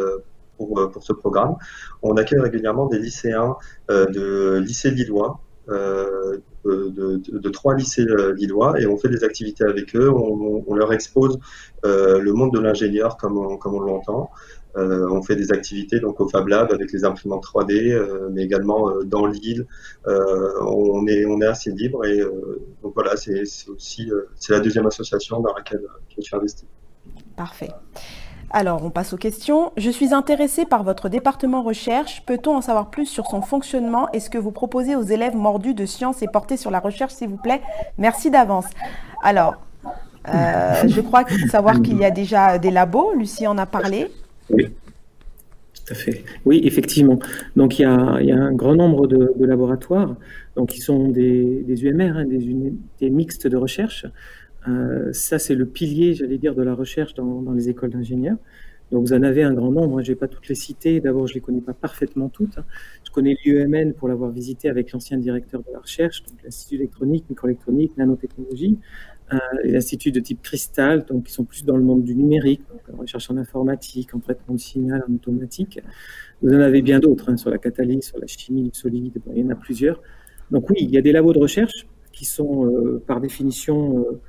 pour, 0.56 0.90
pour 0.90 1.02
ce 1.04 1.12
programme. 1.12 1.56
On 2.02 2.16
accueille 2.16 2.40
régulièrement 2.40 2.86
des 2.86 2.98
lycéens 2.98 3.56
de 3.88 4.58
lycée 4.58 4.90
lillois 4.90 5.40
euh, 5.68 6.38
de, 6.66 7.48
trois 7.50 7.74
lycées 7.74 8.06
euh, 8.08 8.34
lillois 8.34 8.80
et 8.80 8.86
on 8.86 8.96
fait 8.96 9.08
des 9.08 9.24
activités 9.24 9.64
avec 9.64 9.94
eux. 9.94 10.10
On, 10.10 10.74
leur 10.74 10.92
expose 10.92 11.38
euh, 11.84 12.18
le 12.18 12.32
monde 12.32 12.52
de 12.52 12.60
l'ingénieur 12.60 13.16
comme 13.16 13.38
on, 13.38 13.56
comme 13.56 13.74
on 13.74 13.80
l'entend. 13.80 14.30
on 14.74 15.22
fait 15.22 15.36
des 15.36 15.52
activités 15.52 16.00
donc 16.00 16.20
au 16.20 16.28
Fab 16.28 16.48
Lab 16.48 16.70
avec 16.72 16.92
les 16.92 17.04
imprimantes 17.04 17.44
3D, 17.44 17.98
mais 18.32 18.42
également 18.42 18.92
dans 19.04 19.26
l'île. 19.26 19.66
on 20.06 21.06
est 21.06 21.24
on 21.24 21.40
est 21.40 21.46
assez 21.46 21.70
libre 21.70 22.04
et 22.04 22.20
donc 22.82 22.92
voilà 22.94 23.16
c'est 23.16 23.42
aussi 23.68 24.10
c'est 24.34 24.52
la 24.52 24.60
deuxième 24.60 24.86
association 24.86 25.40
dans 25.40 25.54
laquelle 25.54 25.86
je 26.14 26.20
suis 26.20 26.36
investi. 26.36 26.66
Parfait. 27.36 27.70
Alors, 28.50 28.84
on 28.84 28.90
passe 28.90 29.12
aux 29.12 29.16
questions. 29.16 29.72
Je 29.76 29.90
suis 29.90 30.14
intéressé 30.14 30.64
par 30.64 30.84
votre 30.84 31.08
département 31.08 31.62
recherche. 31.62 32.22
Peut-on 32.26 32.56
en 32.56 32.60
savoir 32.60 32.90
plus 32.90 33.06
sur 33.06 33.26
son 33.26 33.42
fonctionnement 33.42 34.08
et 34.12 34.20
ce 34.20 34.30
que 34.30 34.38
vous 34.38 34.52
proposez 34.52 34.94
aux 34.94 35.02
élèves 35.02 35.34
mordus 35.34 35.74
de 35.74 35.84
sciences 35.84 36.22
et 36.22 36.28
portés 36.28 36.56
sur 36.56 36.70
la 36.70 36.80
recherche, 36.80 37.12
s'il 37.12 37.28
vous 37.28 37.36
plaît? 37.36 37.60
Merci 37.98 38.30
d'avance. 38.30 38.66
Alors, 39.22 39.56
euh, 40.28 40.82
je 40.86 41.00
crois 41.00 41.24
savoir 41.50 41.82
qu'il 41.82 41.98
y 41.98 42.04
a 42.04 42.10
déjà 42.10 42.58
des 42.58 42.70
labos. 42.70 43.14
Lucie 43.14 43.46
en 43.46 43.58
a 43.58 43.66
parlé. 43.66 44.10
Oui. 44.50 44.68
Tout 45.74 45.92
à 45.92 45.94
fait. 45.94 46.24
Oui, 46.44 46.60
effectivement. 46.64 47.18
Donc 47.54 47.78
il 47.78 47.82
y 47.82 47.84
a, 47.84 47.90
un 47.92 48.52
grand 48.52 48.74
nombre 48.74 49.06
de, 49.06 49.44
laboratoires, 49.44 50.16
donc 50.56 50.70
qui 50.70 50.80
sont 50.80 51.08
des, 51.08 51.64
UMR, 51.68 52.16
hein, 52.16 52.24
des 52.24 52.46
unités 52.46 53.10
mixtes 53.10 53.46
de 53.46 53.56
recherche, 53.56 54.06
euh, 54.68 55.12
ça, 55.12 55.38
c'est 55.38 55.54
le 55.54 55.66
pilier, 55.66 56.14
j'allais 56.14 56.38
dire, 56.38 56.54
de 56.54 56.62
la 56.62 56.74
recherche 56.74 57.14
dans, 57.14 57.52
les 57.52 57.68
écoles 57.68 57.90
d'ingénieurs. 57.90 58.38
Donc, 58.92 59.06
vous 59.06 59.12
en 59.12 59.22
avez 59.22 59.42
un 59.42 59.52
grand 59.52 59.70
nombre. 59.72 60.00
Je 60.02 60.10
ne 60.10 60.14
vais 60.14 60.18
pas 60.18 60.28
toutes 60.28 60.48
les 60.48 60.54
citer. 60.54 61.00
D'abord, 61.00 61.26
je 61.26 61.32
ne 61.32 61.36
les 61.36 61.40
connais 61.40 61.60
pas 61.60 61.74
parfaitement 61.74 62.28
toutes. 62.28 62.58
Hein. 62.58 62.64
Je 63.04 63.10
connais 63.10 63.36
l'UEMN 63.44 63.92
pour 63.94 64.08
l'avoir 64.08 64.30
visité 64.30 64.68
avec 64.68 64.92
l'ancien 64.92 65.18
directeur 65.18 65.60
de 65.62 65.72
la 65.72 65.80
recherche, 65.80 66.22
l'Institut 66.44 66.76
électronique, 66.76 67.24
microélectronique, 67.28 67.96
nanotechnologie, 67.96 68.78
euh, 69.32 69.38
l'Institut 69.64 70.12
de 70.12 70.20
type 70.20 70.40
cristal, 70.40 71.04
donc 71.04 71.24
qui 71.24 71.32
sont 71.32 71.42
plus 71.42 71.64
dans 71.64 71.76
le 71.76 71.82
monde 71.82 72.04
du 72.04 72.14
numérique, 72.14 72.62
en 72.92 72.98
recherche 72.98 73.28
en 73.28 73.36
informatique, 73.36 74.14
en 74.14 74.20
traitement 74.20 74.54
de 74.54 74.60
signal, 74.60 75.02
en 75.08 75.14
automatique. 75.14 75.80
Vous 76.42 76.54
en 76.54 76.60
avez 76.60 76.80
bien 76.80 77.00
d'autres, 77.00 77.30
hein, 77.30 77.36
sur 77.36 77.50
la 77.50 77.58
catalyse, 77.58 78.04
sur 78.04 78.20
la 78.20 78.28
chimie 78.28 78.62
du 78.62 78.70
solide, 78.72 79.20
il 79.34 79.42
y 79.42 79.44
en 79.44 79.50
a 79.50 79.56
plusieurs. 79.56 80.00
Donc 80.52 80.70
oui, 80.70 80.76
il 80.80 80.90
y 80.90 80.96
a 80.98 81.02
des 81.02 81.10
labos 81.10 81.32
de 81.32 81.40
recherche 81.40 81.88
qui 82.12 82.24
sont 82.24 82.66
euh, 82.66 83.02
par 83.04 83.20
définition 83.20 83.98
euh, 83.98 84.20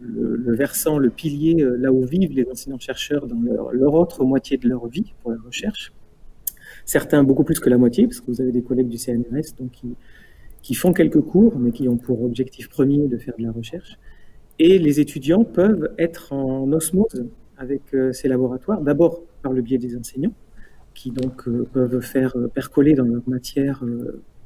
le, 0.00 0.54
versant, 0.54 0.98
le 0.98 1.10
pilier, 1.10 1.62
euh, 1.62 1.76
là 1.76 1.92
où 1.92 2.04
vivent 2.04 2.32
les 2.32 2.48
enseignants-chercheurs 2.48 3.26
dans 3.26 3.40
leur, 3.72 3.94
autre 3.94 4.24
moitié 4.24 4.56
de 4.56 4.68
leur 4.68 4.86
vie 4.86 5.12
pour 5.22 5.32
la 5.32 5.38
recherche. 5.44 5.92
Certains 6.84 7.22
beaucoup 7.22 7.44
plus 7.44 7.60
que 7.60 7.70
la 7.70 7.78
moitié, 7.78 8.06
parce 8.06 8.20
que 8.20 8.26
vous 8.26 8.40
avez 8.40 8.52
des 8.52 8.62
collègues 8.62 8.88
du 8.88 8.98
CNRS 8.98 9.54
donc 9.58 9.70
qui, 10.62 10.74
font 10.74 10.92
quelques 10.92 11.20
cours, 11.20 11.58
mais 11.58 11.70
qui 11.72 11.88
ont 11.88 11.96
pour 11.96 12.22
objectif 12.22 12.68
premier 12.68 13.06
de 13.06 13.16
faire 13.18 13.34
de 13.38 13.42
la 13.42 13.52
recherche. 13.52 13.98
Et 14.58 14.78
les 14.78 15.00
étudiants 15.00 15.44
peuvent 15.44 15.92
être 15.98 16.32
en 16.32 16.70
osmose 16.72 17.26
avec 17.56 17.82
euh, 17.94 18.12
ces 18.12 18.28
laboratoires, 18.28 18.80
d'abord 18.80 19.22
par 19.42 19.52
le 19.52 19.62
biais 19.62 19.78
des 19.78 19.96
enseignants, 19.96 20.34
qui 20.94 21.10
donc 21.10 21.48
euh, 21.48 21.66
peuvent 21.72 22.00
faire 22.00 22.36
percoler 22.52 22.94
dans 22.94 23.04
leur 23.04 23.22
matière 23.28 23.82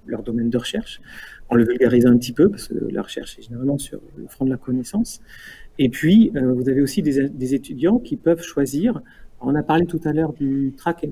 leur 0.07 0.23
domaine 0.23 0.51
de 0.51 0.59
recherche, 0.59 1.01
en 1.49 1.55
le 1.55 1.65
vulgarisant 1.65 2.11
un 2.11 2.17
petit 2.17 2.33
peu, 2.33 2.51
parce 2.51 2.69
que 2.69 2.75
la 2.91 3.03
recherche 3.03 3.39
est 3.39 3.43
généralement 3.43 3.79
sur 3.79 4.01
le 4.17 4.27
front 4.29 4.45
de 4.45 4.51
la 4.51 4.57
connaissance. 4.57 5.21
Et 5.79 5.89
puis, 5.89 6.33
euh, 6.37 6.53
vous 6.53 6.69
avez 6.69 6.81
aussi 6.81 7.03
des, 7.03 7.55
étudiants 7.55 7.99
qui 7.99 8.17
peuvent 8.17 8.43
choisir, 8.43 9.03
on 9.41 9.55
a 9.55 9.63
parlé 9.63 9.87
tout 9.87 10.01
à 10.05 10.13
l'heure 10.13 10.33
du 10.33 10.73
track 10.77 11.05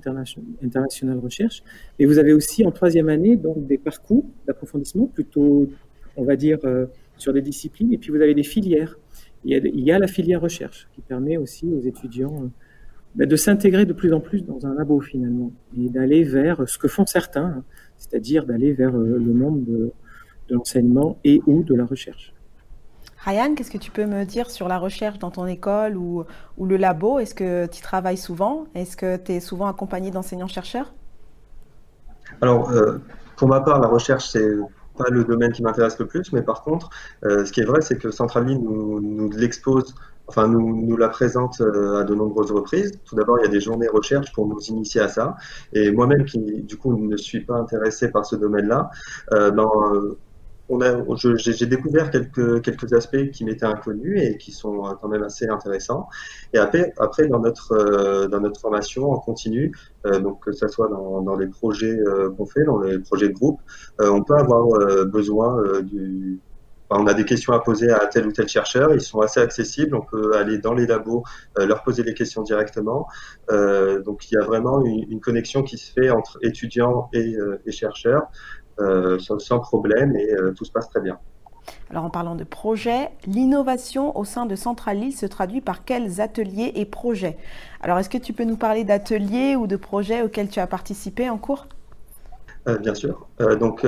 international, 0.62 1.18
recherche, 1.18 1.62
et 1.98 2.06
vous 2.06 2.18
avez 2.18 2.32
aussi 2.32 2.64
en 2.64 2.70
troisième 2.70 3.08
année 3.08 3.36
donc 3.36 3.66
des 3.66 3.78
parcours 3.78 4.24
d'approfondissement 4.46 5.06
plutôt, 5.06 5.68
on 6.16 6.24
va 6.24 6.36
dire, 6.36 6.58
euh, 6.64 6.86
sur 7.16 7.32
des 7.32 7.42
disciplines, 7.42 7.92
et 7.92 7.98
puis 7.98 8.10
vous 8.10 8.20
avez 8.20 8.34
des 8.34 8.42
filières. 8.42 8.98
Il 9.44 9.52
y, 9.52 9.54
a, 9.54 9.58
il 9.58 9.84
y 9.84 9.92
a 9.92 9.98
la 9.98 10.06
filière 10.06 10.40
recherche 10.40 10.88
qui 10.94 11.02
permet 11.02 11.36
aussi 11.36 11.66
aux 11.66 11.82
étudiants 11.82 12.44
euh, 12.44 12.48
ben, 13.14 13.28
de 13.28 13.36
s'intégrer 13.36 13.84
de 13.84 13.92
plus 13.92 14.12
en 14.14 14.20
plus 14.20 14.42
dans 14.42 14.66
un 14.66 14.74
labo 14.74 15.00
finalement, 15.00 15.52
et 15.78 15.90
d'aller 15.90 16.24
vers 16.24 16.66
ce 16.66 16.78
que 16.78 16.88
font 16.88 17.04
certains, 17.04 17.44
hein, 17.58 17.64
c'est-à-dire 18.08 18.46
d'aller 18.46 18.72
vers 18.72 18.92
le 18.92 19.32
monde 19.32 19.64
de, 19.64 19.92
de 20.48 20.54
l'enseignement 20.54 21.18
et 21.24 21.40
ou 21.46 21.62
de 21.62 21.74
la 21.74 21.84
recherche. 21.84 22.32
Ryan, 23.24 23.54
qu'est-ce 23.54 23.70
que 23.70 23.78
tu 23.78 23.90
peux 23.90 24.04
me 24.04 24.24
dire 24.24 24.50
sur 24.50 24.68
la 24.68 24.78
recherche 24.78 25.18
dans 25.18 25.30
ton 25.30 25.46
école 25.46 25.96
ou, 25.96 26.24
ou 26.58 26.66
le 26.66 26.76
labo? 26.76 27.18
Est-ce 27.18 27.34
que 27.34 27.66
tu 27.66 27.80
travailles 27.80 28.18
souvent? 28.18 28.66
Est-ce 28.74 28.96
que 28.98 29.16
tu 29.16 29.32
es 29.32 29.40
souvent 29.40 29.66
accompagné 29.66 30.10
d'enseignants-chercheurs? 30.10 30.92
Alors, 32.42 32.70
euh, 32.70 32.98
pour 33.36 33.48
ma 33.48 33.60
part, 33.62 33.80
la 33.80 33.88
recherche, 33.88 34.28
c'est 34.28 34.56
pas 34.98 35.08
le 35.10 35.24
domaine 35.24 35.52
qui 35.52 35.62
m'intéresse 35.62 35.98
le 35.98 36.06
plus, 36.06 36.32
mais 36.32 36.42
par 36.42 36.62
contre, 36.62 36.90
euh, 37.24 37.46
ce 37.46 37.52
qui 37.52 37.60
est 37.60 37.64
vrai, 37.64 37.80
c'est 37.80 37.96
que 37.96 38.10
Centraline 38.10 38.62
nous, 38.62 39.00
nous 39.00 39.30
l'expose, 39.30 39.94
enfin 40.26 40.48
nous, 40.48 40.86
nous 40.86 40.96
la 40.96 41.08
présente 41.08 41.60
euh, 41.60 42.00
à 42.00 42.04
de 42.04 42.14
nombreuses 42.14 42.52
reprises. 42.52 42.92
Tout 43.04 43.16
d'abord, 43.16 43.38
il 43.40 43.42
y 43.42 43.46
a 43.46 43.50
des 43.50 43.60
journées 43.60 43.88
recherche 43.88 44.32
pour 44.32 44.46
nous 44.46 44.60
initier 44.60 45.00
à 45.00 45.08
ça. 45.08 45.36
Et 45.72 45.90
moi-même, 45.90 46.24
qui 46.24 46.38
du 46.38 46.76
coup 46.76 46.96
ne 46.96 47.16
suis 47.16 47.44
pas 47.44 47.56
intéressé 47.56 48.10
par 48.10 48.24
ce 48.24 48.36
domaine-là, 48.36 48.90
ben, 50.70 51.04
j'ai 51.36 51.66
découvert 51.66 52.10
quelques, 52.10 52.62
quelques 52.62 52.92
aspects 52.94 53.30
qui 53.32 53.44
m'étaient 53.44 53.66
inconnus 53.66 54.20
et 54.22 54.38
qui 54.38 54.50
sont 54.52 54.86
euh, 54.86 54.92
quand 55.00 55.08
même 55.08 55.22
assez 55.22 55.46
intéressants. 55.46 56.08
Et 56.52 56.58
après, 56.58 56.92
après 56.98 57.26
dans, 57.28 57.40
notre, 57.40 57.72
euh, 57.72 58.28
dans 58.28 58.40
notre 58.40 58.60
formation 58.60 59.10
en 59.10 59.18
continu, 59.18 59.76
euh, 60.06 60.20
donc 60.20 60.42
que 60.42 60.52
ce 60.52 60.66
soit 60.68 60.88
dans, 60.88 61.20
dans 61.20 61.36
les 61.36 61.48
projets 61.48 61.98
qu'on 62.36 62.46
fait, 62.46 62.64
dans 62.64 62.78
les 62.78 62.98
projets 62.98 63.28
de 63.28 63.34
groupe, 63.34 63.60
on 64.00 64.22
peut 64.22 64.36
avoir 64.36 64.66
besoin 65.06 65.80
du, 65.82 66.40
on 66.90 67.06
a 67.06 67.14
des 67.14 67.24
questions 67.24 67.52
à 67.52 67.60
poser 67.60 67.90
à 67.90 68.06
tel 68.06 68.26
ou 68.26 68.32
tel 68.32 68.46
chercheur, 68.46 68.92
ils 68.92 69.00
sont 69.00 69.20
assez 69.20 69.40
accessibles, 69.40 69.96
on 69.96 70.02
peut 70.02 70.36
aller 70.36 70.58
dans 70.58 70.74
les 70.74 70.86
labos, 70.86 71.24
leur 71.56 71.82
poser 71.82 72.02
des 72.02 72.14
questions 72.14 72.42
directement. 72.42 73.08
donc 73.48 74.30
il 74.30 74.34
y 74.34 74.36
a 74.36 74.44
vraiment 74.44 74.84
une, 74.84 75.10
une, 75.10 75.20
connexion 75.20 75.62
qui 75.62 75.78
se 75.78 75.92
fait 75.92 76.10
entre 76.10 76.38
étudiants 76.42 77.08
et, 77.12 77.36
et 77.66 77.72
chercheurs. 77.72 78.28
Euh, 78.80 79.18
sans, 79.20 79.60
problème 79.60 80.16
et 80.16 80.32
euh, 80.32 80.52
tout 80.52 80.64
se 80.64 80.72
passe 80.72 80.88
très 80.90 81.00
bien. 81.00 81.16
Alors 81.90 82.04
en 82.04 82.10
parlant 82.10 82.34
de 82.34 82.42
projet, 82.42 83.10
l'innovation 83.24 84.18
au 84.18 84.24
sein 84.24 84.46
de 84.46 84.56
Central 84.56 85.12
se 85.12 85.26
traduit 85.26 85.60
par 85.60 85.84
quels 85.84 86.20
ateliers 86.20 86.72
et 86.74 86.84
projets? 86.84 87.38
Alors 87.80 87.98
est-ce 87.98 88.10
que 88.10 88.18
tu 88.18 88.32
peux 88.32 88.42
nous 88.42 88.56
parler 88.56 88.82
d'ateliers 88.82 89.54
ou 89.54 89.68
de 89.68 89.76
projets 89.76 90.22
auxquels 90.22 90.48
tu 90.48 90.58
as 90.58 90.66
participé 90.66 91.30
en 91.30 91.38
cours? 91.38 91.66
Euh, 92.66 92.78
Bien 92.78 92.94
sûr. 92.94 93.28
donc 93.60 93.86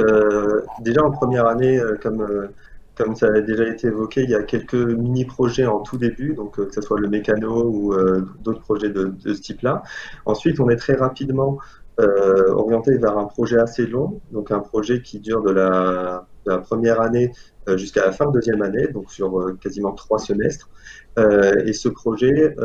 déjà 0.80 1.02
en 1.02 1.10
première 1.10 1.46
année, 1.46 1.80
comme, 2.00 2.48
comme 2.96 3.14
ça 3.14 3.26
a 3.26 3.40
déjà 3.40 3.68
été 3.68 3.88
évoqué, 3.88 4.22
il 4.22 4.30
y 4.30 4.34
a 4.34 4.42
quelques 4.42 4.74
mini-projets 4.74 5.66
en 5.66 5.80
tout 5.80 5.98
début, 5.98 6.34
donc 6.34 6.56
que 6.56 6.72
ce 6.74 6.80
soit 6.80 6.98
le 6.98 7.08
mécano 7.08 7.64
ou 7.64 7.94
d'autres 8.42 8.60
projets 8.60 8.88
de, 8.88 9.12
ce 9.20 9.40
type-là. 9.40 9.82
Ensuite, 10.24 10.60
on 10.60 10.70
est 10.70 10.76
très 10.76 10.94
rapidement 10.94 11.58
euh, 12.00 12.50
orienté 12.52 12.96
vers 12.96 13.18
un 13.18 13.26
projet 13.26 13.58
assez 13.58 13.86
long, 13.86 14.20
donc 14.32 14.50
un 14.50 14.60
projet 14.60 15.02
qui 15.02 15.20
dure 15.20 15.42
de 15.42 15.52
la 15.52 16.26
première 16.64 17.00
année 17.00 17.32
jusqu'à 17.74 18.06
la 18.06 18.12
fin 18.12 18.26
de 18.26 18.32
deuxième 18.32 18.62
année, 18.62 18.86
donc 18.88 19.10
sur 19.10 19.56
quasiment 19.60 19.92
trois 19.92 20.18
semestres. 20.18 20.70
et 21.18 21.72
ce 21.72 21.88
projet, 21.88 22.56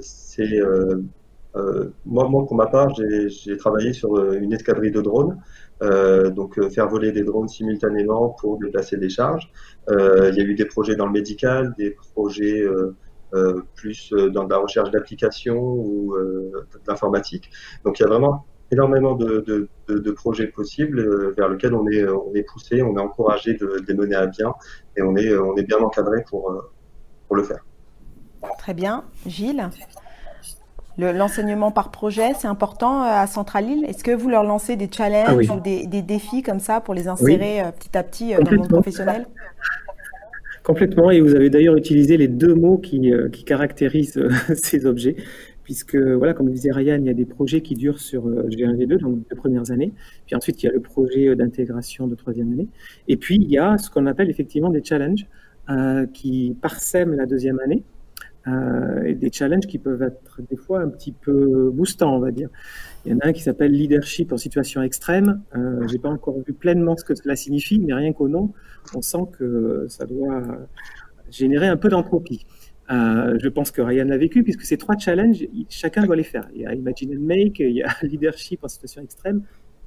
c'est 0.00 0.60
moi, 2.04 2.28
pour 2.28 2.54
ma 2.54 2.66
part, 2.66 2.94
j'ai 2.94 3.56
travaillé 3.56 3.92
sur 3.92 4.32
une 4.32 4.52
escadrille 4.52 4.92
de 4.92 5.00
drones, 5.00 5.38
donc 5.80 6.60
faire 6.70 6.88
voler 6.88 7.12
des 7.12 7.22
drones 7.22 7.48
simultanément 7.48 8.30
pour 8.40 8.58
déplacer 8.58 8.96
des 8.96 9.08
charges. 9.08 9.50
il 9.88 10.34
y 10.34 10.40
a 10.40 10.44
eu 10.44 10.54
des 10.54 10.66
projets 10.66 10.96
dans 10.96 11.06
le 11.06 11.12
médical, 11.12 11.74
des 11.78 11.96
projets 12.14 12.64
euh, 13.34 13.62
plus 13.74 14.10
euh, 14.14 14.30
dans 14.30 14.44
de 14.44 14.50
la 14.50 14.56
recherche 14.56 14.90
d'applications 14.90 15.60
ou 15.60 16.14
euh, 16.14 16.66
de 16.72 16.80
l'informatique. 16.88 17.50
Donc 17.84 17.98
il 17.98 18.02
y 18.02 18.06
a 18.06 18.08
vraiment 18.08 18.46
énormément 18.70 19.14
de, 19.16 19.44
de, 19.86 19.98
de, 19.98 20.10
projets 20.12 20.46
possibles 20.46 21.34
vers 21.34 21.50
lesquels 21.50 21.74
on 21.74 21.86
est, 21.88 22.08
on 22.08 22.34
est 22.34 22.42
poussé, 22.42 22.80
on 22.82 22.96
est 22.96 23.00
encouragé 23.00 23.52
de, 23.52 23.84
les 23.86 23.94
mener 23.94 24.14
à 24.14 24.26
bien 24.26 24.54
et 24.96 25.02
on 25.02 25.14
est, 25.14 25.36
on 25.36 25.54
est 25.58 25.62
bien 25.62 25.76
encadré 25.78 26.24
pour, 26.26 26.50
pour 27.26 27.36
le 27.36 27.42
faire. 27.42 27.62
Très 28.56 28.72
bien. 28.72 29.04
Gilles? 29.26 29.68
L'enseignement 30.98 31.70
par 31.70 31.90
projet, 31.90 32.32
c'est 32.36 32.48
important 32.48 33.02
à 33.02 33.26
Centralille. 33.26 33.84
Est-ce 33.86 34.02
que 34.02 34.10
vous 34.10 34.28
leur 34.28 34.42
lancez 34.42 34.74
des 34.76 34.90
challenges 34.92 35.46
ah 35.48 35.54
ou 35.54 35.60
des, 35.60 35.86
des, 35.86 36.02
défis 36.02 36.42
comme 36.42 36.58
ça 36.58 36.80
pour 36.80 36.92
les 36.92 37.06
insérer 37.06 37.62
petit 37.78 37.96
à 37.96 38.02
petit 38.02 38.34
dans 38.34 38.50
le 38.50 38.58
monde 38.58 38.68
professionnel? 38.68 39.26
Complètement, 40.68 41.10
et 41.10 41.22
vous 41.22 41.34
avez 41.34 41.48
d'ailleurs 41.48 41.78
utilisé 41.78 42.18
les 42.18 42.28
deux 42.28 42.54
mots 42.54 42.76
qui, 42.76 43.10
euh, 43.10 43.30
caractérisent 43.46 44.18
euh, 44.18 44.28
ces 44.54 44.84
objets, 44.84 45.16
puisque, 45.64 45.96
voilà, 45.96 46.34
comme 46.34 46.50
disait 46.50 46.70
Ryan, 46.70 46.98
il 47.00 47.06
y 47.06 47.08
a 47.08 47.14
des 47.14 47.24
projets 47.24 47.62
qui 47.62 47.74
durent 47.74 48.00
sur 48.00 48.26
euh, 48.26 48.46
G1, 48.50 48.76
G2, 48.76 48.98
donc 48.98 49.26
deux 49.30 49.36
premières 49.36 49.70
années, 49.70 49.94
puis 50.26 50.36
ensuite 50.36 50.62
il 50.62 50.66
y 50.66 50.68
a 50.68 50.72
le 50.72 50.80
projet 50.80 51.34
d'intégration 51.34 52.06
de 52.06 52.14
troisième 52.14 52.52
année, 52.52 52.68
et 53.08 53.16
puis 53.16 53.36
il 53.36 53.50
y 53.50 53.56
a 53.56 53.78
ce 53.78 53.88
qu'on 53.88 54.04
appelle 54.04 54.28
effectivement 54.28 54.68
des 54.68 54.84
challenges 54.84 55.26
qui 56.12 56.56
parsèment 56.62 57.14
la 57.14 57.24
deuxième 57.24 57.60
année, 57.60 57.82
euh, 58.48 59.02
et 59.04 59.14
des 59.14 59.30
challenges 59.30 59.66
qui 59.66 59.78
peuvent 59.78 60.02
être 60.02 60.40
des 60.48 60.56
fois 60.56 60.80
un 60.80 60.88
petit 60.88 61.12
peu 61.12 61.70
boostants, 61.72 62.16
on 62.16 62.20
va 62.20 62.30
dire. 62.30 62.48
Il 63.04 63.12
y 63.12 63.14
en 63.14 63.18
a 63.18 63.28
un 63.28 63.32
qui 63.32 63.42
s'appelle 63.42 63.72
leadership 63.72 64.32
en 64.32 64.36
situation 64.36 64.82
extrême. 64.82 65.42
Euh, 65.56 65.86
J'ai 65.88 65.98
pas 65.98 66.08
encore 66.08 66.38
vu 66.46 66.52
pleinement 66.52 66.96
ce 66.96 67.04
que 67.04 67.14
cela 67.14 67.36
signifie, 67.36 67.78
mais 67.78 67.94
rien 67.94 68.12
qu'au 68.12 68.28
nom, 68.28 68.52
on 68.94 69.02
sent 69.02 69.26
que 69.38 69.86
ça 69.88 70.06
doit 70.06 70.42
générer 71.30 71.68
un 71.68 71.76
peu 71.76 71.88
d'entropie. 71.88 72.46
Euh, 72.90 73.36
je 73.38 73.48
pense 73.48 73.70
que 73.70 73.82
Ryan 73.82 74.06
l'a 74.06 74.16
vécu, 74.16 74.42
puisque 74.42 74.62
ces 74.62 74.78
trois 74.78 74.96
challenges, 74.96 75.46
chacun 75.68 76.04
doit 76.04 76.16
les 76.16 76.24
faire. 76.24 76.48
Il 76.54 76.62
y 76.62 76.66
a 76.66 76.74
Imagine 76.74 77.16
and 77.16 77.20
Make, 77.20 77.58
il 77.58 77.72
y 77.72 77.82
a 77.82 77.88
Leadership 78.02 78.64
en 78.64 78.68
situation 78.68 79.02
extrême, 79.02 79.42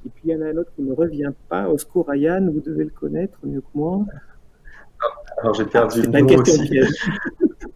et 0.05 0.09
puis 0.09 0.25
il 0.25 0.31
y 0.31 0.35
en 0.35 0.41
a 0.41 0.49
un 0.49 0.57
autre 0.57 0.71
qui 0.75 0.83
ne 0.83 0.93
revient 0.93 1.31
pas. 1.49 1.67
Au 1.67 1.77
secours, 1.77 2.07
Ryan, 2.07 2.47
vous 2.51 2.61
devez 2.61 2.83
le 2.83 2.91
connaître 2.91 3.39
mieux 3.43 3.61
que 3.61 3.67
moi. 3.73 4.05
Alors 5.39 5.55
j'ai 5.55 5.65
perdu 5.65 6.03
le 6.03 6.09
nom 6.09 6.41
aussi. 6.41 6.79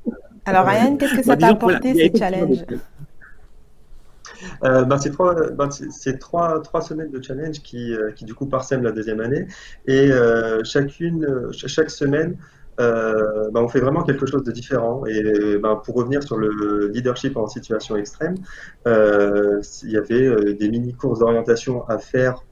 Alors 0.45 0.65
Ryan, 0.65 0.95
qu'est-ce 0.97 1.15
que 1.15 1.23
ça 1.23 1.35
t'a 1.35 1.47
apporté 1.47 1.93
ces 1.93 2.17
challenges 2.17 2.65
euh, 4.63 4.83
ben, 4.83 4.97
c'est 4.97 5.11
trois, 5.11 5.33
ben, 5.51 5.69
trois, 6.19 6.61
trois, 6.61 6.81
semaines 6.81 7.09
de 7.09 7.21
challenge 7.21 7.61
qui, 7.61 7.93
euh, 7.93 8.11
qui, 8.11 8.25
du 8.25 8.33
coup 8.33 8.45
parsèment 8.45 8.83
la 8.83 8.91
deuxième 8.91 9.19
année 9.19 9.47
et 9.87 10.11
euh, 10.11 10.63
chacune, 10.63 11.49
chaque 11.51 11.89
semaine, 11.89 12.37
ben, 12.77 13.55
on 13.55 13.67
fait 13.67 13.79
vraiment 13.79 14.03
quelque 14.03 14.25
chose 14.25 14.43
de 14.43 14.51
différent. 14.51 15.05
Et 15.05 15.57
ben, 15.57 15.81
pour 15.83 15.95
revenir 15.95 16.21
sur 16.21 16.37
le 16.37 16.89
leadership 16.93 17.37
en 17.37 17.47
situation 17.47 17.95
extrême, 17.95 18.35
il 18.85 19.91
y 19.91 19.97
avait 19.97 20.53
des 20.53 20.69
mini 20.69 20.93
courses 20.93 21.19
d'orientation 21.19 21.87
à 21.87 21.97
faire 21.97 22.43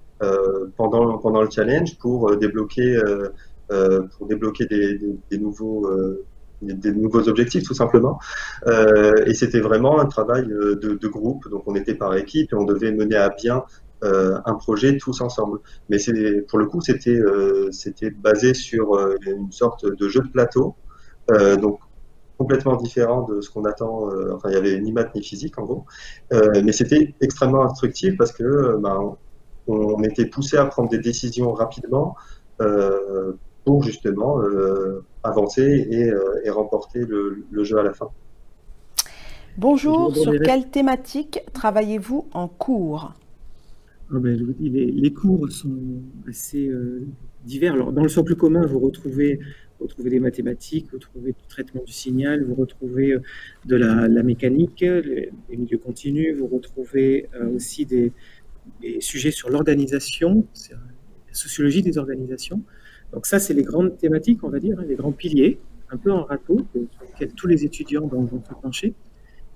pendant, 0.77 1.17
pendant 1.17 1.41
le 1.41 1.49
challenge 1.49 1.97
pour 1.99 2.37
débloquer, 2.37 2.99
pour 4.17 4.27
débloquer 4.27 4.65
des, 4.65 4.97
des, 4.97 5.15
des 5.29 5.37
nouveaux 5.37 5.89
des 6.64 6.91
nouveaux 6.91 7.28
objectifs 7.28 7.64
tout 7.64 7.74
simplement. 7.74 8.20
Euh, 8.68 9.26
et 9.26 9.34
c'était 9.34 9.59
vraiment 9.59 9.99
un 9.99 10.05
travail 10.05 10.49
euh, 10.51 10.76
de, 10.76 11.07
groupe, 11.07 11.49
donc 11.49 11.64
on 11.68 11.76
était 11.76 11.95
par 11.95 12.16
équipe 12.16 12.53
et 12.53 12.55
on 12.55 12.64
devait 12.64 12.91
mener 12.91 13.16
à 13.16 13.30
bien 13.30 13.64
euh, 14.03 14.38
un 14.45 14.55
projet 14.55 14.97
tous 14.97 15.22
ensemble. 15.22 15.59
Mais 15.89 15.97
pour 16.47 16.59
le 16.59 16.66
coup 16.66 16.82
c'était 16.82 17.20
c'était 17.72 18.09
basé 18.09 18.53
sur 18.53 18.97
une 19.26 19.51
sorte 19.51 19.86
de 19.86 20.09
jeu 20.09 20.22
de 20.22 20.30
plateau, 20.30 20.76
donc 21.61 21.80
complètement 22.38 22.76
différent 22.76 23.22
de 23.24 23.41
ce 23.41 23.49
qu'on 23.49 23.66
attend. 23.66 24.09
enfin 24.34 24.49
il 24.49 24.53
y 24.53 24.57
avait 24.57 24.80
ni 24.80 24.91
maths 24.91 25.14
ni 25.16 25.24
physique 25.24 25.57
en 25.59 25.64
gros, 25.64 25.86
mais 26.32 26.72
c'était 26.72 27.16
extrêmement 27.22 27.64
instructif 27.64 28.18
parce 28.18 28.32
que 28.32 28.78
ben, 28.78 29.16
on 29.68 30.03
était 30.03 30.26
poussé 30.26 30.57
à 30.57 30.66
prendre 30.66 30.89
des 30.89 30.99
décisions 30.99 31.53
rapidement 31.53 32.16
pour 33.66 33.84
justement 33.84 34.41
avancer 35.24 35.88
et, 35.89 36.09
euh, 36.09 36.41
et 36.43 36.49
remporter 36.49 36.99
le, 36.99 37.45
le, 37.49 37.63
jeu 37.63 37.78
à 37.78 37.84
la 37.84 37.93
fin. 37.93 38.09
Bonjour, 39.57 40.15
sur 40.15 40.34
quelle 40.39 40.69
thématique 40.69 41.39
travaillez-vous 41.53 42.28
en 42.34 42.47
cours? 42.47 43.13
Ah 44.11 44.19
ben, 44.19 44.38
je 44.38 44.43
vous 44.43 44.53
dis, 44.53 44.69
les, 44.69 44.91
les, 44.91 45.13
cours 45.13 45.49
sont 45.49 46.01
assez 46.28 46.67
euh, 46.67 47.05
divers. 47.45 47.74
Alors, 47.74 47.93
dans 47.93 48.03
le 48.03 48.09
sens 48.09 48.26
plus 48.26 48.36
commun, 48.36 48.65
vous 48.65 48.80
retrouvez, 48.80 49.39
vous 49.80 49.86
retrouvez 49.86 50.09
des 50.09 50.19
mathématiques, 50.19 50.88
vous 50.91 50.97
retrouvez 50.97 51.32
du 51.32 51.47
traitement 51.47 51.84
du 51.84 51.93
signal, 51.93 52.43
vous 52.43 52.55
retrouvez 52.55 53.15
de 53.65 53.76
la, 53.76 54.07
la 54.07 54.24
mécanique, 54.24 54.82
les, 54.82 55.32
les, 55.49 55.57
milieux 55.57 55.78
continus, 55.78 56.38
vous 56.38 56.47
retrouvez 56.47 57.30
aussi 57.55 57.86
des, 57.86 58.11
des, 58.82 58.99
sujets 59.01 59.32
sur 59.32 59.49
l'organisation, 59.49 60.45
la 60.69 61.34
sociologie 61.34 61.82
des 61.82 61.97
organisations. 61.97 62.61
Donc 63.14 63.28
ça, 63.28 63.39
c'est 63.39 63.53
les 63.53 63.64
grandes 63.64 63.97
thématiques, 63.97 64.43
on 64.43 64.49
va 64.49 64.59
dire, 64.59 64.80
hein, 64.80 64.86
les 64.88 64.95
grands 64.95 65.11
piliers, 65.11 65.59
un 65.91 65.97
peu 65.97 66.11
en 66.11 66.24
râteau, 66.24 66.66
sur 66.74 67.03
lesquels 67.03 67.32
tous 67.34 67.47
les 67.47 67.64
étudiants 67.64 68.07
vont, 68.07 68.28
se 68.28 68.53
pencher. 68.55 68.93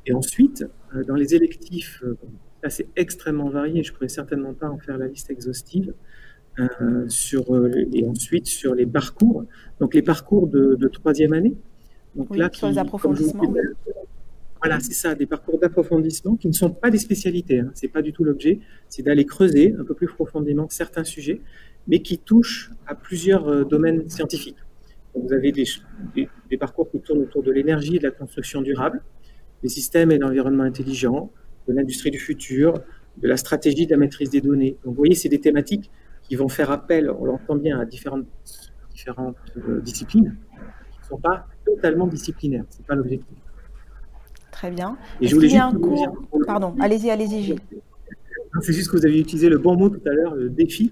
Et 0.05 0.14
ensuite, 0.14 0.64
euh, 0.95 1.03
dans 1.03 1.16
les 1.16 1.34
électifs, 1.34 2.01
euh, 2.03 2.16
là 2.64 2.70
c'est 2.70 2.88
extrêmement 2.95 3.49
varié, 3.49 3.84
je 3.84 3.91
ne 3.91 3.95
pourrais 3.95 4.10
certainement 4.10 4.53
pas 4.53 4.70
en 4.70 4.78
faire 4.78 4.97
la 4.97 5.08
liste 5.08 5.32
exhaustive, 5.32 5.93
euh, 6.60 7.05
sur, 7.08 7.43
et 7.93 8.08
ensuite 8.08 8.47
sur 8.47 8.74
les 8.74 8.86
parcours, 8.86 9.45
donc 9.80 9.93
les 9.93 10.01
parcours 10.01 10.47
de, 10.47 10.88
troisième 10.88 11.34
année. 11.34 11.55
Donc 12.16 12.36
là, 12.36 12.49
sur 12.51 12.68
les 12.68 12.78
approfondissements. 12.78 13.53
Voilà, 14.60 14.80
c'est 14.80 14.93
ça, 14.93 15.14
des 15.14 15.28
parcours 15.28 15.60
d'approfondissement 15.60 16.36
qui 16.36 16.47
ne 16.47 16.53
sont 16.53 16.72
pas 16.72 16.89
des 16.89 16.97
spécialités. 16.97 17.60
Hein, 17.60 17.72
c'est 17.76 17.89
pas 17.89 18.01
du 18.01 18.12
tout 18.12 18.24
l'objet. 18.24 18.60
C'est 18.89 19.03
d'aller 19.03 19.24
creuser 19.24 19.76
un 19.80 19.84
peu 19.84 19.93
plus 19.93 20.08
profondément 20.08 20.68
certains 20.70 21.03
sujets 21.03 21.41
mais 21.88 22.01
qui 22.01 22.17
touche 22.17 22.71
à 22.85 22.95
plusieurs 22.95 23.47
euh, 23.47 23.63
domaines 23.63 24.09
scientifiques. 24.09 24.57
vous 25.15 25.33
avez 25.33 25.51
des, 25.51 25.65
des, 26.15 26.57
parcours 26.57 26.89
qui 26.89 26.99
tournent 26.99 27.21
autour 27.21 27.43
de 27.43 27.51
l'énergie 27.51 27.95
et 27.95 27.99
de 27.99 28.03
la 28.03 28.11
construction 28.11 28.61
durable, 28.61 29.01
des 29.63 29.69
systèmes 29.69 30.11
et 30.11 30.17
l'environnement 30.17 30.63
intelligent, 30.63 31.31
de 31.67 31.73
l'industrie 31.73 32.11
du 32.11 32.19
futur, 32.19 32.73
de 33.17 33.27
la 33.27 33.38
stratégie 33.38 33.85
de 33.85 33.91
la 33.91 33.97
maîtrise 33.97 34.29
des 34.29 34.41
données. 34.41 34.77
Donc, 34.83 34.93
vous 34.93 35.01
voyez, 35.01 35.15
c'est 35.15 35.29
des 35.29 35.39
thématiques 35.41 35.89
qui 36.23 36.35
vont 36.35 36.49
faire 36.49 36.71
appel, 36.71 37.09
on 37.09 37.25
l'entend 37.25 37.55
bien, 37.55 37.79
à 37.79 37.85
différentes, 37.85 38.25
différentes 38.91 39.38
euh, 39.57 39.81
disciplines 39.81 40.38
qui 40.91 40.99
ne 41.01 41.05
sont 41.05 41.17
pas 41.17 41.47
totalement 41.65 42.07
disciplinaires. 42.07 42.65
Ce 42.69 42.79
n'est 42.79 42.85
pas 42.85 42.95
l'objectif. 42.95 43.38
Très 44.51 44.71
bien. 44.71 44.97
Et 45.21 45.27
je 45.27 45.35
voulais 45.35 45.49
juste 45.49 45.61
un 45.61 45.73
cours... 45.73 46.17
Pardon, 46.45 46.75
allez-y, 46.79 47.09
allez-y. 47.09 47.55
C'est 48.61 48.73
juste 48.73 48.91
que 48.91 48.97
vous 48.97 49.05
avez 49.05 49.19
utilisé 49.19 49.49
le 49.49 49.57
bon 49.57 49.77
mot 49.77 49.89
tout 49.89 50.01
à 50.07 50.13
l'heure, 50.13 50.35
le 50.35 50.49
défi. 50.49 50.91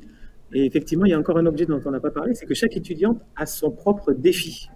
Et 0.55 0.65
effectivement, 0.65 1.03
il 1.05 1.09
y 1.09 1.13
a 1.13 1.19
encore 1.19 1.37
un 1.37 1.45
objet 1.45 1.65
dont 1.65 1.81
on 1.83 1.91
n'a 1.91 1.99
pas 1.99 2.11
parlé, 2.11 2.33
c'est 2.33 2.45
que 2.45 2.53
chaque 2.53 2.77
étudiante 2.77 3.19
a 3.35 3.45
son 3.45 3.71
propre 3.71 4.13
défi, 4.13 4.69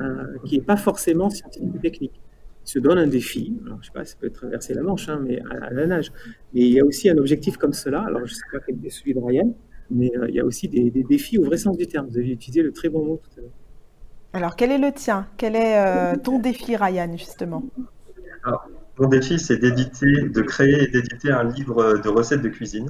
euh, 0.00 0.38
qui 0.46 0.56
n'est 0.56 0.64
pas 0.64 0.78
forcément 0.78 1.28
scientifique 1.28 1.68
ou 1.74 1.78
technique. 1.78 2.18
Il 2.64 2.70
se 2.70 2.78
donne 2.78 2.96
un 2.96 3.06
défi, 3.06 3.52
alors 3.66 3.76
je 3.82 3.88
sais 3.88 3.92
pas, 3.92 4.06
ça 4.06 4.16
peut 4.18 4.28
être 4.28 4.32
traverser 4.32 4.72
la 4.72 4.82
Manche, 4.82 5.10
hein, 5.10 5.20
mais 5.22 5.38
à, 5.50 5.70
la 5.70 5.86
nage. 5.86 6.12
Mais 6.54 6.62
il 6.62 6.72
y 6.72 6.80
a 6.80 6.84
aussi 6.86 7.10
un 7.10 7.18
objectif 7.18 7.58
comme 7.58 7.74
cela, 7.74 8.00
alors 8.00 8.20
je 8.20 8.32
ne 8.32 8.36
sais 8.36 8.46
pas 8.50 8.58
quel 8.66 8.76
est 8.82 8.88
celui 8.88 9.12
de 9.12 9.20
Ryan, 9.20 9.54
mais 9.90 10.10
euh, 10.16 10.30
il 10.30 10.34
y 10.34 10.40
a 10.40 10.46
aussi 10.46 10.66
des, 10.66 10.90
défis 10.90 11.36
au 11.36 11.44
vrai 11.44 11.58
sens 11.58 11.76
du 11.76 11.86
terme. 11.86 12.06
Vous 12.08 12.16
avez 12.16 12.30
utilisé 12.30 12.62
le 12.62 12.72
très 12.72 12.88
bon 12.88 13.04
mot 13.04 13.20
tout 13.22 13.38
à 13.38 13.42
l'heure. 13.42 13.50
Alors, 14.32 14.56
quel 14.56 14.72
est 14.72 14.78
le 14.78 14.92
tien? 14.92 15.26
Quel 15.36 15.56
est 15.56 15.76
euh, 15.76 16.16
ton 16.16 16.38
défi, 16.38 16.74
Ryan, 16.74 17.14
justement? 17.18 17.64
Alors, 18.44 18.66
Mon 18.98 19.08
défi, 19.08 19.38
c'est 19.38 19.58
d'éditer, 19.58 20.06
de 20.06 20.40
créer 20.40 20.84
et 20.84 20.86
d'éditer 20.86 21.30
un 21.30 21.44
livre 21.44 21.98
de 21.98 22.08
recettes 22.08 22.40
de 22.40 22.48
cuisine. 22.48 22.88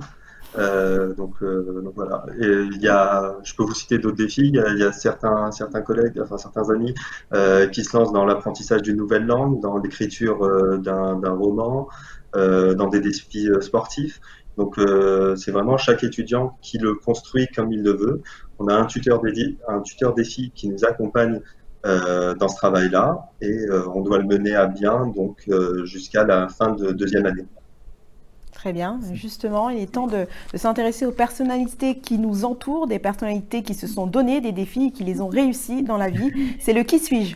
Euh, 0.58 1.14
donc, 1.14 1.34
euh, 1.42 1.90
voilà. 1.94 2.24
Il 2.38 2.80
y 2.80 2.88
a, 2.88 3.38
je 3.42 3.54
peux 3.54 3.62
vous 3.62 3.74
citer 3.74 3.98
d'autres 3.98 4.16
défis. 4.16 4.48
Il 4.48 4.54
y, 4.54 4.84
a, 4.84 4.92
certains, 4.92 5.50
certains 5.50 5.82
collègues, 5.82 6.20
enfin 6.20 6.38
certains 6.38 6.68
amis, 6.70 6.94
euh, 7.32 7.66
qui 7.68 7.84
se 7.84 7.96
lancent 7.96 8.12
dans 8.12 8.24
l'apprentissage 8.24 8.82
d'une 8.82 8.96
nouvelle 8.96 9.26
langue, 9.26 9.60
dans 9.60 9.78
l'écriture 9.78 10.44
euh, 10.44 10.78
d'un 10.78 11.32
roman, 11.32 11.88
euh, 12.36 12.74
dans 12.74 12.88
des 12.88 13.00
défis 13.00 13.48
sportifs. 13.60 14.20
Donc 14.58 14.78
c'est 15.36 15.50
vraiment 15.50 15.78
chaque 15.78 16.04
étudiant 16.04 16.58
qui 16.60 16.76
le 16.76 16.94
construit 16.94 17.46
comme 17.56 17.72
il 17.72 17.82
le 17.82 17.92
veut. 17.92 18.22
On 18.58 18.68
a 18.68 18.74
un 18.74 18.84
tuteur 18.84 19.22
dédié, 19.22 19.56
un 19.66 19.80
tuteur 19.80 20.12
défi 20.12 20.52
qui 20.54 20.68
nous 20.68 20.84
accompagne 20.84 21.40
dans 21.84 22.48
ce 22.48 22.56
travail-là 22.56 23.30
et 23.40 23.66
on 23.94 24.02
doit 24.02 24.18
le 24.18 24.26
mener 24.26 24.54
à 24.54 24.66
bien 24.66 25.06
donc 25.06 25.48
jusqu'à 25.84 26.24
la 26.24 26.48
fin 26.48 26.72
de 26.72 26.92
deuxième 26.92 27.24
année. 27.24 27.46
Très 28.62 28.72
bien. 28.72 29.00
Justement, 29.12 29.70
il 29.70 29.80
est 29.80 29.90
temps 29.90 30.06
de, 30.06 30.28
s'intéresser 30.54 31.04
aux 31.04 31.10
personnalités 31.10 31.98
qui 31.98 32.16
nous 32.16 32.44
entourent, 32.44 32.86
des 32.86 33.00
personnalités 33.00 33.64
qui 33.64 33.74
se 33.74 33.88
sont 33.88 34.06
données 34.06 34.40
des 34.40 34.52
défis 34.52 34.84
et 34.84 34.90
qui 34.92 35.02
les 35.02 35.20
ont 35.20 35.26
réussis 35.26 35.82
dans 35.82 35.96
la 35.96 36.10
vie. 36.10 36.30
C'est 36.60 36.72
le 36.72 36.84
qui 36.84 37.00
suis-je? 37.00 37.34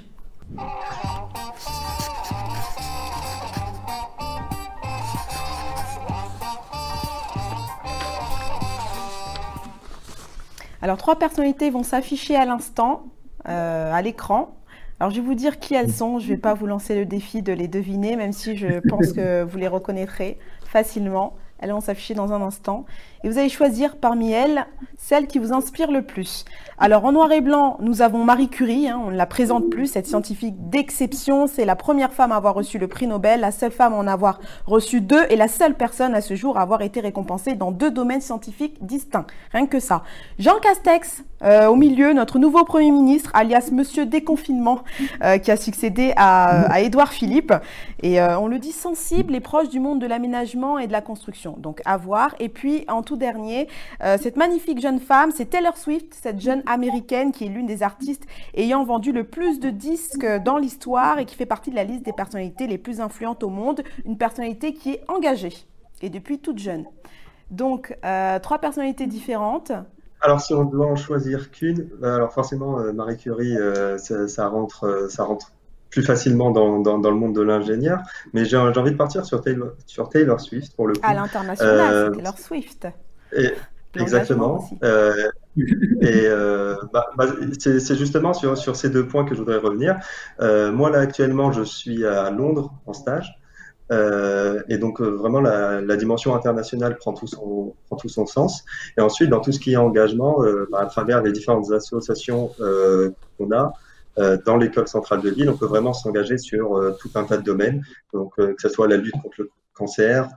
Alors, 10.81 10.97
trois 10.97 11.19
personnalités 11.19 11.71
vont 11.71 11.83
s'afficher 11.83 12.37
à 12.37 12.45
l'instant, 12.45 13.07
euh, 13.49 13.93
à 13.93 14.01
l'écran. 14.01 14.55
Alors, 15.01 15.11
je 15.11 15.21
vais 15.21 15.27
vous 15.27 15.35
dire 15.35 15.59
qui 15.59 15.75
elles 15.75 15.93
sont. 15.93 16.21
Je 16.21 16.27
ne 16.27 16.35
vais 16.35 16.41
pas 16.41 16.55
vous 16.55 16.67
lancer 16.67 16.95
le 16.95 17.05
défi 17.05 17.43
de 17.43 17.53
les 17.53 17.67
deviner, 17.67 18.15
même 18.15 18.33
si 18.33 18.57
je 18.57 18.79
pense 18.89 19.13
que 19.13 19.43
vous 19.43 19.59
les 19.59 19.67
reconnaîtrez 19.67 20.39
facilement. 20.67 21.35
Elles 21.59 21.71
vont 21.71 21.81
s'afficher 21.81 22.15
dans 22.15 22.33
un 22.33 22.43
instant. 22.43 22.85
Et 23.25 23.29
vous 23.29 23.39
allez 23.39 23.49
choisir 23.49 23.97
parmi 23.97 24.31
elles 24.31 24.67
celle 24.99 25.27
qui 25.27 25.39
vous 25.39 25.53
inspire 25.53 25.91
le 25.91 26.03
plus. 26.03 26.45
Alors 26.79 27.05
en 27.07 27.13
noir 27.13 27.33
et 27.33 27.41
blanc, 27.41 27.79
nous 27.81 28.03
avons 28.03 28.25
Marie 28.25 28.49
Curie, 28.49 28.89
hein, 28.89 29.01
on 29.03 29.11
ne 29.11 29.17
la 29.17 29.27
présente 29.27 29.71
plus, 29.71 29.87
cette 29.87 30.07
scientifique 30.07 30.69
d'exception. 30.69 31.47
C'est 31.47 31.65
la 31.65 31.77
première 31.77 32.13
femme 32.13 32.33
à 32.33 32.37
avoir 32.37 32.55
reçu 32.55 32.79
le 32.79 32.89
prix 32.89 33.07
Nobel, 33.07 33.41
la 33.41 33.53
seule 33.53 33.73
femme 33.73 33.95
à 33.95 33.97
en 33.97 34.07
avoir 34.07 34.39
reçu 34.67 35.01
deux 35.01 35.25
et 35.31 35.37
la 35.37 35.49
seule 35.49 35.75
personne 35.75 36.15
à 36.15 36.21
ce 36.21 36.35
jour 36.35 36.59
à 36.59 36.63
avoir 36.63 36.83
été 36.83 37.01
récompensée 37.01 37.55
dans 37.55 37.73
deux 37.73 37.91
domaines 37.91 38.21
scientifiques 38.21 38.85
distincts. 38.85 39.27
Rien 39.53 39.67
que 39.67 39.81
ça. 39.81 40.03
Jean 40.39 40.59
Castex, 40.61 41.25
euh, 41.43 41.67
au 41.67 41.77
milieu, 41.77 42.13
notre 42.13 42.39
nouveau 42.39 42.65
Premier 42.65 42.91
ministre, 42.91 43.31
alias 43.35 43.71
Monsieur 43.73 44.07
Déconfinement, 44.07 44.81
euh, 45.23 45.39
qui 45.39 45.51
a 45.51 45.57
succédé 45.57 46.13
à, 46.17 46.73
à 46.73 46.81
Édouard 46.81 47.13
Philippe. 47.13 47.53
Et 48.03 48.21
euh, 48.21 48.39
on 48.39 48.47
le 48.47 48.59
dit 48.59 48.73
sensible 48.73 49.35
et 49.35 49.41
proche 49.41 49.69
du 49.69 49.81
monde 49.81 50.01
de 50.01 50.07
l'aménagement 50.07 50.79
et 50.79 50.87
de 50.87 50.93
la 50.93 51.01
construction. 51.01 51.57
Donc 51.59 51.83
à 51.85 51.97
voir. 51.97 52.35
Et 52.41 52.49
puis 52.49 52.85
en 52.89 53.03
tout 53.03 53.17
dernier, 53.17 53.69
cette 54.19 54.37
magnifique 54.37 54.81
jeune 54.81 55.01
femme, 55.01 55.31
c'est 55.35 55.47
Taylor 55.47 55.77
Swift, 55.77 56.15
cette 56.15 56.41
jeune 56.41 56.63
américaine 56.67 57.33
qui 57.33 57.45
est 57.45 57.49
l'une 57.49 57.67
des 57.67 57.83
artistes 57.83 58.25
ayant 58.55 58.85
vendu 58.85 59.13
le 59.13 59.25
plus 59.25 59.61
de 59.61 59.71
disques 59.71 60.27
dans 60.45 60.59
l'histoire 60.59 61.19
et 61.19 61.25
qui 61.25 61.35
fait 61.35 61.47
partie 61.47 61.71
de 61.71 61.77
la 61.77 61.85
liste 61.85 62.05
des 62.05 62.13
personnalités 62.13 62.67
les 62.67 62.79
plus 62.79 63.01
influentes 63.01 63.43
au 63.43 63.51
monde. 63.51 63.83
Une 64.05 64.17
personnalité 64.17 64.73
qui 64.73 64.93
est 64.93 65.05
engagée 65.09 65.53
et 66.03 66.11
depuis 66.11 66.39
toute 66.39 66.59
jeune. 66.59 66.85
Donc, 67.51 67.97
euh, 68.05 68.39
trois 68.39 68.59
personnalités 68.59 69.07
différentes. 69.07 69.73
Alors, 70.27 70.41
si 70.41 70.55
on 70.55 70.65
doit 70.65 70.87
en 70.87 70.97
choisir 70.97 71.51
qu'une, 71.51 71.89
euh, 72.03 72.17
alors 72.17 72.33
forcément, 72.33 72.81
euh, 72.81 72.93
Marie 72.93 73.17
Curie, 73.17 73.57
ça, 73.99 74.49
rentre, 74.49 75.07
ça 75.09 75.25
rentre 75.25 75.53
plus 75.91 76.03
facilement 76.03 76.51
dans, 76.51 76.83
le 76.83 77.17
monde 77.17 77.35
de 77.35 77.43
l'ingénieur. 77.43 78.01
Mais 78.35 78.45
j'ai 78.45 78.57
envie 78.57 78.91
de 78.91 78.97
partir 78.97 79.25
sur 79.25 79.41
Taylor, 79.41 79.71
sur 79.87 80.09
Taylor 80.09 80.41
Swift 80.41 80.75
pour 80.75 80.89
le 80.89 80.95
coup. 80.95 81.01
À 81.03 81.15
l'international, 81.15 82.13
Taylor 82.13 82.39
Swift. 82.39 82.89
Et, 83.33 83.53
exactement. 83.95 84.69
Et 85.57 86.27
euh, 86.27 86.77
bah, 86.93 87.07
bah, 87.17 87.27
c'est 87.59 87.97
justement 87.97 88.35
sur, 88.35 88.59
sur, 88.59 88.77
ces 88.77 88.91
deux 88.91 89.07
points 89.07 89.25
que 89.25 89.35
je 89.35 89.41
voudrais 89.41 89.57
revenir. 89.57 89.99
Euh, 90.41 90.71
moi, 90.71 90.91
là, 90.91 90.99
actuellement, 90.99 91.53
je 91.53 91.63
suis 91.63 92.05
à 92.05 92.31
Londres 92.31 92.75
en 92.87 92.93
stage. 92.93 93.33
Euh, 93.93 94.63
et 94.69 94.79
donc, 94.79 95.01
euh, 95.01 95.11
vraiment, 95.11 95.41
la, 95.41 95.97
dimension 95.97 96.35
internationale 96.35 96.97
prend 96.97 97.13
tout, 97.13 97.27
son, 97.27 97.75
prend 97.87 97.97
tout 97.97 98.09
son 98.09 98.27
sens. 98.27 98.65
Et 98.99 99.01
ensuite, 99.01 99.31
dans 99.31 99.41
tout 99.41 99.53
ce 99.53 99.61
qui 99.61 99.73
est 99.73 99.77
engagement, 99.77 100.43
euh, 100.43 100.69
bah, 100.71 100.81
à 100.81 100.87
travers 100.87 101.23
les 101.23 101.33
différentes 101.33 101.71
associations 101.73 102.51
qu'on 103.39 103.53
a, 103.53 103.73
dans 104.47 104.57
l'école 104.57 104.89
centrale 104.89 105.21
de 105.21 105.29
Lille, 105.29 105.51
on 105.51 105.59
peut 105.59 105.67
vraiment 105.67 105.93
s'engager 105.93 106.39
sur 106.39 106.97
tout 106.99 107.11
un 107.17 107.25
tas 107.25 107.37
de 107.37 107.43
domaines. 107.43 107.83
Donc, 108.15 108.35
que 108.37 108.55
ce 108.59 108.69
soit 108.71 108.89
la 108.89 108.97
lutte 108.97 109.15
contre 109.23 109.43
le 109.43 109.51
cancer, 109.75 110.29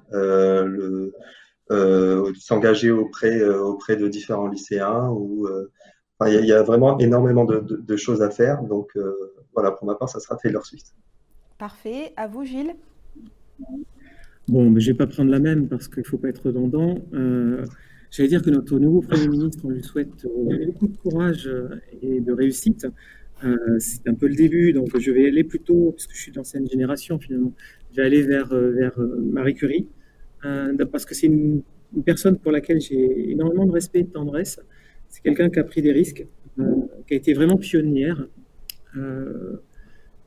s'engager 2.38 2.92
auprès, 2.92 3.42
auprès 3.48 3.96
de 3.96 4.08
différents 4.10 4.48
lycéens. 4.48 5.16
Il 6.28 6.46
y, 6.46 6.52
a 6.52 6.62
vraiment 6.62 7.00
énormément 7.00 7.46
de, 7.46 7.60
de, 7.60 7.96
choses 7.96 8.22
à 8.22 8.30
faire. 8.30 8.64
Donc 8.64 8.92
voilà, 9.54 9.72
pour 9.72 9.88
ma 9.88 9.96
part, 9.96 10.10
ça 10.10 10.20
sera 10.20 10.36
Taylor 10.36 10.66
Swift. 10.66 10.88
Parfait. 11.58 12.12
À 12.18 12.28
vous, 12.28 12.44
Gilles. 12.44 12.76
Bon, 14.48 14.70
mais 14.70 14.80
je 14.80 14.90
ne 14.90 14.94
vais 14.94 14.98
pas 14.98 15.08
prendre 15.08 15.30
la 15.30 15.40
même 15.40 15.68
parce 15.68 15.88
qu'il 15.88 16.00
ne 16.00 16.08
faut 16.08 16.18
pas 16.18 16.30
être 16.30 16.48
redondant. 16.48 16.98
Euh, 17.14 17.66
J'allais 18.12 18.30
dire 18.30 18.42
que 18.42 18.50
notre 18.50 18.80
nouveau 18.80 19.02
Premier 19.02 19.28
ministre, 19.28 19.60
on 19.64 19.70
lui 19.70 19.84
souhaite 19.84 20.26
beaucoup 20.66 20.88
de 20.88 20.98
courage 20.98 21.48
et 22.02 22.20
de 22.20 22.32
réussite. 22.32 22.88
Euh, 23.44 23.56
c'est 23.78 24.08
un 24.08 24.16
peu 24.16 24.28
le 24.28 24.34
début, 24.34 24.74
donc 24.74 24.98
je 24.98 25.12
vais 25.12 25.28
aller 25.28 25.44
plutôt, 25.44 25.92
parce 25.92 26.08
que 26.08 26.16
je 26.16 26.20
suis 26.20 26.32
d'ancienne 26.32 26.68
génération 26.68 27.20
finalement, 27.20 27.54
je 27.92 27.98
vais 27.98 28.08
aller 28.08 28.24
vers, 28.24 28.48
vers 28.48 28.98
Marie 28.98 29.54
Curie. 29.54 29.88
Euh, 30.46 30.86
parce 30.86 31.06
que 31.06 31.16
c'est 31.16 31.28
une, 31.28 31.64
personne 32.06 32.38
pour 32.38 32.52
laquelle 32.52 32.80
j'ai 32.80 33.32
énormément 33.32 33.66
de 33.66 33.72
respect 33.72 34.00
et 34.00 34.04
de 34.04 34.12
tendresse. 34.12 34.60
C'est 35.10 35.24
quelqu'un 35.24 35.50
qui 35.50 35.60
a 35.60 35.64
pris 35.64 35.82
des 35.82 35.92
risques, 35.92 36.26
euh, 36.60 36.64
qui 37.08 37.16
a 37.16 37.18
été 37.18 37.34
vraiment 37.34 37.58
pionnière. 37.58 38.28
Euh, 38.96 39.62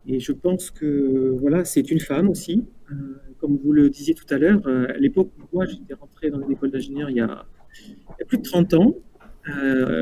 et 0.06 0.20
je 0.20 0.32
pense 0.32 0.70
que 0.70 1.34
voilà, 1.40 1.64
c'est 1.64 1.90
une 1.90 2.00
femme 2.00 2.28
aussi. 2.28 2.64
comme 3.38 3.58
vous 3.62 3.72
le 3.72 3.88
disiez 3.90 4.14
tout 4.14 4.26
à 4.30 4.38
l'heure, 4.38 4.66
à 4.66 4.98
l'époque 4.98 5.30
où 5.38 5.56
moi 5.56 5.64
j'étais 5.66 5.94
rentré 5.94 6.30
dans 6.30 6.46
l'école 6.46 6.70
d'ingénieur 6.70 7.10
il, 7.10 7.16
il, 7.16 7.18
y 7.18 7.22
a 7.22 8.24
plus 8.26 8.38
de 8.38 8.42
30 8.42 8.74
ans, 8.74 8.94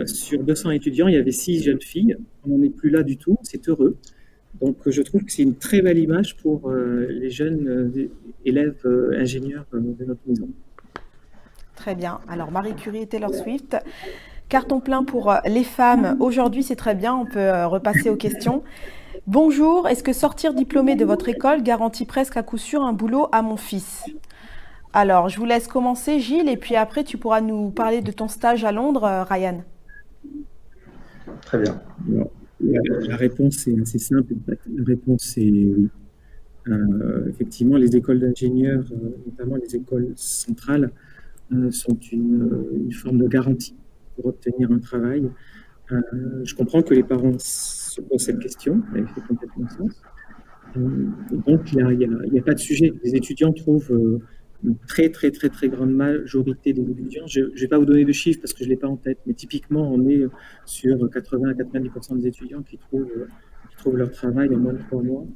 sur 0.07 0.42
200 0.42 0.70
étudiants, 0.70 1.09
il 1.09 1.14
y 1.14 1.18
avait 1.18 1.30
6 1.30 1.62
jeunes 1.62 1.80
filles. 1.80 2.16
On 2.44 2.57
n'en 2.57 2.62
est 2.62 2.70
plus 2.70 2.90
là 2.90 3.03
du 3.03 3.16
tout, 3.16 3.38
c'est 3.42 3.68
heureux. 3.68 3.96
Donc 4.61 4.76
je 4.86 5.03
trouve 5.03 5.24
que 5.24 5.32
c'est 5.32 5.42
une 5.42 5.57
très 5.57 5.80
belle 5.80 5.98
image 5.98 6.36
pour 6.36 6.70
les 6.72 7.30
jeunes 7.30 8.11
élèves 8.44 8.80
euh, 8.84 9.18
ingénieurs 9.18 9.64
euh, 9.74 9.80
de 9.80 10.05
notre 10.05 10.20
maison. 10.26 10.48
Très 11.74 11.94
bien. 11.94 12.20
Alors 12.28 12.51
Marie 12.51 12.74
Curie 12.74 13.03
et 13.03 13.07
Taylor 13.07 13.34
Swift. 13.34 13.76
Carton 14.48 14.80
plein 14.80 15.05
pour 15.05 15.30
euh, 15.30 15.36
les 15.46 15.64
femmes. 15.64 16.16
Aujourd'hui, 16.20 16.62
c'est 16.62 16.76
très 16.76 16.94
bien. 16.94 17.14
On 17.14 17.26
peut 17.26 17.51
repasser 17.66 18.11
aux 18.11 18.16
questions. 18.16 18.62
Bonjour. 19.26 19.88
Est-ce 19.88 20.02
que 20.02 20.12
sortir 20.12 20.54
diplômé 20.54 20.96
de 20.96 21.04
votre 21.04 21.28
école 21.28 21.62
garantit 21.62 22.04
presque 22.04 22.36
à 22.36 22.42
coup 22.42 22.58
sûr 22.58 22.82
un 22.82 22.92
boulot 22.92 23.28
à 23.32 23.42
mon 23.42 23.56
fils? 23.56 24.04
Alors, 24.92 25.28
je 25.28 25.38
vous 25.38 25.44
laisse 25.44 25.68
commencer, 25.68 26.18
Gilles, 26.18 26.48
et 26.48 26.56
puis 26.56 26.74
après, 26.74 27.04
tu 27.04 27.16
pourras 27.16 27.40
nous 27.40 27.70
parler 27.70 28.00
de 28.00 28.10
ton 28.10 28.28
stage 28.28 28.64
à 28.64 28.72
Londres, 28.72 29.24
Ryan. 29.28 29.62
Très 31.42 31.58
bien. 31.58 31.80
la, 32.60 33.16
réponse 33.16 33.68
est 33.68 33.80
assez 33.80 33.98
simple. 33.98 34.34
La 34.48 34.84
réponse 34.84 35.36
est 35.36 35.50
oui. 35.50 35.88
Euh, 36.68 37.28
effectivement, 37.28 37.76
les 37.76 37.96
écoles 37.96 38.20
d'ingénieurs, 38.20 38.84
euh, 38.92 39.16
notamment 39.26 39.56
les 39.56 39.76
écoles 39.76 40.12
centrales, 40.16 40.90
euh, 41.52 41.70
sont 41.70 41.98
une, 42.12 42.92
forme 42.92 43.18
de 43.18 43.26
garantie 43.26 43.74
pour 44.14 44.26
obtenir 44.26 44.70
un 44.70 44.78
travail. 44.78 45.28
Je 46.45 46.55
comprends 46.55 46.82
que 46.82 46.95
les 46.95 47.03
parents 47.03 47.38
se 47.38 48.01
posent 48.01 48.24
cette 48.24 48.41
question, 48.41 48.82
elle 48.95 49.07
fait 49.09 49.20
complètement 49.26 49.68
sens. 49.68 50.03
donc, 50.76 51.72
il 51.72 52.30
n'y 52.32 52.38
a, 52.38 52.43
pas 52.43 52.55
de 52.55 52.61
sujet. 52.61 52.93
Les 53.05 53.16
étudiants 53.16 53.53
trouvent 53.53 54.20
une 54.64 54.76
très, 54.86 55.09
très, 55.09 55.30
très, 55.30 55.49
très 55.49 55.68
grande 55.68 55.93
majorité 55.93 56.72
des 56.72 56.82
étudiants. 56.82 57.26
Je 57.26 57.41
ne 57.41 57.61
vais 57.61 57.68
pas 57.68 57.78
vous 57.78 57.86
donner 57.86 58.05
de 58.05 58.12
chiffres 58.12 58.41
parce 58.41 58.53
que 58.53 58.61
je 58.61 58.64
ne 58.64 58.70
l'ai 58.70 58.76
pas 58.76 58.88
en 58.88 58.97
tête, 58.97 59.18
mais 59.26 59.34
typiquement, 59.34 59.93
on 59.93 60.09
est 60.09 60.24
sur 60.64 61.11
80 61.11 61.51
à 61.51 61.55
90% 61.55 62.18
des 62.18 62.28
étudiants 62.28 62.62
qui 62.62 62.78
trouvent, 62.78 63.26
qui 63.70 63.76
trouvent 63.76 63.97
leur 63.97 64.11
travail 64.11 64.55
en 64.55 64.59
moins 64.59 64.74
de 64.74 64.78
trois 64.78 65.03
mois. 65.03 65.26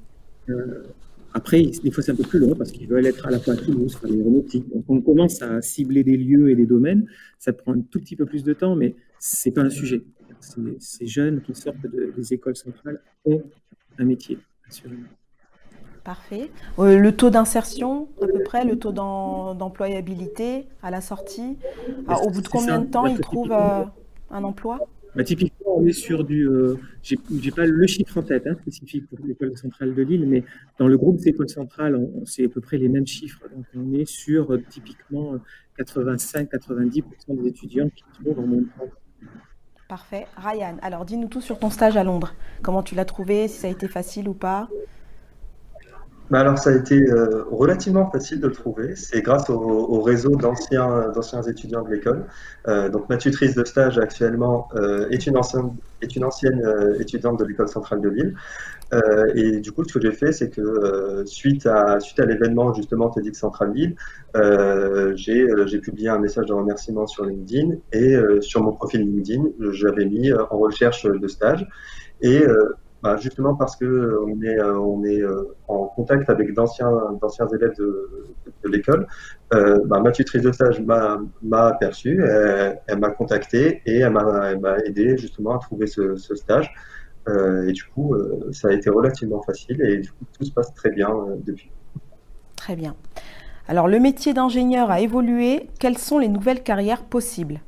Après, 1.36 1.62
des 1.62 1.90
fois, 1.90 2.02
c'est 2.04 2.12
un 2.12 2.14
peu 2.16 2.22
plus 2.22 2.38
long 2.38 2.54
parce 2.54 2.70
qu'ils 2.70 2.86
veulent 2.86 3.06
être 3.06 3.26
à 3.26 3.30
la 3.30 3.40
fois 3.40 3.54
à 3.54 3.56
Toulouse, 3.56 3.96
faire 3.96 4.08
l'aéronautique. 4.08 4.72
Donc, 4.72 4.84
on 4.88 5.00
commence 5.00 5.42
à 5.42 5.60
cibler 5.60 6.04
des 6.04 6.16
lieux 6.16 6.48
et 6.50 6.54
des 6.54 6.64
domaines. 6.64 7.06
Ça 7.40 7.52
prend 7.52 7.72
un 7.72 7.80
tout 7.80 7.98
petit 7.98 8.14
peu 8.14 8.24
plus 8.24 8.44
de 8.44 8.52
temps, 8.52 8.76
mais 8.76 8.94
c'est 9.18 9.50
pas 9.50 9.62
un 9.62 9.70
sujet. 9.70 10.04
Ces 10.78 11.06
jeunes 11.06 11.40
qui 11.42 11.54
sortent 11.54 11.86
des 11.86 12.32
écoles 12.32 12.56
centrales 12.56 13.00
ont 13.24 13.42
un 13.98 14.04
métier, 14.04 14.38
assurément. 14.68 15.08
Parfait. 16.04 16.50
Euh, 16.78 16.98
le 16.98 17.16
taux 17.16 17.30
d'insertion, 17.30 18.08
à 18.20 18.26
peu 18.26 18.42
près, 18.44 18.64
le 18.64 18.78
taux 18.78 18.92
d'employabilité 18.92 20.66
à 20.82 20.90
la 20.90 21.00
sortie, 21.00 21.56
au 22.22 22.30
bout 22.30 22.42
de 22.42 22.48
combien 22.48 22.80
de 22.80 22.90
temps 22.90 23.06
ils 23.06 23.20
trouvent 23.20 23.52
euh, 23.52 23.84
un 24.30 24.44
emploi? 24.44 24.80
Bah, 25.16 25.22
typiquement, 25.22 25.78
on 25.78 25.86
est 25.86 25.92
sur 25.92 26.24
du. 26.24 26.48
Euh, 26.48 26.76
j'ai 27.02 27.50
pas 27.52 27.66
le 27.66 27.86
chiffre 27.86 28.18
en 28.18 28.22
tête 28.22 28.46
hein, 28.46 28.56
spécifique 28.60 29.06
pour 29.08 29.24
l'école 29.24 29.56
centrale 29.56 29.94
de 29.94 30.02
Lille, 30.02 30.26
mais 30.26 30.44
dans 30.78 30.88
le 30.88 30.98
groupe 30.98 31.16
des 31.16 31.28
écoles 31.28 31.48
centrales, 31.48 31.98
c'est 32.24 32.46
à 32.46 32.48
peu 32.48 32.60
près 32.60 32.78
les 32.78 32.88
mêmes 32.88 33.06
chiffres. 33.06 33.40
Donc, 33.54 33.64
on 33.76 33.94
est 33.94 34.06
sur 34.06 34.52
euh, 34.52 34.62
typiquement 34.68 35.36
85-90% 35.78 37.04
des 37.40 37.48
étudiants 37.48 37.88
qui 37.88 38.04
trouvent 38.12 38.40
en 38.40 38.46
moins 38.46 38.62
Parfait. 39.94 40.26
Ryan, 40.36 40.74
alors 40.82 41.04
dis-nous 41.04 41.28
tout 41.28 41.40
sur 41.40 41.60
ton 41.60 41.70
stage 41.70 41.96
à 41.96 42.02
Londres. 42.02 42.34
Comment 42.62 42.82
tu 42.82 42.96
l'as 42.96 43.04
trouvé, 43.04 43.46
si 43.46 43.60
ça 43.60 43.68
a 43.68 43.70
été 43.70 43.86
facile 43.86 44.28
ou 44.28 44.34
pas? 44.34 44.66
Bah 46.30 46.40
alors 46.40 46.58
ça 46.58 46.70
a 46.70 46.72
été 46.72 46.96
euh, 46.96 47.44
relativement 47.50 48.10
facile 48.10 48.40
de 48.40 48.46
le 48.46 48.54
trouver. 48.54 48.96
C'est 48.96 49.20
grâce 49.20 49.50
au, 49.50 50.00
réseau 50.00 50.30
d'anciens 50.36 51.42
étudiants 51.46 51.82
de 51.82 51.90
l'école. 51.90 52.24
Euh, 52.66 52.88
donc 52.88 53.10
ma 53.10 53.18
tutrice 53.18 53.54
de 53.54 53.64
stage 53.64 53.98
actuellement 53.98 54.68
euh, 54.74 55.06
est 55.10 55.26
une 55.26 55.36
ancienne 55.36 55.76
est 56.00 56.16
une 56.16 56.24
ancienne 56.24 56.62
étudiante 56.98 57.38
de 57.38 57.44
l'école 57.44 57.68
centrale 57.68 58.00
de 58.00 58.08
Lille. 58.08 58.34
et 59.34 59.60
du 59.60 59.72
coup, 59.72 59.84
ce 59.84 59.94
que 59.94 60.00
j'ai 60.00 60.12
fait, 60.12 60.32
c'est 60.32 60.50
que 60.50 61.22
suite 61.26 61.66
à 61.66 62.00
suite 62.00 62.20
à 62.20 62.26
l'événement 62.26 62.72
justement 62.74 63.10
TEDx 63.10 63.38
Centrale 63.38 63.72
Lille, 63.72 63.94
j'ai 65.14 65.46
j'ai 65.66 65.78
publié 65.78 66.08
un 66.08 66.18
message 66.18 66.46
de 66.46 66.52
remerciement 66.52 67.06
sur 67.06 67.24
LinkedIn 67.24 67.76
et 67.92 68.16
sur 68.40 68.62
mon 68.62 68.72
profil 68.72 69.00
LinkedIn, 69.00 69.44
j'avais 69.72 70.04
mis 70.06 70.32
en 70.32 70.58
recherche 70.58 71.04
de 71.06 71.28
stage. 71.28 71.66
Et 72.20 72.42
bah, 73.04 73.18
justement 73.18 73.54
parce 73.54 73.76
que 73.76 73.84
euh, 73.84 74.24
on 74.26 74.40
est, 74.40 74.58
euh, 74.58 74.78
on 74.78 75.04
est 75.04 75.20
euh, 75.20 75.54
en 75.68 75.88
contact 75.88 76.30
avec 76.30 76.54
d'anciens, 76.54 76.90
d'anciens 77.20 77.46
élèves 77.48 77.76
de, 77.76 78.30
l'école, 78.64 79.06
bah, 79.50 80.00
ma 80.00 80.10
tutrice 80.10 80.40
de 80.40 80.50
stage 80.50 80.80
m'a, 80.80 81.20
aperçu, 81.66 82.24
elle, 82.24 82.98
m'a 82.98 83.10
contacté 83.10 83.82
et 83.84 83.98
elle 83.98 84.10
m'a, 84.10 84.78
aidé 84.86 85.18
justement 85.18 85.54
à 85.54 85.58
trouver 85.58 85.86
ce, 85.86 86.16
stage. 86.16 86.72
et 87.28 87.72
du 87.72 87.84
coup, 87.84 88.16
ça 88.52 88.68
a 88.68 88.72
été 88.72 88.88
relativement 88.88 89.42
facile 89.42 89.82
et 89.82 89.98
du 89.98 90.10
coup, 90.10 90.24
tout 90.32 90.46
se 90.46 90.52
passe 90.52 90.72
très 90.72 90.90
bien 90.90 91.10
depuis. 91.44 91.70
Très 92.56 92.74
bien. 92.74 92.94
Alors, 93.68 93.86
le 93.86 94.00
métier 94.00 94.32
d'ingénieur 94.32 94.90
a 94.90 95.00
évolué. 95.00 95.68
Quelles 95.78 95.98
sont 95.98 96.18
les 96.18 96.28
nouvelles 96.28 96.62
carrières 96.62 97.04
possibles? 97.04 97.60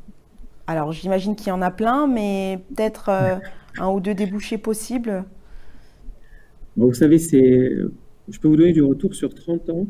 Alors, 0.67 0.93
j'imagine 0.93 1.37
qu'il 1.37 1.49
y 1.49 1.53
en 1.53 1.61
a 1.61 1.71
plein, 1.71 2.07
mais 2.07 2.59
peut-être 2.75 3.11
un 3.79 3.91
ou 3.91 4.01
deux 4.01 4.15
débouchés 4.15 4.59
possibles 4.59 5.25
Vous 6.77 6.95
savez, 6.95 7.19
c'est, 7.19 7.73
je 8.29 8.41
peux 8.41 8.49
vous 8.49 8.57
donner 8.57 8.73
du 8.73 8.83
retour 8.83 9.15
sur 9.15 9.35
30 9.35 9.71
ans 9.71 9.87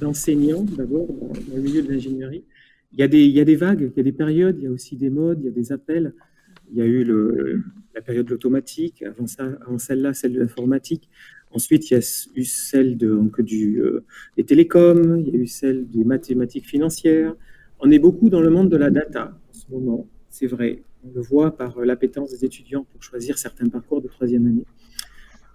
d'enseignants, 0.00 0.64
d'abord, 0.64 1.06
dans, 1.06 1.32
le 1.54 1.62
milieu 1.62 1.82
de 1.82 1.92
l'ingénierie. 1.92 2.44
Il 2.92 3.00
y, 3.00 3.02
a 3.02 3.08
des, 3.08 3.24
il 3.24 3.32
y 3.32 3.40
a 3.40 3.44
des 3.44 3.56
vagues, 3.56 3.92
il 3.94 3.96
y 3.96 4.00
a 4.00 4.02
des 4.02 4.12
périodes, 4.12 4.56
il 4.58 4.64
y 4.64 4.66
a 4.66 4.70
aussi 4.70 4.96
des 4.96 5.10
modes, 5.10 5.38
il 5.40 5.46
y 5.46 5.48
a 5.48 5.52
des 5.52 5.72
appels. 5.72 6.14
Il 6.70 6.78
y 6.78 6.82
a 6.82 6.86
eu 6.86 7.04
la 7.94 8.02
période 8.02 8.26
de 8.26 8.32
l'automatique, 8.32 9.02
avant, 9.02 9.26
ça, 9.26 9.44
avant 9.66 9.78
celle-là, 9.78 10.12
celle 10.12 10.32
de 10.32 10.40
l'informatique. 10.40 11.08
Ensuite, 11.50 11.90
il 11.90 11.94
y 11.94 11.96
a 11.96 12.28
eu 12.34 12.44
celle 12.44 12.96
de, 12.96 13.14
donc, 13.14 13.40
du, 13.40 13.80
euh, 13.80 14.04
des 14.36 14.44
télécoms, 14.44 15.18
il 15.18 15.34
y 15.34 15.36
a 15.36 15.40
eu 15.40 15.46
celle 15.46 15.88
des 15.88 16.04
mathématiques 16.04 16.66
financières. 16.66 17.34
On 17.80 17.90
est 17.90 17.98
beaucoup 17.98 18.28
dans 18.28 18.40
le 18.40 18.50
monde 18.50 18.68
de 18.68 18.76
la 18.76 18.90
data 18.90 19.38
en 19.48 19.52
ce 19.52 19.70
moment, 19.70 20.08
c'est 20.28 20.46
vrai. 20.46 20.82
On 21.04 21.12
le 21.14 21.20
voit 21.20 21.56
par 21.56 21.78
euh, 21.78 21.84
l'appétence 21.84 22.30
des 22.30 22.44
étudiants 22.44 22.84
pour 22.90 23.02
choisir 23.02 23.38
certains 23.38 23.68
parcours 23.68 24.02
de 24.02 24.08
troisième 24.08 24.46
année. 24.46 24.64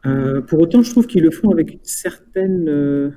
Euh, 0.06 0.42
pour 0.42 0.60
autant, 0.60 0.82
je 0.82 0.92
trouve 0.92 1.08
qu'ils 1.08 1.24
le 1.24 1.32
font 1.32 1.52
avec 1.52 1.72
une 1.72 1.84
certaine 1.84 2.68
euh, 2.70 3.12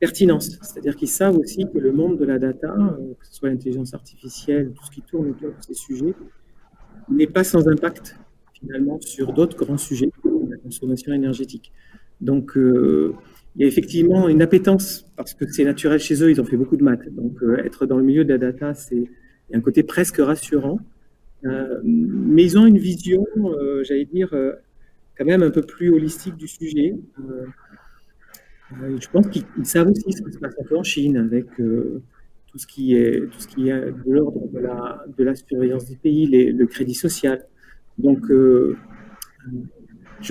pertinence, 0.00 0.58
c'est-à-dire 0.62 0.96
qu'ils 0.96 1.08
savent 1.08 1.36
aussi 1.36 1.66
que 1.72 1.78
le 1.78 1.92
monde 1.92 2.18
de 2.18 2.24
la 2.24 2.38
data, 2.38 2.74
que 3.18 3.26
ce 3.26 3.34
soit 3.34 3.48
l'intelligence 3.50 3.94
artificielle, 3.94 4.72
tout 4.74 4.84
ce 4.84 4.90
qui 4.90 5.02
tourne 5.02 5.30
autour 5.30 5.48
de 5.48 5.54
ces 5.60 5.74
sujets, 5.74 6.14
n'est 7.10 7.26
pas 7.26 7.44
sans 7.44 7.68
impact 7.68 8.18
finalement 8.52 8.98
sur 9.00 9.32
d'autres 9.32 9.56
grands 9.56 9.76
sujets, 9.76 10.10
comme 10.22 10.50
la 10.50 10.56
consommation 10.56 11.12
énergétique. 11.12 11.72
Donc, 12.20 12.52
il 12.56 13.12
y 13.56 13.64
a 13.64 13.66
effectivement 13.66 14.28
une 14.28 14.40
appétence 14.40 15.06
parce 15.16 15.34
que 15.34 15.46
c'est 15.46 15.64
naturel 15.64 16.00
chez 16.00 16.22
eux, 16.22 16.30
ils 16.30 16.40
ont 16.40 16.44
fait 16.44 16.56
beaucoup 16.56 16.78
de 16.78 16.84
maths. 16.84 17.08
Donc, 17.14 17.38
être 17.62 17.84
dans 17.84 17.98
le 17.98 18.04
milieu 18.04 18.24
de 18.24 18.30
la 18.30 18.38
data, 18.38 18.72
c'est 18.72 19.10
un 19.52 19.60
côté 19.60 19.82
presque 19.82 20.18
rassurant. 20.18 20.80
Euh, 21.44 21.80
mais 21.84 22.44
ils 22.44 22.58
ont 22.58 22.66
une 22.66 22.78
vision, 22.78 23.24
euh, 23.44 23.84
j'allais 23.84 24.06
dire, 24.06 24.32
euh, 24.32 24.52
quand 25.16 25.24
même 25.24 25.42
un 25.42 25.50
peu 25.50 25.62
plus 25.62 25.92
holistique 25.92 26.36
du 26.36 26.48
sujet. 26.48 26.94
je 28.72 29.08
pense 29.10 29.28
qu'ils 29.28 29.44
savent 29.64 29.88
aussi 29.88 30.12
ce 30.12 30.22
qui 30.22 30.32
se 30.32 30.38
passe 30.38 30.54
un 30.60 30.64
peu 30.64 30.76
en 30.76 30.82
Chine 30.82 31.16
avec 31.16 31.46
tout 31.56 32.58
ce 32.58 32.66
qui 32.66 32.96
est 32.96 33.20
tout 33.30 33.38
ce 33.38 33.46
qui 33.46 33.68
est 33.68 33.80
de 33.80 34.12
l'ordre 34.12 34.48
de 34.52 34.58
la, 34.58 35.04
de 35.16 35.24
la 35.24 35.34
surveillance 35.34 35.88
du 35.88 35.96
pays, 35.96 36.26
le 36.26 36.66
crédit 36.66 36.94
social. 36.94 37.44
Donc, 37.98 38.26
je 38.28 38.74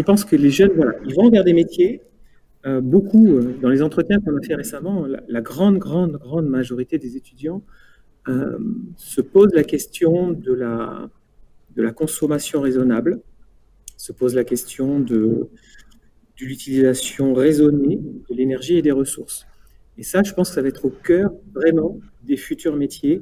pense 0.01 0.25
que 0.25 0.35
les 0.35 0.49
jeunes, 0.49 0.71
voilà, 0.75 0.93
ils 1.05 1.15
vont 1.15 1.29
vers 1.29 1.45
des 1.45 1.53
métiers. 1.53 2.01
beaucoup, 2.81 3.39
dans 3.61 3.69
les 3.69 3.81
entretiens 3.81 4.19
qu'on 4.19 4.35
a 4.35 4.41
fait 4.41 4.55
récemment, 4.55 5.05
la, 5.05 5.21
la, 5.27 5.41
grande, 5.41 5.77
grande, 5.77 6.13
grande 6.13 6.47
majorité 6.47 6.97
des 6.97 7.15
étudiants 7.15 7.63
euh, 8.27 8.57
se 8.97 9.21
pose 9.21 9.53
la 9.53 9.63
question 9.63 10.31
de 10.31 10.53
la, 10.53 11.09
de 11.75 11.81
la 11.81 11.91
consommation 11.91 12.61
raisonnable, 12.61 13.21
se 13.97 14.11
pose 14.11 14.35
la 14.35 14.43
question 14.43 14.99
de, 14.99 15.49
de 16.39 16.45
l'utilisation 16.45 17.33
raisonnée 17.33 17.97
de 17.97 18.35
l'énergie 18.35 18.77
et 18.77 18.81
des 18.81 18.91
ressources. 18.91 19.45
Et 19.97 20.03
ça, 20.03 20.23
je 20.23 20.33
pense 20.33 20.49
que 20.49 20.55
ça 20.55 20.61
va 20.61 20.69
être 20.69 20.85
au 20.85 20.89
cœur 20.89 21.31
vraiment 21.53 21.99
des 22.23 22.37
futurs 22.37 22.75
métiers, 22.75 23.21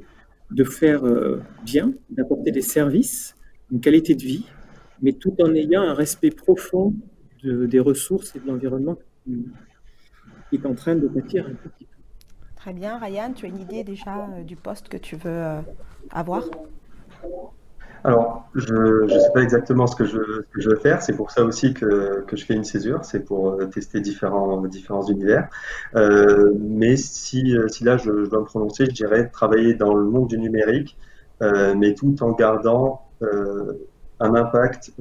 de 0.50 0.64
faire 0.64 1.04
euh, 1.04 1.40
bien, 1.64 1.92
d'apporter 2.10 2.50
des 2.50 2.62
services, 2.62 3.36
une 3.70 3.80
qualité 3.80 4.14
de 4.14 4.22
vie, 4.22 4.46
mais 5.00 5.12
tout 5.12 5.34
en 5.40 5.54
ayant 5.54 5.82
un 5.82 5.94
respect 5.94 6.30
profond 6.30 6.94
de, 7.42 7.66
des 7.66 7.80
ressources 7.80 8.34
et 8.36 8.40
de 8.40 8.46
l'environnement 8.46 8.98
qui, 9.24 9.46
est 10.52 10.66
en 10.66 10.74
train 10.74 10.94
de 10.94 11.08
bâtir 11.08 11.46
un 11.46 11.54
petit 11.54 11.86
Très 12.62 12.74
bien. 12.74 12.96
Ryan, 12.96 13.32
tu 13.34 13.44
as 13.44 13.48
une 13.48 13.58
idée 13.58 13.82
déjà 13.82 14.18
euh, 14.18 14.44
du 14.44 14.54
poste 14.54 14.88
que 14.88 14.96
tu 14.96 15.16
veux 15.16 15.24
euh, 15.26 15.60
avoir? 16.12 16.44
Alors, 18.04 18.44
je 18.54 19.02
ne 19.02 19.18
sais 19.18 19.32
pas 19.34 19.42
exactement 19.42 19.88
ce 19.88 19.96
que 19.96 20.04
je, 20.04 20.20
je 20.56 20.70
veux 20.70 20.76
faire. 20.76 21.02
C'est 21.02 21.16
pour 21.16 21.32
ça 21.32 21.42
aussi 21.42 21.74
que, 21.74 22.24
je 22.32 22.44
fais 22.44 22.54
une 22.54 22.62
césure. 22.62 23.04
C'est 23.04 23.24
pour 23.24 23.48
euh, 23.48 23.66
tester 23.66 24.00
différents, 24.00 24.62
univers. 25.08 25.48
mais 25.96 26.96
si, 26.96 27.56
si 27.66 27.82
là, 27.82 27.96
je, 27.96 28.28
dois 28.28 28.38
me 28.38 28.44
prononcer, 28.44 28.84
je 28.86 28.92
dirais 28.92 29.28
travailler 29.28 29.74
dans 29.74 29.94
le 29.94 30.04
monde 30.04 30.28
du 30.28 30.38
numérique, 30.38 30.96
mais 31.40 31.94
tout 31.94 32.14
en 32.22 32.30
gardant 32.30 33.08
un 34.20 34.34
impact 34.36 34.92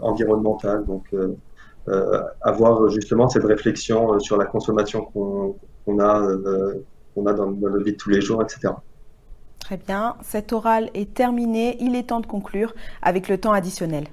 environnemental. 0.00 0.86
Donc, 0.86 1.14
avoir 2.40 2.88
justement 2.88 3.28
cette 3.28 3.44
réflexion 3.44 4.18
sur 4.18 4.38
la 4.38 4.46
consommation 4.46 5.04
qu'on 5.04 5.58
qu'on 5.86 6.00
a, 6.00 6.20
euh, 6.20 6.84
a 7.26 7.32
dans, 7.32 7.50
notre 7.50 7.78
vie 7.78 7.92
de 7.92 7.96
tous 7.96 8.10
les 8.10 8.20
jours, 8.20 8.42
etc. 8.42 8.74
Très 9.60 9.78
bien, 9.78 10.16
cet 10.22 10.52
oral 10.52 10.90
est 10.94 11.14
terminé, 11.14 11.76
il 11.80 11.96
est 11.96 12.08
temps 12.08 12.20
de 12.20 12.26
conclure 12.26 12.74
avec 13.02 13.28
le 13.28 13.38
temps 13.38 13.52
additionnel. 13.52 14.04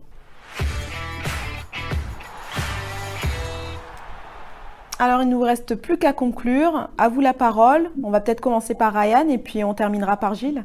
Alors, 5.00 5.22
il 5.22 5.28
ne 5.28 5.32
nous 5.32 5.42
reste 5.42 5.76
plus 5.76 5.98
qu'à 5.98 6.14
conclure. 6.14 6.88
À 6.98 7.10
vous 7.10 7.20
la 7.20 7.34
parole. 7.34 7.90
On 8.04 8.10
va 8.10 8.22
peut-être 8.22 8.40
commencer 8.40 8.74
par 8.74 8.94
Ryan 8.94 9.28
et 9.28 9.38
puis 9.38 9.64
on 9.64 9.74
terminera 9.74 10.16
par 10.18 10.34
Gilles. 10.34 10.64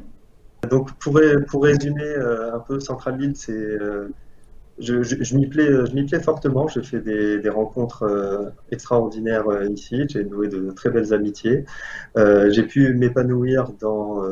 Donc, 0.69 0.93
pour, 0.93 1.19
pour 1.49 1.63
résumer 1.63 2.03
euh, 2.03 2.55
un 2.55 2.59
peu 2.59 2.79
Central 2.79 3.19
c'est 3.35 3.51
euh, 3.51 4.13
je, 4.79 5.03
je, 5.03 5.35
m'y 5.35 5.47
plais, 5.47 5.67
je 5.67 5.93
m'y 5.93 6.05
plais 6.05 6.19
fortement. 6.19 6.67
J'ai 6.67 6.83
fait 6.83 6.99
des, 6.99 7.39
des 7.39 7.49
rencontres 7.49 8.03
euh, 8.03 8.49
extraordinaires 8.71 9.47
euh, 9.49 9.67
ici. 9.67 10.03
J'ai 10.09 10.23
noué 10.23 10.47
de 10.47 10.71
très 10.71 10.89
belles 10.89 11.13
amitiés. 11.13 11.65
Euh, 12.17 12.49
j'ai 12.49 12.63
pu 12.63 12.93
m'épanouir 12.93 13.71
dans, 13.79 14.23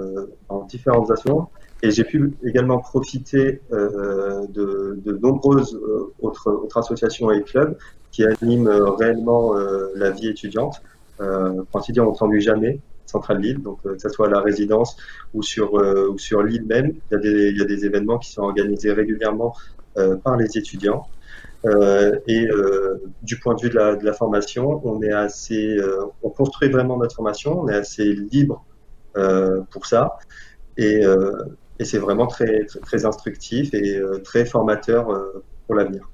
dans 0.49 0.63
différentes 0.63 1.11
associations 1.11 1.47
et 1.83 1.91
j'ai 1.91 2.03
pu 2.03 2.33
également 2.43 2.79
profiter 2.79 3.61
de, 3.71 4.99
de, 5.03 5.17
nombreuses 5.17 5.79
autres, 6.19 6.51
autres, 6.51 6.77
associations 6.77 7.29
et 7.29 7.43
clubs 7.43 7.77
qui 8.11 8.25
animent 8.25 8.67
réellement 8.67 9.53
la 9.95 10.09
vie 10.09 10.29
étudiante. 10.29 10.81
Euh, 11.21 11.63
quand 11.71 11.81
on 11.99 12.13
s'ennuie 12.13 12.41
jamais. 12.41 12.79
Centrale 13.05 13.39
Lille, 13.39 13.61
donc 13.61 13.81
que 13.83 13.97
ce 13.97 14.09
soit 14.09 14.27
à 14.27 14.29
la 14.29 14.41
résidence 14.41 14.97
ou 15.33 15.41
sur, 15.41 15.75
ou 15.75 16.17
sur 16.17 16.43
l'île 16.43 16.65
même, 16.65 16.91
il 17.09 17.13
y, 17.13 17.15
a 17.15 17.19
des, 17.19 17.49
il 17.51 17.57
y 17.57 17.61
a 17.61 17.65
des 17.65 17.85
événements 17.85 18.17
qui 18.17 18.33
sont 18.33 18.41
organisés 18.41 18.91
régulièrement 18.91 19.53
euh, 19.55 19.76
par 20.23 20.37
les 20.37 20.57
étudiants. 20.57 21.07
Euh, 21.65 22.19
et 22.27 22.47
euh, 22.47 23.01
du 23.23 23.39
point 23.39 23.55
de 23.55 23.61
vue 23.61 23.69
de 23.69 23.75
la, 23.75 24.13
formation, 24.13 24.79
on 24.85 25.01
est 25.01 25.11
assez, 25.11 25.77
on 26.23 26.29
construit 26.29 26.69
vraiment 26.69 26.97
notre 26.97 27.15
formation, 27.15 27.61
on 27.61 27.67
est 27.67 27.75
assez 27.75 28.13
libre 28.13 28.65
pour 29.71 29.87
ça, 29.87 30.19
et, 30.77 31.01
et 31.79 31.85
c'est 31.85 31.97
vraiment 31.97 32.27
très, 32.27 32.65
très, 32.65 33.05
instructif 33.05 33.73
et 33.73 33.99
très 34.23 34.45
formateur 34.45 35.07
pour 35.65 35.75
l'avenir. 35.75 36.07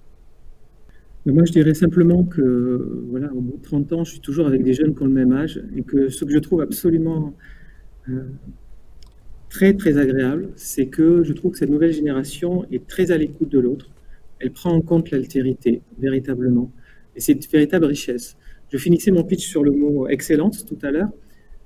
Moi, 1.25 1.43
je 1.45 1.51
dirais 1.51 1.73
simplement 1.73 2.23
que, 2.23 3.05
voilà, 3.09 3.31
au 3.33 3.41
bout 3.41 3.57
de 3.57 3.63
30 3.63 3.93
ans, 3.93 4.03
je 4.03 4.11
suis 4.11 4.19
toujours 4.19 4.47
avec 4.47 4.63
des 4.63 4.73
jeunes 4.73 4.95
qui 4.95 5.03
ont 5.03 5.07
le 5.07 5.11
même 5.11 5.33
âge 5.33 5.61
et 5.75 5.83
que 5.83 6.09
ce 6.09 6.23
que 6.25 6.31
je 6.31 6.39
trouve 6.39 6.61
absolument 6.61 7.33
très 9.53 9.75
très 9.75 9.99
agréable, 9.99 10.49
c'est 10.55 10.87
que 10.87 11.23
je 11.23 11.31
trouve 11.31 11.51
que 11.51 11.59
cette 11.59 11.69
nouvelle 11.69 11.93
génération 11.93 12.65
est 12.71 12.87
très 12.87 13.11
à 13.11 13.17
l'écoute 13.17 13.49
de 13.49 13.59
l'autre. 13.59 13.91
Elle 14.39 14.51
prend 14.51 14.71
en 14.71 14.81
compte 14.81 15.11
l'altérité, 15.11 15.83
véritablement. 15.99 16.71
Et 17.15 17.19
c'est 17.19 17.33
une 17.33 17.39
véritable 17.39 17.85
richesse. 17.85 18.35
Je 18.71 18.77
finissais 18.79 19.11
mon 19.11 19.23
pitch 19.23 19.47
sur 19.47 19.63
le 19.63 19.71
mot 19.71 20.07
excellence 20.07 20.65
tout 20.65 20.79
à 20.81 20.89
l'heure. 20.89 21.11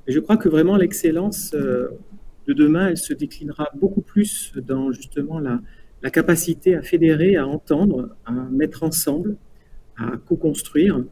Je 0.06 0.20
crois 0.20 0.36
que 0.36 0.50
vraiment 0.50 0.76
l'excellence 0.76 1.54
euh, 1.54 1.88
de 2.46 2.54
demain, 2.54 2.90
elle 2.90 2.98
se 2.98 3.14
déclinera 3.14 3.70
beaucoup 3.74 4.02
plus 4.02 4.52
dans 4.58 4.92
justement 4.92 5.40
la, 5.40 5.62
la 6.02 6.10
capacité 6.10 6.76
à 6.76 6.82
fédérer, 6.82 7.38
à 7.38 7.48
entendre, 7.48 8.18
à 8.26 8.34
mettre 8.52 8.84
ensemble, 8.84 9.38
à 9.96 10.12
co-construire, 10.28 11.04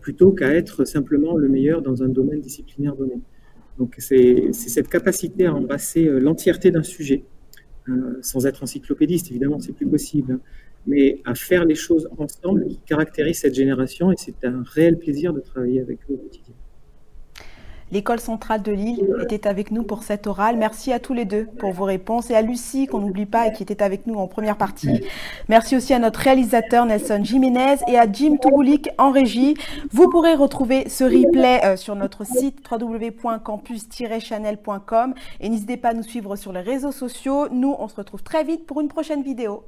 plutôt 0.00 0.32
qu'à 0.32 0.52
être 0.54 0.84
simplement 0.84 1.36
le 1.36 1.48
meilleur 1.48 1.80
dans 1.80 2.02
un 2.02 2.08
domaine 2.08 2.40
disciplinaire 2.40 2.96
donné. 2.96 3.14
Donc 3.78 3.94
c'est 3.98 4.52
cette 4.52 4.88
capacité 4.88 5.46
à 5.46 5.54
embrasser 5.54 6.04
l'entièreté 6.04 6.70
d'un 6.70 6.82
sujet, 6.82 7.24
sans 8.22 8.46
être 8.46 8.62
encyclopédiste, 8.62 9.30
évidemment, 9.30 9.58
c'est 9.58 9.72
plus 9.72 9.86
possible, 9.86 10.34
hein, 10.34 10.40
mais 10.86 11.20
à 11.24 11.34
faire 11.34 11.64
les 11.64 11.74
choses 11.74 12.08
ensemble 12.18 12.66
qui 12.68 12.78
caractérise 12.86 13.38
cette 13.40 13.54
génération 13.54 14.12
et 14.12 14.16
c'est 14.16 14.44
un 14.44 14.62
réel 14.64 14.98
plaisir 14.98 15.32
de 15.32 15.40
travailler 15.40 15.80
avec 15.80 15.98
eux 16.10 16.14
au 16.14 16.18
quotidien. 16.18 16.54
L'école 17.92 18.20
centrale 18.20 18.62
de 18.62 18.70
Lille 18.72 19.08
était 19.20 19.48
avec 19.48 19.70
nous 19.70 19.82
pour 19.82 20.02
cette 20.02 20.26
orale. 20.26 20.56
Merci 20.56 20.92
à 20.92 21.00
tous 21.00 21.14
les 21.14 21.24
deux 21.24 21.46
pour 21.46 21.72
vos 21.72 21.84
réponses 21.84 22.28
et 22.30 22.34
à 22.34 22.42
Lucie 22.42 22.86
qu'on 22.86 23.00
n'oublie 23.00 23.24
pas 23.26 23.46
et 23.48 23.52
qui 23.52 23.62
était 23.62 23.82
avec 23.82 24.06
nous 24.06 24.14
en 24.14 24.26
première 24.26 24.56
partie. 24.56 25.02
Merci 25.48 25.76
aussi 25.76 25.92
à 25.92 25.98
notre 25.98 26.20
réalisateur 26.20 26.86
Nelson 26.86 27.20
Jiménez 27.22 27.76
et 27.88 27.98
à 27.98 28.10
Jim 28.10 28.36
Touroulik 28.40 28.88
en 28.98 29.10
régie. 29.10 29.56
Vous 29.90 30.08
pourrez 30.08 30.32
retrouver 30.34 30.88
ce 30.88 31.04
replay 31.04 31.60
euh, 31.64 31.76
sur 31.76 31.96
notre 31.96 32.24
site 32.24 32.64
www.campus-channel.com 32.70 35.14
et 35.40 35.48
n'hésitez 35.48 35.76
pas 35.76 35.88
à 35.88 35.94
nous 35.94 36.04
suivre 36.04 36.36
sur 36.36 36.52
les 36.52 36.60
réseaux 36.60 36.92
sociaux. 36.92 37.48
Nous, 37.50 37.74
on 37.78 37.88
se 37.88 37.96
retrouve 37.96 38.22
très 38.22 38.44
vite 38.44 38.66
pour 38.66 38.80
une 38.80 38.88
prochaine 38.88 39.22
vidéo. 39.22 39.64